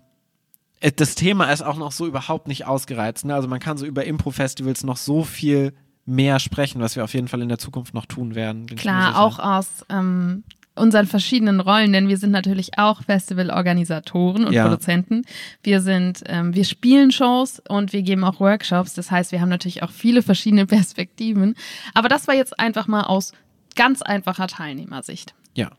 äh, 0.78 0.92
das 0.92 1.16
Thema 1.16 1.52
ist 1.52 1.62
auch 1.62 1.76
noch 1.76 1.90
so 1.90 2.06
überhaupt 2.06 2.46
nicht 2.46 2.66
ausgereizt. 2.66 3.24
Ne? 3.24 3.34
Also 3.34 3.48
man 3.48 3.58
kann 3.58 3.76
so 3.76 3.86
über 3.86 4.04
Impro-Festivals 4.04 4.84
noch 4.84 4.98
so 4.98 5.24
viel 5.24 5.74
mehr 6.06 6.38
sprechen, 6.38 6.80
was 6.80 6.94
wir 6.94 7.02
auf 7.02 7.12
jeden 7.12 7.26
Fall 7.26 7.42
in 7.42 7.48
der 7.48 7.58
Zukunft 7.58 7.92
noch 7.92 8.06
tun 8.06 8.36
werden. 8.36 8.66
Klar, 8.66 9.18
auch 9.20 9.40
aus 9.40 9.84
ähm, 9.88 10.44
unseren 10.80 11.06
verschiedenen 11.06 11.60
Rollen, 11.60 11.92
denn 11.92 12.08
wir 12.08 12.16
sind 12.16 12.30
natürlich 12.32 12.78
auch 12.78 13.02
Festivalorganisatoren 13.04 14.44
und 14.46 14.52
Ja. 14.52 14.64
Produzenten. 14.64 15.22
Wir 15.62 15.80
sind, 15.80 16.22
ähm, 16.26 16.54
wir 16.54 16.64
spielen 16.64 17.12
Shows 17.12 17.62
und 17.68 17.92
wir 17.92 18.02
geben 18.02 18.24
auch 18.24 18.40
Workshops. 18.40 18.94
Das 18.94 19.10
heißt, 19.10 19.30
wir 19.32 19.40
haben 19.40 19.48
natürlich 19.48 19.82
auch 19.82 19.90
viele 19.90 20.22
verschiedene 20.22 20.66
Perspektiven. 20.76 21.54
Aber 21.94 22.08
das 22.08 22.26
war 22.26 22.34
jetzt 22.34 22.58
einfach 22.58 22.86
mal 22.88 23.02
aus 23.04 23.32
ganz 23.76 24.02
einfacher 24.02 24.46
Teilnehmersicht. 24.48 25.34
Ja, 25.54 25.70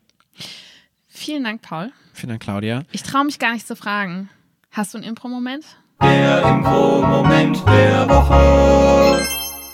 Vielen 1.14 1.44
Dank, 1.44 1.62
Paul. 1.62 1.92
vielen 2.14 2.30
Dank, 2.30 2.42
Claudia. 2.42 2.84
Ich 2.94 3.04
traue 3.04 3.26
mich 3.26 3.38
gar 3.38 3.52
nicht 3.54 3.68
zu 3.68 3.76
fragen. 3.76 4.30
Hast 4.72 4.94
du 4.94 4.98
einen 4.98 5.06
Impro-Moment? 5.08 5.66
Der 6.02 6.42
Impro-Moment 6.44 7.58
der 7.68 8.08
Woche. 8.10 9.28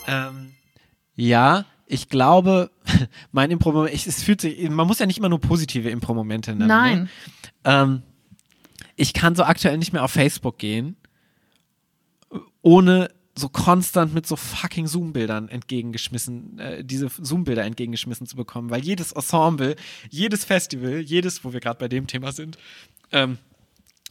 Ähm, 0.08 0.54
ja, 1.16 1.66
ich 1.88 2.10
glaube, 2.10 2.70
mein 3.32 3.52
Impro-Moment, 3.52 3.94
es 3.94 4.24
fühlt 4.24 4.42
sich, 4.42 4.70
man 4.70 4.88
muss 4.88 5.00
ja 5.00 5.06
nicht 5.06 5.18
immer 5.18 5.30
nur 5.30 5.40
positive 5.40 5.90
Impro-Momente 5.90 6.52
nennen. 6.52 6.68
Nein. 6.68 7.00
Ne? 7.00 7.10
Ähm, 7.64 8.02
ich 8.96 9.14
kann 9.14 9.36
so 9.36 9.44
aktuell 9.44 9.78
nicht 9.78 9.94
mehr 9.94 10.04
auf 10.04 10.12
Facebook 10.12 10.58
gehen, 10.58 10.98
ohne 12.62 13.10
so 13.38 13.50
konstant 13.50 14.14
mit 14.14 14.26
so 14.26 14.36
fucking 14.36 14.88
Zoom-Bildern 14.88 15.48
entgegengeschmissen, 15.48 16.58
äh, 16.58 16.84
diese 16.84 17.10
Zoom-Bilder 17.10 17.64
entgegengeschmissen 17.64 18.26
zu 18.26 18.36
bekommen, 18.36 18.72
weil 18.72 18.84
jedes 18.84 19.12
Ensemble, 19.12 19.76
jedes 20.10 20.44
Festival, 20.44 21.00
jedes, 21.00 21.44
wo 21.46 21.54
wir 21.54 21.60
gerade 21.60 21.80
bei 21.80 21.88
dem 21.88 22.08
Thema 22.08 22.32
sind, 22.32 22.58
ähm, 23.12 23.38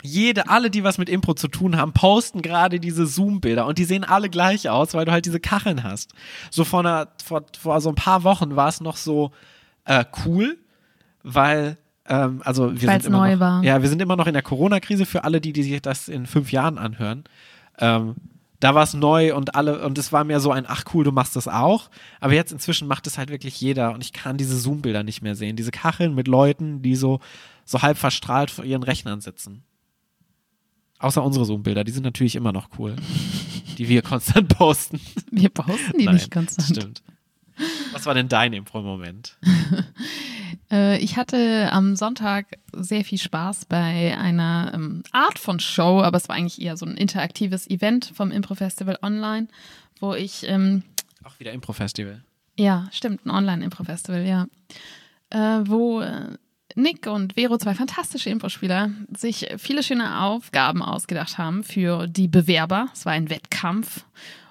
jede, 0.06 0.48
alle, 0.48 0.70
die 0.70 0.84
was 0.84 0.98
mit 0.98 1.08
Impro 1.08 1.34
zu 1.34 1.48
tun 1.48 1.76
haben, 1.76 1.92
posten 1.92 2.42
gerade 2.42 2.80
diese 2.80 3.06
Zoom-Bilder 3.06 3.66
und 3.66 3.78
die 3.78 3.84
sehen 3.84 4.04
alle 4.04 4.30
gleich 4.30 4.68
aus, 4.68 4.94
weil 4.94 5.04
du 5.04 5.12
halt 5.12 5.26
diese 5.26 5.40
Kacheln 5.40 5.82
hast. 5.82 6.12
So 6.50 6.64
vor, 6.64 6.80
einer, 6.80 7.08
vor, 7.24 7.44
vor 7.58 7.80
so 7.80 7.88
ein 7.88 7.94
paar 7.94 8.24
Wochen 8.24 8.56
war 8.56 8.68
es 8.68 8.80
noch 8.80 8.96
so 8.96 9.32
äh, 9.84 10.04
cool, 10.24 10.58
weil 11.22 11.76
ähm, 12.08 12.40
also 12.44 12.80
wir 12.80 12.88
Weil's 12.88 13.04
sind 13.04 13.12
immer 13.12 13.26
neu 13.26 13.32
noch, 13.32 13.40
war. 13.40 13.64
ja, 13.64 13.82
wir 13.82 13.88
sind 13.88 14.00
immer 14.00 14.16
noch 14.16 14.26
in 14.26 14.34
der 14.34 14.42
Corona-Krise 14.42 15.06
für 15.06 15.24
alle, 15.24 15.40
die, 15.40 15.52
die 15.52 15.62
sich 15.62 15.82
das 15.82 16.08
in 16.08 16.26
fünf 16.26 16.52
Jahren 16.52 16.78
anhören. 16.78 17.24
Ähm, 17.78 18.14
da 18.60 18.74
war 18.74 18.84
es 18.84 18.94
neu 18.94 19.34
und 19.34 19.54
alle, 19.54 19.84
und 19.84 19.98
es 19.98 20.12
war 20.12 20.24
mir 20.24 20.40
so 20.40 20.50
ein, 20.50 20.64
ach 20.66 20.84
cool, 20.94 21.04
du 21.04 21.12
machst 21.12 21.36
das 21.36 21.46
auch. 21.46 21.90
Aber 22.20 22.32
jetzt 22.32 22.52
inzwischen 22.52 22.88
macht 22.88 23.06
es 23.06 23.18
halt 23.18 23.30
wirklich 23.30 23.60
jeder 23.60 23.92
und 23.92 24.02
ich 24.02 24.12
kann 24.12 24.38
diese 24.38 24.56
Zoom-Bilder 24.56 25.02
nicht 25.02 25.22
mehr 25.22 25.34
sehen. 25.34 25.56
Diese 25.56 25.70
Kacheln 25.70 26.14
mit 26.14 26.26
Leuten, 26.26 26.80
die 26.80 26.96
so, 26.96 27.20
so 27.64 27.82
halb 27.82 27.98
verstrahlt 27.98 28.50
vor 28.50 28.64
ihren 28.64 28.82
Rechnern 28.82 29.20
sitzen. 29.20 29.62
Außer 30.98 31.22
unsere 31.22 31.44
Zoom-Bilder, 31.44 31.85
die 31.85 31.92
sind 31.92 32.04
natürlich 32.04 32.37
immer 32.37 32.52
noch 32.52 32.68
cool. 32.78 32.96
die 33.78 33.88
wir 33.88 34.02
konstant 34.02 34.48
posten. 34.56 35.00
Wir 35.30 35.50
posten 35.50 35.98
die 35.98 36.04
Nein, 36.06 36.14
nicht 36.14 36.30
konstant. 36.30 36.68
Stimmt. 36.68 37.02
Was 37.92 38.06
war 38.06 38.14
denn 38.14 38.28
dein 38.28 38.52
Impro-Moment? 38.52 39.37
Äh, 40.70 40.98
ich 40.98 41.16
hatte 41.16 41.68
am 41.70 41.94
Sonntag 41.94 42.59
sehr 42.72 43.04
viel 43.04 43.18
Spaß 43.18 43.66
bei 43.66 44.16
einer 44.18 44.72
ähm, 44.74 45.04
Art 45.12 45.38
von 45.38 45.61
Show, 45.61 46.02
aber 46.02 46.16
es 46.16 46.28
war 46.28 46.35
eigentlich 46.35 46.61
eher 46.61 46.76
so 46.76 46.85
ein 46.85 46.96
interaktives 46.96 47.68
Event 47.70 48.11
vom 48.14 48.32
Impro-Festival 48.32 48.98
online, 49.00 49.46
wo 50.00 50.14
ich, 50.14 50.48
ähm, 50.48 50.82
Auch 51.22 51.38
wieder 51.38 51.52
Impro-Festival. 51.52 52.24
ja, 52.59 52.88
stimmt, 52.90 53.24
ein 53.26 53.30
Online-Impro-Festival, 53.30 54.26
ja, 54.26 54.46
äh, 55.30 55.61
wo 55.68 56.00
äh, 56.00 56.30
Nick 56.76 57.06
und 57.06 57.32
Vero, 57.34 57.56
zwei 57.58 57.74
fantastische 57.74 58.28
Impro-Spieler, 58.30 58.90
sich 59.16 59.48
viele 59.58 59.82
schöne 59.82 60.20
Aufgaben 60.20 60.82
ausgedacht 60.82 61.38
haben 61.38 61.64
für 61.64 62.06
die 62.06 62.28
Bewerber. 62.28 62.88
Es 62.92 63.06
war 63.06 63.12
ein 63.12 63.30
Wettkampf. 63.30 64.04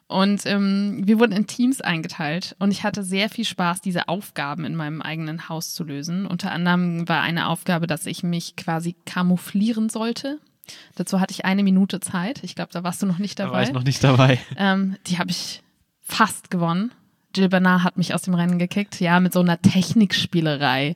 Und 0.07 0.45
ähm, 0.45 1.01
wir 1.05 1.19
wurden 1.19 1.31
in 1.31 1.47
Teams 1.47 1.81
eingeteilt 1.81 2.55
und 2.59 2.69
ich 2.71 2.83
hatte 2.83 3.03
sehr 3.03 3.27
viel 3.29 3.45
Spaß, 3.45 3.81
diese 3.81 4.07
Aufgaben 4.07 4.63
in 4.65 4.75
meinem 4.75 5.01
eigenen 5.01 5.49
Haus 5.49 5.73
zu 5.73 5.83
lösen. 5.83 6.27
Unter 6.27 6.51
anderem 6.51 7.07
war 7.09 7.21
eine 7.21 7.47
Aufgabe, 7.47 7.88
dass 7.88 8.05
ich 8.05 8.21
mich 8.21 8.55
quasi 8.55 8.95
kamuflieren 9.05 9.89
sollte. 9.89 10.39
Dazu 10.95 11.19
hatte 11.19 11.31
ich 11.31 11.45
eine 11.45 11.63
Minute 11.63 11.99
Zeit. 11.99 12.43
Ich 12.43 12.55
glaube, 12.55 12.71
da 12.71 12.83
warst 12.83 13.01
du 13.01 13.07
noch 13.07 13.17
nicht 13.19 13.39
Da 13.39 13.45
dabei. 13.45 13.55
war 13.57 13.63
ich 13.63 13.71
noch 13.73 13.83
nicht 13.83 14.03
dabei. 14.03 14.39
Ähm, 14.57 14.95
die 15.07 15.17
habe 15.19 15.31
ich 15.31 15.61
fast 16.01 16.51
gewonnen. 16.51 16.91
Jill 17.35 17.49
Bernard 17.49 17.83
hat 17.83 17.97
mich 17.97 18.13
aus 18.13 18.23
dem 18.23 18.33
Rennen 18.35 18.59
gekickt, 18.59 18.99
ja, 18.99 19.19
mit 19.19 19.33
so 19.33 19.41
einer 19.41 19.59
Technikspielerei. 19.61 20.95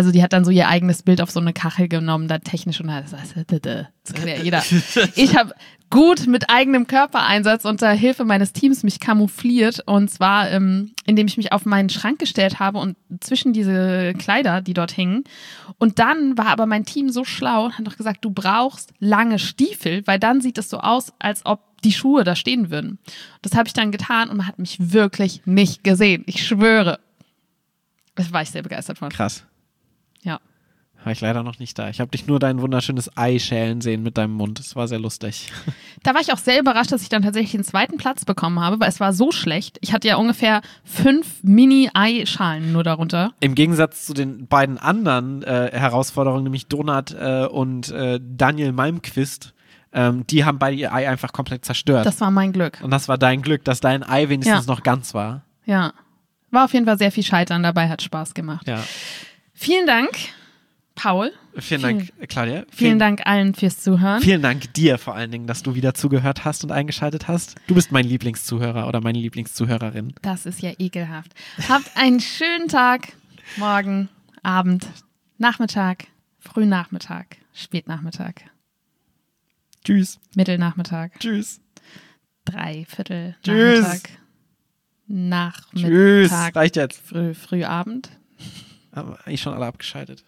Also 0.00 0.12
die 0.12 0.22
hat 0.22 0.32
dann 0.32 0.46
so 0.46 0.50
ihr 0.50 0.66
eigenes 0.66 1.02
Bild 1.02 1.20
auf 1.20 1.30
so 1.30 1.40
eine 1.40 1.52
Kachel 1.52 1.86
genommen, 1.86 2.26
da 2.26 2.38
technisch 2.38 2.80
und 2.80 2.86
das, 2.86 3.10
das, 3.10 4.14
kann 4.14 4.28
ja 4.28 4.36
jeder. 4.36 4.62
Ich 5.14 5.36
habe 5.36 5.52
gut 5.90 6.26
mit 6.26 6.48
eigenem 6.48 6.86
Körpereinsatz 6.86 7.66
unter 7.66 7.90
Hilfe 7.90 8.24
meines 8.24 8.54
Teams 8.54 8.82
mich 8.82 8.98
kamufliert 8.98 9.82
und 9.84 10.10
zwar, 10.10 10.50
ähm, 10.50 10.92
indem 11.04 11.26
ich 11.26 11.36
mich 11.36 11.52
auf 11.52 11.66
meinen 11.66 11.90
Schrank 11.90 12.18
gestellt 12.18 12.60
habe 12.60 12.78
und 12.78 12.96
zwischen 13.20 13.52
diese 13.52 14.14
Kleider, 14.14 14.62
die 14.62 14.72
dort 14.72 14.90
hingen. 14.90 15.24
Und 15.76 15.98
dann 15.98 16.38
war 16.38 16.46
aber 16.46 16.64
mein 16.64 16.86
Team 16.86 17.10
so 17.10 17.24
schlau 17.24 17.66
und 17.66 17.76
hat 17.76 17.86
doch 17.86 17.98
gesagt, 17.98 18.24
du 18.24 18.30
brauchst 18.30 18.94
lange 19.00 19.38
Stiefel, 19.38 20.06
weil 20.06 20.18
dann 20.18 20.40
sieht 20.40 20.56
es 20.56 20.70
so 20.70 20.78
aus, 20.78 21.12
als 21.18 21.44
ob 21.44 21.60
die 21.84 21.92
Schuhe 21.92 22.24
da 22.24 22.34
stehen 22.36 22.70
würden. 22.70 22.98
Das 23.42 23.54
habe 23.54 23.66
ich 23.66 23.74
dann 23.74 23.92
getan 23.92 24.30
und 24.30 24.38
man 24.38 24.46
hat 24.46 24.58
mich 24.58 24.78
wirklich 24.94 25.42
nicht 25.44 25.84
gesehen. 25.84 26.22
Ich 26.24 26.46
schwöre. 26.46 27.00
Da 28.14 28.24
war 28.32 28.40
ich 28.40 28.50
sehr 28.50 28.62
begeistert 28.62 28.96
von. 28.96 29.10
Krass. 29.10 29.44
War 31.10 31.12
ich 31.14 31.20
leider 31.22 31.42
noch 31.42 31.58
nicht 31.58 31.76
da. 31.76 31.88
Ich 31.88 31.98
habe 31.98 32.08
dich 32.12 32.28
nur 32.28 32.38
dein 32.38 32.60
wunderschönes 32.60 33.16
Ei 33.16 33.40
schälen 33.40 33.80
sehen 33.80 34.04
mit 34.04 34.16
deinem 34.16 34.32
Mund. 34.34 34.60
Das 34.60 34.76
war 34.76 34.86
sehr 34.86 35.00
lustig. 35.00 35.50
Da 36.04 36.14
war 36.14 36.20
ich 36.22 36.32
auch 36.32 36.38
sehr 36.38 36.58
überrascht, 36.58 36.92
dass 36.92 37.02
ich 37.02 37.10
dann 37.10 37.20
tatsächlich 37.22 37.50
den 37.50 37.64
zweiten 37.64 37.98
Platz 37.98 38.24
bekommen 38.24 38.58
habe, 38.60 38.80
weil 38.80 38.88
es 38.88 39.00
war 39.00 39.12
so 39.12 39.32
schlecht. 39.32 39.76
Ich 39.82 39.92
hatte 39.92 40.08
ja 40.08 40.16
ungefähr 40.16 40.62
fünf 40.82 41.42
Mini-Ei-Schalen 41.42 42.72
nur 42.72 42.84
darunter. 42.84 43.32
Im 43.40 43.54
Gegensatz 43.54 44.06
zu 44.06 44.14
den 44.14 44.46
beiden 44.46 44.78
anderen 44.78 45.42
äh, 45.42 45.70
Herausforderungen, 45.72 46.44
nämlich 46.44 46.68
Donat 46.68 47.12
äh, 47.12 47.44
und 47.44 47.90
äh, 47.90 48.18
Daniel 48.22 48.72
Malmquist, 48.72 49.52
ähm, 49.92 50.26
die 50.28 50.44
haben 50.46 50.58
beide 50.58 50.76
ihr 50.76 50.94
Ei 50.94 51.06
einfach 51.06 51.32
komplett 51.32 51.66
zerstört. 51.66 52.06
Das 52.06 52.18
war 52.22 52.30
mein 52.30 52.52
Glück. 52.52 52.78
und 52.82 52.90
das 52.90 53.08
war 53.08 53.18
dein 53.18 53.42
Glück, 53.42 53.64
dass 53.64 53.80
dein 53.80 54.02
Ei 54.02 54.28
wenigstens 54.30 54.66
Ja. 54.66 54.72
noch 54.72 54.82
ganz 54.82 55.12
war. 55.12 55.42
Ja. 55.66 55.92
War 56.50 56.64
auf 56.64 56.72
jeden 56.72 56.86
Fall 56.86 56.96
sehr 56.98 57.12
viel 57.12 57.24
Scheitern 57.24 57.62
dabei, 57.62 57.88
hat 57.90 58.00
Spaß 58.00 58.32
gemacht. 58.32 58.66
Ja. 58.66 58.82
Vielen 59.52 59.86
Dank, 59.86 60.08
Paul. 60.94 61.32
Vielen 61.56 61.82
Dank, 61.82 62.12
Claudia. 62.28 62.64
Vielen 62.70 62.98
Dank 62.98 63.26
allen 63.26 63.54
fürs 63.54 63.80
Zuhören. 63.80 64.20
Vielen 64.22 64.42
Dank 64.42 64.72
dir 64.74 64.98
vor 64.98 65.14
allen 65.14 65.30
Dingen, 65.30 65.46
dass 65.46 65.62
du 65.62 65.74
wieder 65.74 65.94
zugehört 65.94 66.44
hast 66.44 66.62
und 66.62 66.72
eingeschaltet 66.72 67.26
hast. 67.26 67.54
Du 67.66 67.74
bist 67.74 67.90
mein 67.90 68.04
Lieblingszuhörer 68.04 68.86
oder 68.86 69.00
meine 69.00 69.18
Lieblingszuhörerin. 69.18 70.14
Das 70.22 70.46
ist 70.46 70.60
ja 70.60 70.72
ekelhaft. 70.78 71.32
Habt 71.68 71.96
einen 71.96 72.20
schönen 72.20 72.68
Tag, 72.68 73.12
morgen, 73.56 74.08
Abend, 74.42 74.86
Nachmittag, 75.38 76.06
Frühnachmittag, 76.38 77.24
Spätnachmittag, 77.54 78.34
Tschüss. 79.84 80.20
Mittelnachmittag, 80.34 81.10
Tschüss. 81.18 81.60
Dreiviertel 82.44 83.36
Tschüss. 83.42 84.02
Nachmittag, 85.06 85.64
Tschüss. 85.74 86.32
Reicht 86.54 86.76
jetzt. 86.76 87.00
Früh, 87.04 87.34
Frühabend. 87.34 88.10
Haben 88.92 89.14
eigentlich 89.24 89.40
schon 89.40 89.54
alle 89.54 89.66
abgeschaltet. 89.66 90.24